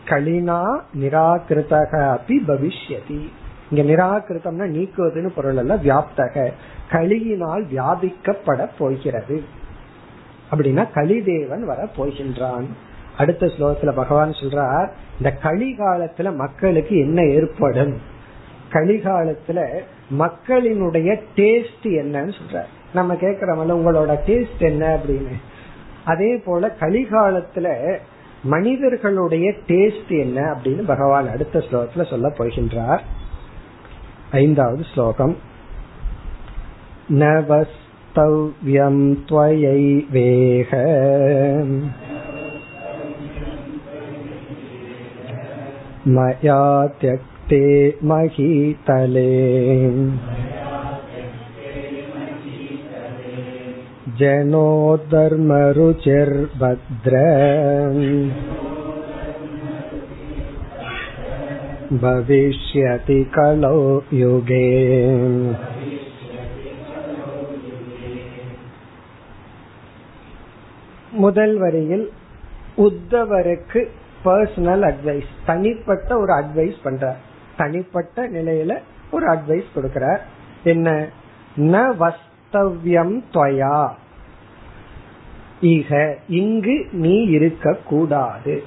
களினா 0.05 0.81
நிராகிருத்தக 1.01 2.11
அப்படி 2.11 2.43
பவிஷ்யதி. 2.47 3.29
இங்க 3.71 3.83
நிராகிருத்தம்னா 3.93 4.67
நீக்குவதுன்னு 4.77 5.31
பொருள் 5.35 5.57
அல்ல 5.57 5.77
வியாப்தக. 5.77 6.53
களியினால் 6.91 7.65
வியாபிக்கப்பட 7.75 8.69
போகிறது 8.79 9.43
அப்படின்னா 10.51 10.85
கலிதேவன் 10.95 11.65
வர 11.65 11.89
போகின்றான். 11.97 12.65
அடுத்த 13.19 13.47
ஸ்லோகத்துல 13.47 13.93
பகவான் 13.93 14.31
சொல்றார் 14.31 14.89
இந்த 15.17 15.31
களி 15.31 15.77
காலத்துல 15.79 16.35
மக்களுக்கு 16.35 16.99
என்ன 16.99 17.23
ஏற்படும்? 17.23 18.01
கலிகாலத்துல 18.71 19.69
மக்களினுடைய 20.18 21.10
டேஸ்ட் 21.36 21.88
என்னன்னு 22.00 22.34
சொல்ற 22.34 22.60
நம்ம 22.94 23.14
கேக்குறோம்ல 23.14 23.78
உங்களோட 23.80 24.14
டேஸ்ட் 24.28 24.64
என்ன 24.64 24.84
அப்படின்னு 24.96 25.36
அதே 26.06 26.32
போல 26.46 26.68
கலிகாலத்துல 26.80 27.68
மனிதர்களுடைய 28.44 29.48
டேஸ்ட் 29.68 30.14
என்ன 30.20 30.40
அப்படின்னு 30.54 30.84
பகவான் 30.86 31.30
அடுத்த 31.30 31.60
ஸ்லோகத்துல 31.60 32.10
சொல்ல 32.10 32.30
போகின்றார் 32.38 33.04
ஐந்தாவது 34.32 34.84
ஸ்லோகம் 34.94 35.36
நவஸ்தவ்யம் 37.20 39.04
त्वयै 39.28 39.82
வேக 40.12 40.72
मया 46.08 46.60
त्यक्ते 47.50 47.98
महीतले 48.02 49.32
जनो 54.20 54.98
धर्मरुचिर्भद्र 55.12 57.14
भविष्यति 62.02 63.24
कलौ 63.36 64.04
युगे 64.14 64.66
முதல் 71.18 71.58
வரியில் 71.58 72.12
உத்தவருக்கு 72.78 73.90
பர்சனல் 74.26 74.88
அட்வைஸ் 74.88 75.30
தனிப்பட்ட 75.46 76.18
ஒரு 76.18 76.34
அட்வைஸ் 76.34 76.78
பண்றார் 76.84 77.18
தனிப்பட்ட 77.61 78.29
நிலையில 78.29 78.79
ஒரு 79.11 79.27
அட்வைஸ் 79.27 79.73
கொடுக்கிறார். 79.75 80.21
என்ன? 80.65 81.09
ந 81.57 81.83
வஸ்தவ்யம் 82.01 83.19
துவயா. 83.33 83.89
ஈக 85.61 86.17
இங்கு 86.29 86.87
நீ 86.93 87.23
இருக்க 87.23 87.77
கூடாது 87.85 88.63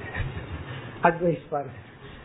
அட்வைஸ் 1.02 1.44
பாரு 1.50 1.72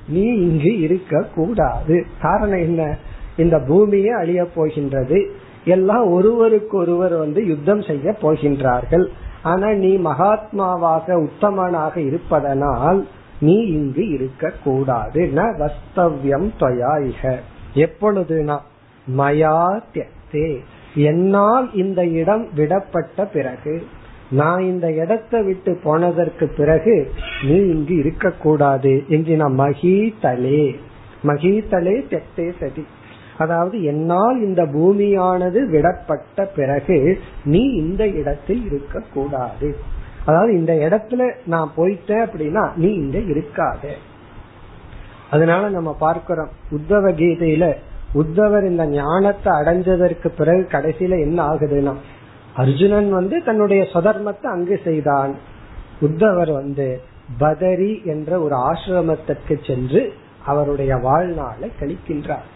நீ 0.07 0.21
இங்கு 0.21 0.79
இருக்க 0.79 1.25
கூடாது 1.35 2.05
காரணம் 2.21 2.59
என்ன? 2.59 2.97
இந்த 3.37 3.59
பூமியே 3.59 4.09
அழிய 4.09 4.45
போகின்றது. 4.45 5.35
எல்லாம் 5.65 6.11
ஒருவருக்கு 6.11 6.77
ஒருவர் 6.77 7.15
வந்து 7.15 7.47
யுத்தம் 7.47 7.81
செய்ய 7.81 8.15
போகின்றார்கள். 8.21 9.05
ஆனா 9.43 9.71
நீ 9.71 9.97
மகாத்மாவாக 9.97 11.27
உத்தமனாக 11.27 11.97
இருப்பதனால் 11.97 13.07
நீ 13.41 13.53
இங்கு 13.53 14.09
இருக்க 14.09 14.51
கூடாது 14.63 15.21
ந 15.35 15.41
வஸ்தவ்யம் 15.59 16.49
தொயா 16.59 16.93
இக 17.09 17.37
எப்பொழுதுனா? 17.73 18.57
மயா 19.17 19.81
தியக்தே 19.93 20.59
என்னால் 20.93 21.73
இந்த 21.73 22.05
இடம் 22.05 22.47
விடப்பட்ட 22.55 23.25
பிறகு 23.33 23.83
நான் 24.29 24.61
இந்த 24.61 24.91
இடத்தை 24.93 25.43
விட்டு 25.43 25.79
போனதற்கு 25.83 26.47
பிறகு 26.57 27.11
நீ 27.41 27.55
இங்கு 27.55 27.95
இருக்கக்கூடாது 27.95 29.03
எங்கின 29.09 29.47
மகீதலே. 29.61 30.75
மகீதலே 31.23 31.95
தெத்தே 32.09 32.53
சதி. 32.59 32.83
அதாவது 33.37 33.83
என்னால் 33.83 34.41
இந்த 34.41 34.63
பூமியானது 34.63 35.59
விடப்பட்ட 35.69 36.45
பிறகு 36.55 37.19
நீ 37.43 37.59
இந்த 37.59 38.07
இடத்தில் 38.07 38.65
இருக்க 38.65 39.01
கூடாது 39.13 39.75
அதாவது 40.25 40.53
இந்த 40.53 40.73
இடத்துல 40.73 41.33
நான் 41.45 41.71
போயிட்டேன் 41.77 42.25
அப்படின்னா 42.25 42.63
நீ 42.75 42.93
இங்க 42.93 43.17
இருக்காத. 43.17 43.87
அதனால 45.31 45.69
நம்ம 45.69 45.93
பார்க்கிறோம் 45.99 46.49
உத்தவ 46.71 47.11
கீதையில 47.13 47.75
உத்தவர் 48.13 48.65
இந்த 48.69 48.87
ஞானத்தை 48.87 49.53
அடைஞ்சதற்கு 49.53 50.27
பிறகு 50.27 50.67
கடைசியில 50.71 51.19
என்ன 51.19 51.43
ஆகுதுன்னா 51.49 51.93
அர்ஜுனன் 52.53 53.11
வந்து 53.11 53.43
தன்னுடைய 53.43 53.83
சொதர்மத்தை 53.83 54.45
அங்கு 54.45 54.79
செய்தான். 54.83 55.35
உத்தவர் 56.01 56.51
வந்து 56.51 57.01
பதரி 57.39 58.05
என்ற 58.05 58.39
ஒரு 58.39 58.55
ஆசிரமத்திற்கு 58.55 59.65
சென்று 59.65 60.13
அவருடைய 60.45 60.95
வாழ்நாளை 60.95 61.71
கழிக்கின்றார். 61.79 62.47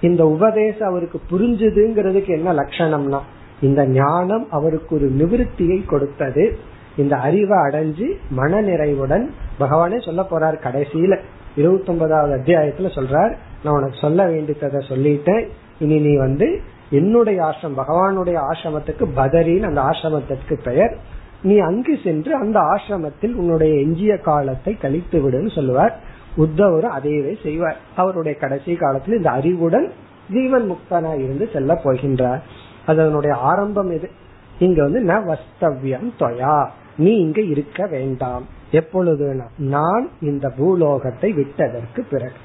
இந்த 0.00 0.26
உபதேசம் 0.26 0.88
அவருக்கு 0.88 1.20
புரிஞ்சுதுங்கிறதுக்கு 1.30 2.28
என்ன 2.28 2.52
லட்சணம்னா 2.52 3.18
இந்த 3.60 3.86
ஞானம் 3.86 4.50
அவருக்கு 4.50 4.96
ஒரு 4.96 5.10
நிவிருத்தியை 5.10 5.86
கொடுத்தது. 5.86 6.58
இந்த 6.98 7.16
அறிவை 7.16 7.58
அடைஞ்சு 7.58 8.06
மன 8.30 8.60
நிறைவுடன் 8.60 9.30
பகவானே 9.60 10.04
சொல்ல 10.04 10.26
போறார் 10.30 10.58
கடைசியில. 10.58 11.18
இருபத்தி 11.56 11.92
ஒன்பதாவது 11.92 12.36
அத்தியாயத்துல 12.36 12.80
சொல்றார் 12.80 13.36
நான் 13.64 13.74
உனக்கு 13.74 13.98
சொல்ல 14.00 14.26
வேண்டியதை 14.26 14.70
சொல்லிட்டேன். 14.70 15.48
இனி 15.78 15.98
நீ 16.00 16.16
வந்து 16.16 16.60
என்னுடைய 16.90 17.42
ஆசிரம் 17.42 17.78
பகவானுடைய 17.78 18.40
ஆசிரமத்துக்கு 18.50 19.06
பதரின்னு 19.16 19.62
அந்த 19.62 19.80
ஆசிரமத்திற்கு 19.80 20.62
பெயர். 20.64 20.98
நீ 21.42 21.58
அங்கு 21.58 21.98
சென்று 22.04 22.34
அந்த 22.34 22.60
ஆசிரமத்தில் 22.60 23.34
உன்னுடைய 23.34 23.74
எஞ்சிய 23.74 24.18
காலத்தை 24.18 24.76
கழித்து 24.76 25.18
விடுன்னு 25.20 25.54
சொல்லுவார். 25.54 26.00
உத்தவரும் 26.36 26.96
அதையவே 27.00 27.42
செய்வார். 27.42 27.76
அவருடைய 27.96 28.38
கடைசி 28.38 28.74
காலத்தில் 28.74 29.16
இந்த 29.16 29.30
அறிவுடன் 29.30 29.92
ஜீவன் 30.32 30.70
முக்தனா 30.70 31.14
இருந்து 31.14 31.48
செல்ல 31.52 31.80
போகின்றார். 31.84 32.40
அதனுடைய 32.86 33.36
ஆரம்பம் 33.36 33.90
இது 33.90 34.10
இங்க 34.58 34.82
வந்து 34.82 35.04
ந 35.04 35.22
வஸ்தவ்யம் 35.26 36.10
தொயா. 36.18 36.68
நீ 36.98 37.16
இங்க 37.16 37.40
இருக்க 37.40 37.86
வேண்டாம். 37.86 38.46
எப்பொழுது 38.70 39.42
நான் 39.56 40.08
இந்த 40.20 40.50
பூலோகத்தை 40.50 41.32
விட்டதற்கு 41.32 42.02
பிறகு. 42.02 42.36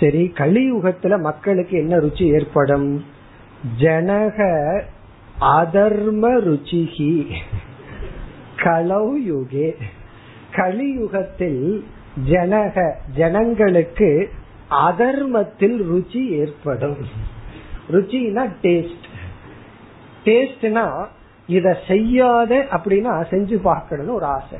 சரி 0.00 0.32
கலியுகத்துல 0.34 1.20
மக்களுக்கு 1.20 1.78
என்ன 1.78 1.96
ருச்சி 1.96 2.22
ஏற்படும்? 2.22 3.04
ஜனக 3.78 4.46
அதர்ம 5.40 6.24
ருச்சிகி. 6.46 7.32
களவு 8.56 9.46
கலியுகத்தில் 10.52 11.84
ஜனக 12.28 12.92
ஜனங்களுக்கு 13.14 14.30
அதர்மத்தில் 14.70 15.82
ருச்சி 15.92 16.26
ஏற்படும். 16.28 16.96
ருச்சினா 17.90 18.48
டேஸ்ட் 18.62 19.08
டேஸ்ட்னா 20.24 21.06
இத 21.56 21.66
செய்யாத 21.88 22.52
அப்படின்னா 22.70 23.12
செஞ்சு 23.30 23.56
பார்க்கணும்னு 23.68 24.18
ஒரு 24.18 24.26
ஆசை. 24.36 24.58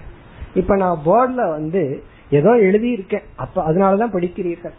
இப்ப 0.55 0.77
நான் 0.77 1.03
போர்ட்ல 1.07 1.43
வந்து 1.51 1.83
ஏதோ 2.31 2.51
எழுதியிருக்கேன். 2.69 3.27
அப்ப 3.37 3.57
அதனாலதான் 3.69 4.15
படிக்கிறீர்கள். 4.17 4.77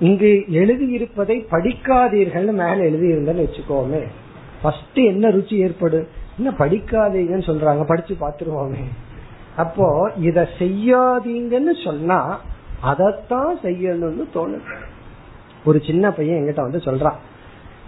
இங்கு 0.00 0.30
எழுதியிருப்பதை 0.60 1.36
படிக்காதீர்கள் 1.54 2.48
மேல 2.60 2.78
எழுதியிருந்தேன்னு 2.88 3.46
வச்சுக்கோமே. 3.46 4.02
ஃபர்ஸ்ட் 4.62 5.00
என்ன 5.12 5.28
ருச்சி 5.28 5.56
ஏற்படும் 5.66 6.08
என்ன 6.36 6.50
படிக்காதீங்கன்னு 6.58 7.48
சொல்றாங்க. 7.50 7.82
படிச்சு 7.86 8.14
பாத்துருவோமே 8.20 8.84
அப்போ 9.56 9.88
இத 10.28 10.38
செய்யாதீங்கன்னு 10.58 11.74
சொன்னா 11.84 12.18
அதத்தான் 12.90 13.52
செய்யணும்னு 13.62 14.24
தோணுது. 14.34 14.72
ஒரு 15.64 15.78
சின்ன 15.88 16.04
பையன் 16.10 16.38
எங்கிட்ட 16.38 16.64
வந்து 16.66 16.80
சொல்றான். 16.88 17.20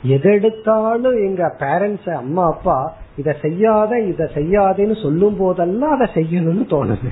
எதெடுத்தாலும் 0.07 1.19
எங்க 1.27 1.43
பேரண்ட்ஸ் 1.59 2.11
அம்மா 2.15 2.45
அப்பா 2.47 2.79
இத 3.17 3.37
செய்யாத 3.41 4.01
இத 4.01 4.31
செய்யாதேன்னு 4.35 5.03
சொல்லும் 5.03 5.37
போதெல்லாம் 5.37 5.95
அதை 5.95 6.07
செய்யணும்னு 6.15 6.67
தோணுது. 6.75 7.11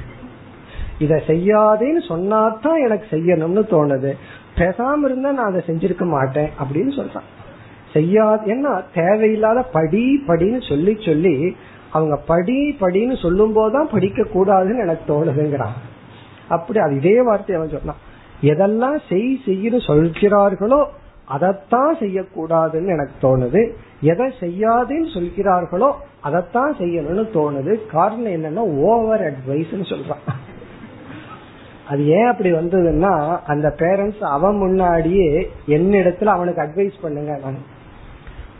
இத 0.99 1.23
செய்யாதேன்னு 1.27 2.03
சொன்னாதான் 2.09 2.79
எனக்கு 2.85 3.07
செய்யணும்னு 3.11 3.63
தோணுது. 3.71 4.13
பேசாம 4.59 5.05
இருந்தா 5.05 5.31
நான் 5.31 5.51
அதை 5.51 5.63
செஞ்சிருக்க 5.67 6.05
மாட்டேன் 6.07 6.51
அப்படின்னு 6.63 6.93
சொல்றான். 7.01 7.29
செய்யாது 7.93 8.47
என்ன 8.47 8.83
தேவையில்லாத 8.95 9.63
படி 9.63 10.23
படின்னு 10.27 10.69
சொல்லி 10.69 10.97
சொல்லி 11.01 11.57
அவங்க 11.91 12.17
படி 12.17 12.77
படின்னு 12.81 13.23
சொல்லும் 13.23 13.53
போதுதான் 13.53 13.91
படிக்க 13.91 14.23
கூடாதுன்னு 14.23 14.83
எனக்கு 14.83 15.05
தோணுதுங்கிறான். 15.13 15.77
அப்படி 16.49 16.79
அது 16.79 16.97
இதே 16.97 17.23
வார்த்தை 17.23 17.57
அவன் 17.57 17.69
சொன்னான். 17.69 18.03
எதெல்லாம் 18.43 18.99
செய் 19.09 19.41
செய்யு 19.47 19.79
சொல்கிறார்களோ 19.87 20.85
அதைத்தான் 21.25 21.97
செய்யக்கூடாதுன்னு 22.01 22.87
எனக்கு 22.87 23.15
தோணுது. 23.23 23.73
எதை 24.11 24.27
செய்யாதுன்னு 24.41 25.09
சொல்கிறார்களோ 25.15 25.91
அதைத்தான் 26.21 26.77
செய்யணும்னு 26.79 27.25
தோணுது. 27.37 27.73
காரணம் 27.93 28.35
என்னன்னா 28.37 28.65
ஓவர் 28.83 29.25
அட்வைஸ் 29.31 29.75
சொல்றான். 29.93 30.25
அது 31.89 32.03
ஏன் 32.09 32.27
அப்படி 32.27 32.53
வந்ததுன்னா 32.53 33.13
அந்த 33.47 33.75
பேரண்ட்ஸ் 33.79 34.23
அவன் 34.37 34.57
முன்னாடியே 34.57 35.51
என்னிடத்துல 35.67 36.25
அவனுக்கு 36.25 36.63
அட்வைஸ் 36.63 37.03
பண்ணுங்க 37.03 37.33
நான். 37.45 37.59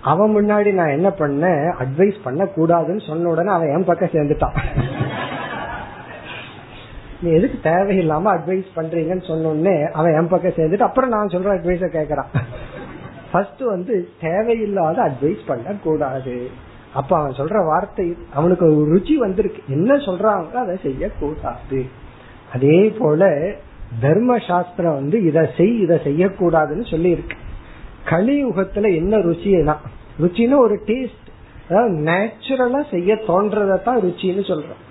அவன் 0.03 0.33
முன்னாடி 0.37 0.73
நான் 0.73 0.97
என்ன 0.97 1.09
பண்ணேன்? 1.09 1.63
அட்வைஸ் 1.83 2.17
பண்ண 2.25 2.45
கூடாதுன்னு 2.57 3.07
சொன்ன 3.07 3.29
உடனே 3.29 3.53
அவன் 3.53 3.73
என் 3.75 3.85
பக்கம் 3.85 4.13
சேர்ந்துட்டான். 4.13 4.57
நீ 7.23 7.31
எதுக்கு 7.31 7.59
தேவையில்லாம 7.71 8.27
அட்வைஸ் 8.37 8.69
பண்றீங்கன்னு 8.77 9.29
சொன்னோடனே 9.31 9.91
அவன் 9.91 10.15
என் 10.15 10.29
பக்கம் 10.29 10.57
சேர்ந்துட்டு 10.57 10.89
அப்புறம் 10.89 11.11
நான் 11.11 11.35
சொல்ற 11.35 11.51
அட்வைஸ 11.57 11.85
கேக்குறான். 11.97 12.31
ஃபர்ஸ்ட் 13.35 13.63
வந்து 13.63 14.09
தேவையில்லாத 14.21 14.97
அட்வைஸ் 15.03 15.47
பண்ண 15.47 15.75
கூடாது 15.85 16.49
அப்ப 16.93 17.17
அவன் 17.19 17.33
சொல்ற 17.33 17.67
வார்த்தை 17.67 18.17
அவனுக்கு 18.35 18.65
ஒரு 18.77 18.83
ருச்சி 18.95 19.15
வந்திருக்கு. 19.15 19.63
என்ன 19.69 19.95
சொல்றாங்க 19.95 20.53
அதை 20.53 20.77
செய்ய 20.83 21.09
கூடாது 21.21 21.81
அதே 22.53 22.93
போல 22.99 23.23
தர்ம 24.01 24.39
சாஸ்திரம் 24.39 24.95
வந்து 24.95 25.25
இதை 25.25 25.43
செய் 25.57 25.81
இதை 25.81 25.97
செய்யக்கூடாதுன்னு 26.05 26.91
சொல்லி 26.91 27.11
இருக்கு 27.11 27.37
கலியுகத்துல 28.11 28.95
என்ன 28.95 29.17
ருச்சினா 29.19 29.75
ருச்சின்னா 30.21 30.57
ஒரு 30.57 30.77
டேஸ்ட் 30.87 31.29
அதாவது 31.69 31.95
நேச்சுரலா 32.11 32.81
செய்ய 32.91 33.15
தோன்றதான் 33.27 34.01
ருச்சின்னு 34.03 34.45
சொல்றோம். 34.51 34.83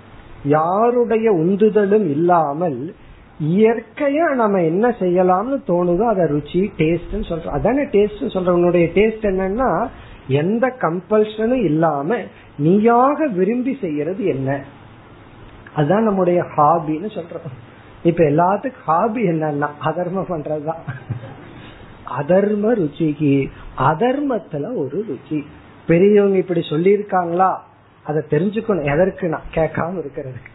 யாருடைய 0.44 1.30
உந்துதலும் 1.32 2.06
இல்லாமல் 2.10 2.94
இயற்கையா 3.42 4.34
நம்ம 4.34 4.62
என்ன 4.62 4.88
செய்யலாம்னு 4.88 5.60
தோணுதோ 5.66 6.02
அத 6.02 6.24
ருச்சி 6.24 6.70
டேஸ்ட் 6.78 7.12
சொல்றோம் 7.12 7.48
அதானே 7.48 7.82
டேஸ்ட் 7.82 8.20
சொல்ற 8.20 8.48
உன்னுடைய 8.48 8.86
டேஸ்ட் 8.94 9.22
என்னன்னா 9.22 9.88
எந்த 10.28 10.74
கம்பல்ஷனும் 10.78 11.64
இல்லாம 11.64 12.16
நீயாக 12.58 13.26
விரும்பி 13.26 13.78
செய்யறது 13.80 14.24
என்ன? 14.24 14.64
அதுதான் 15.74 16.02
நம்முடைய 16.02 16.44
ஹாபின்னு 16.56 17.10
சொல்றோம். 17.10 17.52
இப்ப 18.02 18.24
எல்லாத்துக்கும் 18.24 18.82
ஹாபி 18.84 19.28
என்னன்னா 19.28 19.68
அதர்மம் 19.80 20.26
பண்றதுதான். 20.28 20.82
அதர்ம 22.18 22.78
ருச்சிக்கு 22.78 23.50
அதர்மத்துல 23.78 24.76
ஒரு 24.76 25.04
ருச்சி. 25.08 25.44
பெரியவங்க 25.86 26.36
இப்படி 26.36 26.60
சொல்லியிருக்காங்களா? 26.60 27.56
அதை 28.04 28.22
தெரிஞ்சுக்கணும். 28.30 28.92
எதற்கு 28.92 29.28
நான் 29.28 29.50
கேட்காம 29.54 30.02
இருக்கிறதுக்கு. 30.02 30.53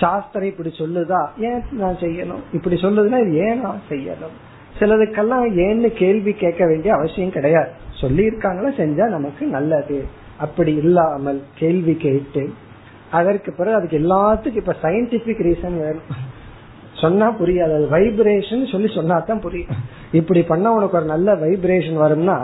சாஸ்திரம் 0.00 0.46
இப்படி 0.46 0.70
சொல்லுதா? 0.78 1.20
ஏன் 1.38 1.62
நான் 1.72 1.96
செய்யணும்? 2.00 2.42
இப்படி 2.52 2.76
சொல்லுதுன்னா 2.76 3.20
ஏன் 3.46 3.60
நான் 3.60 3.80
செய்யணும்? 3.90 4.34
சிலதுக்கெல்லாம் 4.78 5.44
ஏன்னு 5.64 5.86
கேள்வி 5.86 6.32
கேட்க 6.32 6.66
வேண்டிய 6.66 6.94
அவசியம் 6.94 7.30
கிடையாது. 7.30 7.70
சொல்லி 8.00 8.22
இருக்காங்களா 8.24 8.68
செஞ்சா 8.68 9.08
நமக்கு 9.08 9.46
நல்லது. 9.46 10.04
அப்படி 10.38 10.74
இல்லாமல் 10.74 11.42
கேள்வி 11.54 11.94
கேட்டு 11.94 12.52
அதற்கு 13.10 13.52
பிறகு 13.52 13.76
அதுக்கு 13.76 13.98
எல்லாத்துக்கும் 13.98 14.62
இப்ப 14.62 14.76
சயின்டிபிக் 14.82 15.44
ரீசன் 15.48 15.76
வேணும். 15.80 16.08
சொன்னா 17.00 17.30
புரியாது. 17.30 17.72
அது 17.74 17.88
வைப்ரேஷன் 17.90 18.70
சொல்லி 18.70 18.88
சொன்னா 18.94 19.18
தான் 19.18 19.40
புரியும். 19.40 19.76
இப்படி 20.12 20.42
பண்ணா 20.42 20.70
உனக்கு 20.70 20.96
ஒரு 20.96 21.04
நல்ல 21.04 21.34
வைப்ரேஷன் 21.34 21.98
வரும்னா 22.04 22.36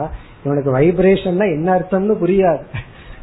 இவனுக்கு 0.45 0.79
வைப்ரேஷன்னா 0.79 1.47
என்ன 1.57 1.69
அர்த்தம்னு 1.79 2.17
புரியாது. 2.23 2.63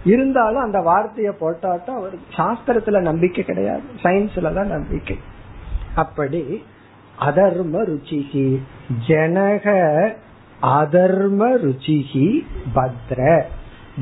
இருந்தாலும் 0.07 0.61
அந்த 0.61 0.79
வார்த்தையை 0.79 1.33
போட்டாட்டா 1.41 1.87
அவர் 1.87 2.13
சாஸ்திரத்துல 2.37 2.99
நம்பிக்கை 2.99 3.43
கிடையாது. 3.43 3.81
சயின்ஸ்ல 4.03 4.53
தான் 4.53 4.67
நம்பிக்கை. 4.67 5.19
அப்படி 5.95 6.63
அதர்ம 7.21 7.85
ருச்சிகி 7.85 8.61
ஜனக 9.07 9.65
அதர்ம 10.61 11.57
ருச்சிகி 11.65 12.45
பத்ர. 12.75 13.41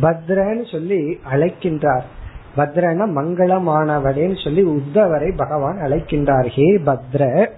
பத்ரன்னு 0.02 0.72
சொல்லி 0.72 1.20
அழைக்கின்றார். 1.32 2.04
பத்ரன 2.58 3.06
மங்களமானவனேன்னு 3.18 4.44
சொல்லி 4.44 4.64
உத்தவரை 4.64 5.36
பகவான் 5.36 5.78
அழைக்கின்றார். 5.78 6.48
ஹே 6.48 6.78
பத்ர. 6.78 7.50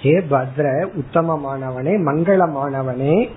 ஹே 0.00 0.18
பத்ர 0.18 0.88
உத்தமமானவனே 0.94 1.96
மங்களமானவனே. 2.06 3.28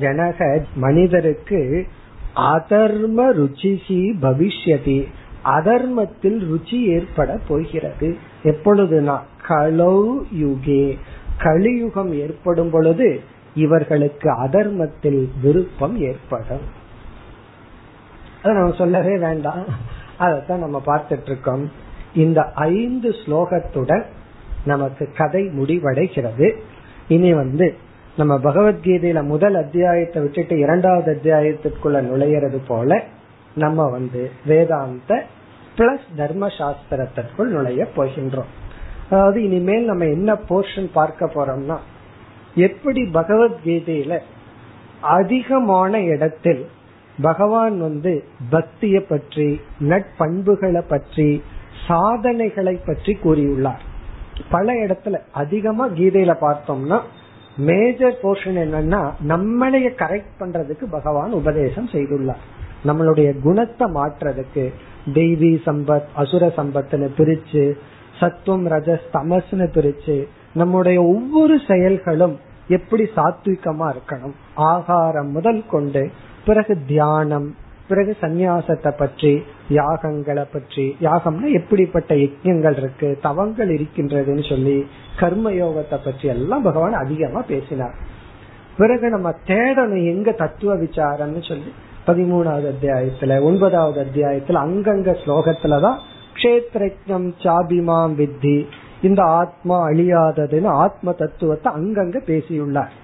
ஜனக 0.00 0.64
மனிதருக்கு 0.74 1.86
அதர்ம 2.36 3.32
ருச்சிசி 3.32 4.12
பவிஷ்யதி. 4.22 5.06
அதர்மத்தில் 5.44 6.52
ருச்சி 6.52 6.82
ஏற்பட 6.82 7.40
போகிறது. 7.48 8.16
எப்பொழுதுனா 8.42 9.18
கலௌ 9.48 10.22
யுகே. 10.34 10.98
கலியுகம் 11.38 12.12
ஏற்படும் 12.12 12.70
பொழுது 12.70 13.20
இவர்களுக்கு 13.54 14.44
அதர்மத்தில் 14.44 15.28
விருப்பம் 15.42 16.00
ஏற்படும். 16.00 16.78
அதை 18.42 18.56
நம்ம 18.56 18.74
சொல்லவே 18.74 19.18
வேண்டாம். 19.18 19.64
அதைத்தான் 20.18 20.58
நம்ம 20.58 20.82
பார்த்துட்டு 20.86 21.26
இருக்கோம் 21.26 21.70
இந்த 22.14 22.52
ஐந்து 22.54 23.10
ஸ்லோகத்துடன் 23.10 24.04
நமக்கு 24.64 25.08
கதை 25.16 25.46
முடிவடைகிறது. 25.46 26.56
இனி 27.08 27.34
வந்து 27.34 27.76
நம்ம 28.20 28.34
பகவத்கீதையில 28.38 29.20
முதல் 29.24 29.54
அத்தியாயத்தை 29.54 30.18
விட்டுட்டு 30.22 30.54
இரண்டாவது 30.58 31.10
அத்தியாயத்திற்குள்ள 31.12 31.98
நுழையிறது 32.06 32.58
போல 32.68 32.98
நம்ம 33.54 33.86
வந்து 33.90 34.22
வேதாந்த 34.46 35.12
பிளஸ் 35.76 36.08
தர்ம 36.16 36.46
சாஸ்திரத்திற்குள் 36.58 37.52
நுழைய 37.54 37.82
போகின்றோம். 37.96 38.50
அதாவது 39.10 39.38
இனிமேல் 39.42 39.84
நம்ம 39.84 40.04
என்ன 40.04 40.34
போர்ஷன் 40.48 40.88
பார்க்க 40.92 41.26
போறோம்னா 41.26 41.76
எப்படி 42.66 43.02
பகவத்கீதையில 43.14 44.18
அதிகமான 45.16 46.02
இடத்தில் 46.12 46.62
பகவான் 47.20 47.78
வந்து 47.80 48.12
பக்திய 48.50 48.98
பற்றி 49.08 49.48
நட்பண்புகளை 49.92 50.82
பற்றி 50.88 51.30
சாதனைகளை 51.86 52.76
பற்றி 52.86 53.14
கூறியுள்ளார். 53.24 53.82
பல 54.50 54.72
இடத்துல 54.84 55.16
அதிகமா 55.32 55.86
கீதையில 55.88 56.34
பார்த்தோம்னா 56.46 57.00
மேஜர் 57.56 58.18
போர்ஷன் 58.22 58.58
என்னன்னா 58.64 59.10
நம்மளைய 59.28 59.88
கரெக்ட் 59.98 60.32
பண்றதுக்கு 60.38 60.84
பகவான் 60.90 61.32
உபதேசம் 61.32 61.88
செய்துள்ளார். 61.88 62.44
நம்மளுடைய 62.84 63.40
குணத்தை 63.42 63.92
மாற்றுறதுக்கு 63.92 64.72
தெய்வீ 65.14 65.58
சம்பத் 65.66 66.04
அசுர 66.14 66.46
சம்பத்னு 66.46 67.08
பிரிச்சு 67.16 67.72
சத்துவம் 68.18 68.66
ரஜஸ் 68.66 69.00
தமஸ்னு 69.12 69.42
பிரிச்சு 69.50 70.26
நம்முடைய 70.54 71.02
ஒவ்வொரு 71.02 71.60
செயல்களும் 71.68 72.38
எப்படி 72.68 73.02
சாத்விகமா 73.16 73.94
இருக்கணும்? 73.94 74.32
ஆகாரம் 74.54 75.30
முதல் 75.30 75.64
கொண்டு 75.70 76.10
பிறகு 76.46 76.78
தியானம் 76.86 77.54
பிறகு 77.90 78.12
சந்நியாசத்தை 78.20 78.92
பற்றி 78.96 79.32
யாகங்களை 79.78 80.44
பற்றி 80.52 80.86
யாகம்னா 81.00 81.48
எப்படிப்பட்ட 81.58 82.14
யஜ்யங்கள் 82.14 82.76
இருக்கு 82.76 83.08
தவங்கள் 83.22 83.70
இருக்கின்றதுன்னு 83.76 84.44
சொல்லி 84.48 84.76
கர்ம 85.20 85.52
யோகத்தை 85.52 85.98
பற்றி 86.04 86.28
எல்லாம் 86.28 86.66
பகவான் 86.68 86.96
அதிகமா 87.04 87.40
பேசினார். 87.52 87.96
பிறகு 88.76 89.06
நம்ம 89.08 89.28
தேடணும் 89.46 90.04
எங்க 90.12 90.30
தத்துவ 90.42 90.76
விசாரம்னு 90.76 91.42
சொல்லி 91.48 91.72
பதிமூணாவது 92.06 92.68
அத்தியாயத்துல 92.72 93.40
ஒன்பதாவது 93.42 93.98
அத்தியாயத்துல 94.04 94.62
அங்கங்க 94.66 95.10
ஸ்லோகத்துலதான் 95.22 95.98
கஷேத்ரம் 96.36 97.28
சாபிமாம் 97.44 98.14
வித்தி 98.20 98.56
இந்த 99.02 99.20
ஆத்மா 99.40 99.76
அழியாததுன்னு 99.88 100.70
ஆத்ம 100.84 101.12
தத்துவத்தை 101.12 101.68
அங்கங்க 101.72 102.18
பேசியுள்ளார். 102.26 102.94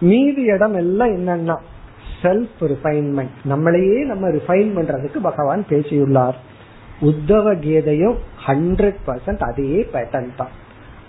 மீதி 0.00 0.42
இடம் 0.54 0.74
எல்லாம் 0.74 1.12
என்னன்னா 1.16 1.56
செல்ஃப் 2.24 2.58
ரிஃபைன்மெண்ட் 2.60 3.36
நம்மளையே 3.44 4.04
நம்ம 4.04 4.28
ரிஃபைன் 4.28 4.74
பண்றதுக்கு 4.76 5.18
பகவான் 5.22 5.64
பேசியுள்ளார். 5.68 6.38
உத்தவ 7.00 7.54
கீதையும் 7.58 8.16
ஹண்ட்ரட் 8.46 9.00
பர்சன்ட் 9.06 9.42
அதே 9.42 9.88
பேட்டர்ன் 9.92 10.34
தான். 10.36 10.52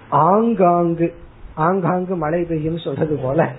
ஆங்காங்கு 0.09 1.13
ஆங்காங்கு 1.55 2.15
மழை 2.15 2.43
பெய்யும் 2.43 2.77
சொல்றது 2.77 3.15
போல 3.23 3.51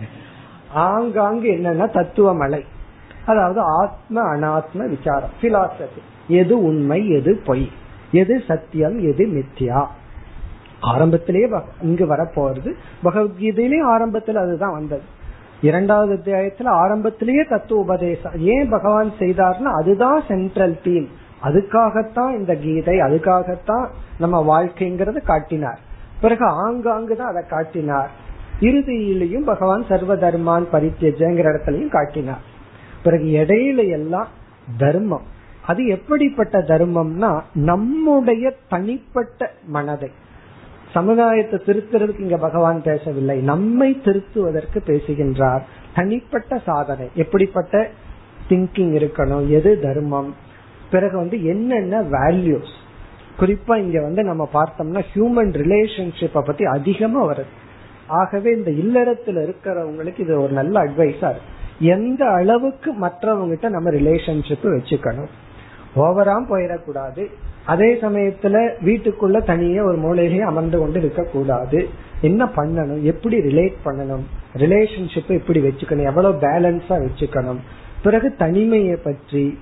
ஆங்காங்கு 0.75 1.49
என்னன்னா 1.53 1.91
தத்துவ 1.91 2.35
மழை. 2.35 2.65
அதாவது 3.27 3.61
ஆத்ம 3.61 4.37
அனாத்ம 4.37 4.89
விசாரம் 4.89 5.35
பிலாசபி 5.43 6.03
எது 6.29 6.63
உண்மை 6.63 7.09
எது 7.09 7.41
பொய். 7.45 7.71
எது 8.13 8.43
சத்தியம் 8.49 8.99
எது 8.99 9.27
மித்யா. 9.27 9.87
ஆரம்பத்திலேயே 10.81 11.49
இங்கு 11.83 12.05
வரப்போறது 12.07 12.73
பகவத்கீதையிலேயே 13.05 13.83
ஆரம்பத்தில் 13.83 14.37
அதுதான் 14.37 14.73
வந்தது. 14.73 15.03
இரண்டாவது 15.67 16.13
அத்தியாயத்துல 16.15 16.67
ஆரம்பத்திலேயே 16.83 17.45
தத்துவ 17.45 17.81
உபதேசம். 17.81 18.35
ஏன் 18.37 18.69
பகவான் 18.69 19.11
செய்தார்னா 19.19 19.71
அதுதான் 19.81 20.23
சென்ட்ரல் 20.29 20.81
தீம் 20.85 21.09
அதுக்காகத்தான் 21.43 22.33
இந்த 22.39 22.53
கீதை 22.55 22.97
அதுக்காகத்தான் 22.99 23.87
நம்ம 24.19 24.37
வாழ்க்கைங்கிறத 24.51 25.21
காட்டினார். 25.23 25.81
பிறகு 26.21 26.45
ஆங்காங்கு 26.45 27.17
தான் 27.17 27.31
அதை 27.31 27.43
காட்டினார். 27.49 28.11
இறுதியிலையும் 28.61 29.49
பகவான் 29.53 29.85
சர்வ 29.89 30.17
தர்மான் 30.17 30.67
பரித்தியஜங்கிற 30.73 31.47
இடத்துலயும் 31.53 31.89
காட்டினார். 31.89 32.45
பிறகு 33.03 33.25
இடையில 33.25 33.91
எல்லாம் 33.91 34.29
தர்மம். 34.79 35.27
அது 35.67 35.87
எப்படிப்பட்ட 35.87 36.59
தர்மம்னா 36.59 37.33
நம்முடைய 37.53 38.45
தனிப்பட்ட 38.69 39.51
மனதை. 39.67 40.11
சமுதாயத்தை 40.97 41.61
திருத்துறதுக்கு 41.67 42.21
இங்க 42.21 42.37
பகவான் 42.37 42.83
பேசவில்லை. 42.83 43.41
நம்மை 43.41 44.01
திருத்துவதற்கு 44.05 44.83
பேசுகின்றார். 44.87 45.67
தனிப்பட்ட 45.95 46.59
சாதனை. 46.59 47.09
எப்படிப்பட்ட 47.15 47.91
திங்கிங் 48.49 48.95
இருக்கணும்? 48.95 49.49
எது 49.49 49.81
தர்மம்? 49.81 50.35
பிறகு 50.91 51.17
வந்து 51.17 51.45
என்னென்ன 51.45 52.03
வேல்யூஸ் 52.03 52.73
குறிப்பா 53.41 53.77
இங்க 53.77 54.03
வந்து 54.03 54.23
நம்ம 54.23 54.49
பார்த்தோம்னா 54.53 55.05
ஹியூமன் 55.15 55.53
ரிலேஷன்ஷிப்பை 55.53 56.41
பத்தி 56.41 56.65
அதிகமா 56.65 57.33
வருது. 57.33 57.55
ஆகவே 58.07 58.51
இந்த 58.51 58.71
இல்லறத்துல 58.71 59.53
இருக்கிறவங்களுக்கு 59.53 60.21
இது 60.21 60.43
ஒரு 60.43 60.53
நல்ல 60.53 60.85
அட்வைஸா 60.85 61.31
இருக்கு. 61.31 61.55
எந்த 61.79 62.25
அளவுக்கு 62.25 62.93
மற்றவங்கிட்ட 62.93 63.69
நம்ம 63.69 63.91
ரிலேஷன்ஷிப் 63.91 64.65
வச்சுக்கணும்? 64.65 65.29
ஓவராம் 65.97 66.47
போயிடக்கூடாது. 66.49 67.27
அதே 67.67 67.95
சமயத்துல 67.95 68.71
வீட்டுக்குள்ள 68.85 69.45
தனியே 69.45 69.81
ஒரு 69.81 69.99
மூலையிலேயே 69.99 70.41
அமர்ந்து 70.41 70.79
கொண்டு 70.79 70.99
இருக்க 70.99 71.23
கூடாது 71.23 71.89
என்ன 72.21 72.45
பண்ணணும்? 72.45 73.03
எப்படி 73.03 73.39
ரிலேட் 73.39 73.77
பண்ணணும்? 73.85 74.25
ரிலேஷன்ஷிப் 74.57 75.33
எப்படி 75.39 75.61
வச்சுக்கணும்? 75.61 76.05
எவ்வளவு 76.05 76.39
பேலன்ஸா 76.39 77.07
வச்சுக்கணும்? 77.07 77.59
பிறகு 78.03 78.35
தனிமையை 78.37 78.97
பற்றி 78.97 79.59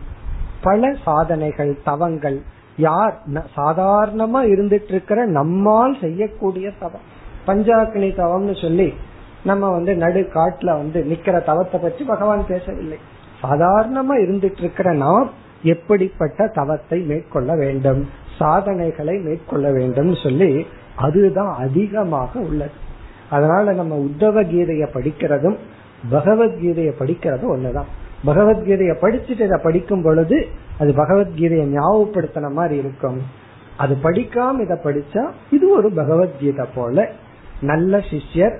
பல 0.62 0.94
சாதனைகள் 1.04 1.78
தவங்கள். 1.84 2.40
யார்? 2.76 3.18
சாதாரணமா 3.56 4.40
இருந்துட்டு 4.52 4.88
இருக்கிற 4.88 5.26
நம்மால் 5.26 5.96
செய்யக்கூடிய 6.00 6.70
தவம். 6.80 7.06
பஞ்சாக்கினி 7.46 8.08
தவம்னு 8.20 8.60
சொல்லி 8.60 8.94
நம்ம 9.44 9.70
வந்து 9.70 9.94
நடு 9.94 10.28
காட்டுல 10.34 10.66
வந்து 10.66 11.06
நிக்கிற 11.10 11.44
தவத்தை 11.44 11.80
பற்றி 11.80 12.04
பகவான் 12.04 12.46
பேசவில்லை. 12.48 12.98
சாதாரணமா 13.42 14.14
இருந்துட்டு 14.24 14.58
இருக்கிற 14.58 14.92
நாம் 14.92 15.30
எப்படிப்பட்ட 15.72 16.46
தவத்தை 16.58 16.98
மேற்கொள்ள 17.10 17.50
வேண்டும் 17.62 18.00
சாதனைகளை 18.38 19.14
மேற்கொள்ள 19.26 19.66
வேண்டும் 19.72 20.12
சொல்லி 20.14 20.50
அதுதான் 20.96 21.52
அதிகமாக 21.64 22.32
உள்ளது. 22.48 22.76
அதனால 23.30 23.72
நம்ம 23.72 23.94
உத்தவ 24.08 24.42
கீதைய 24.52 24.84
படிக்கிறதும் 24.96 25.56
பகவத்கீதைய 26.10 26.90
படிக்கிறதும் 27.00 27.52
ஒண்ணுதான். 27.54 27.90
பகவத்கீதைய 28.26 28.92
படிச்சுட்டு 29.02 29.44
இதை 29.48 29.58
படிக்கும் 29.62 30.04
பொழுது 30.06 30.38
அது 30.80 30.90
பகவத்கீதையை 30.92 31.66
ஞாபகப்படுத்தின 31.76 32.50
மாதிரி 32.58 32.76
இருக்கும். 32.82 33.18
அது 33.82 33.94
படிக்காம 34.02 34.60
இதை 34.66 34.76
படிச்சா 34.86 35.22
இது 35.50 35.66
ஒரு 35.78 35.88
பகவத்கீதை 36.00 36.66
போல. 36.74 37.06
நல்ல 37.70 37.96
சிஷ்யர் 38.10 38.56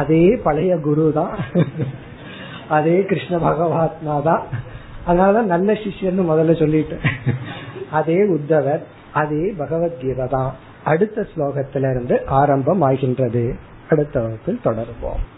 அதே 0.00 0.24
பழைய 0.44 0.72
குரு 0.86 1.04
தான் 1.18 1.34
அதே 2.68 2.96
கிருஷ்ண 3.10 3.34
பகவாத்மா 3.48 4.14
தான் 4.28 4.44
அதனாலதான் 5.05 5.45
நல்ல 5.45 5.77
சிஷ்யன்னு 5.83 6.29
முதல்ல 6.29 6.59
சொல்லிட்டேன் 6.59 7.01
அதே 7.91 8.27
உத்தவர் 8.35 8.81
அதே 9.13 9.53
பகவத்கீதை 9.57 10.27
தான் 10.27 10.55
அடுத்த 10.83 11.27
ஸ்லோகத்திலிருந்து 11.31 12.15
இருந்து 12.15 12.35
ஆரம்பம் 12.35 12.81
ஆகின்றது 12.81 13.55
அடுத்த 13.89 14.19
வகுப்பில் 14.19 14.63
தொடருவோம் 14.63 15.37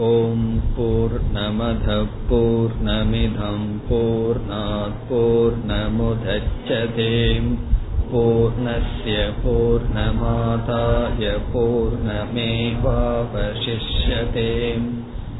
ॐ 0.00 0.40
पूर्णमधपूर्णमिधं 0.74 3.62
पूर्णात् 3.88 5.08
पूर्णमुदच्छते 5.08 7.08
पूर्णस्य 8.10 9.16
पूर्णमादाय 9.42 11.24
पूर्णमेवावशिष्यते 11.48 14.46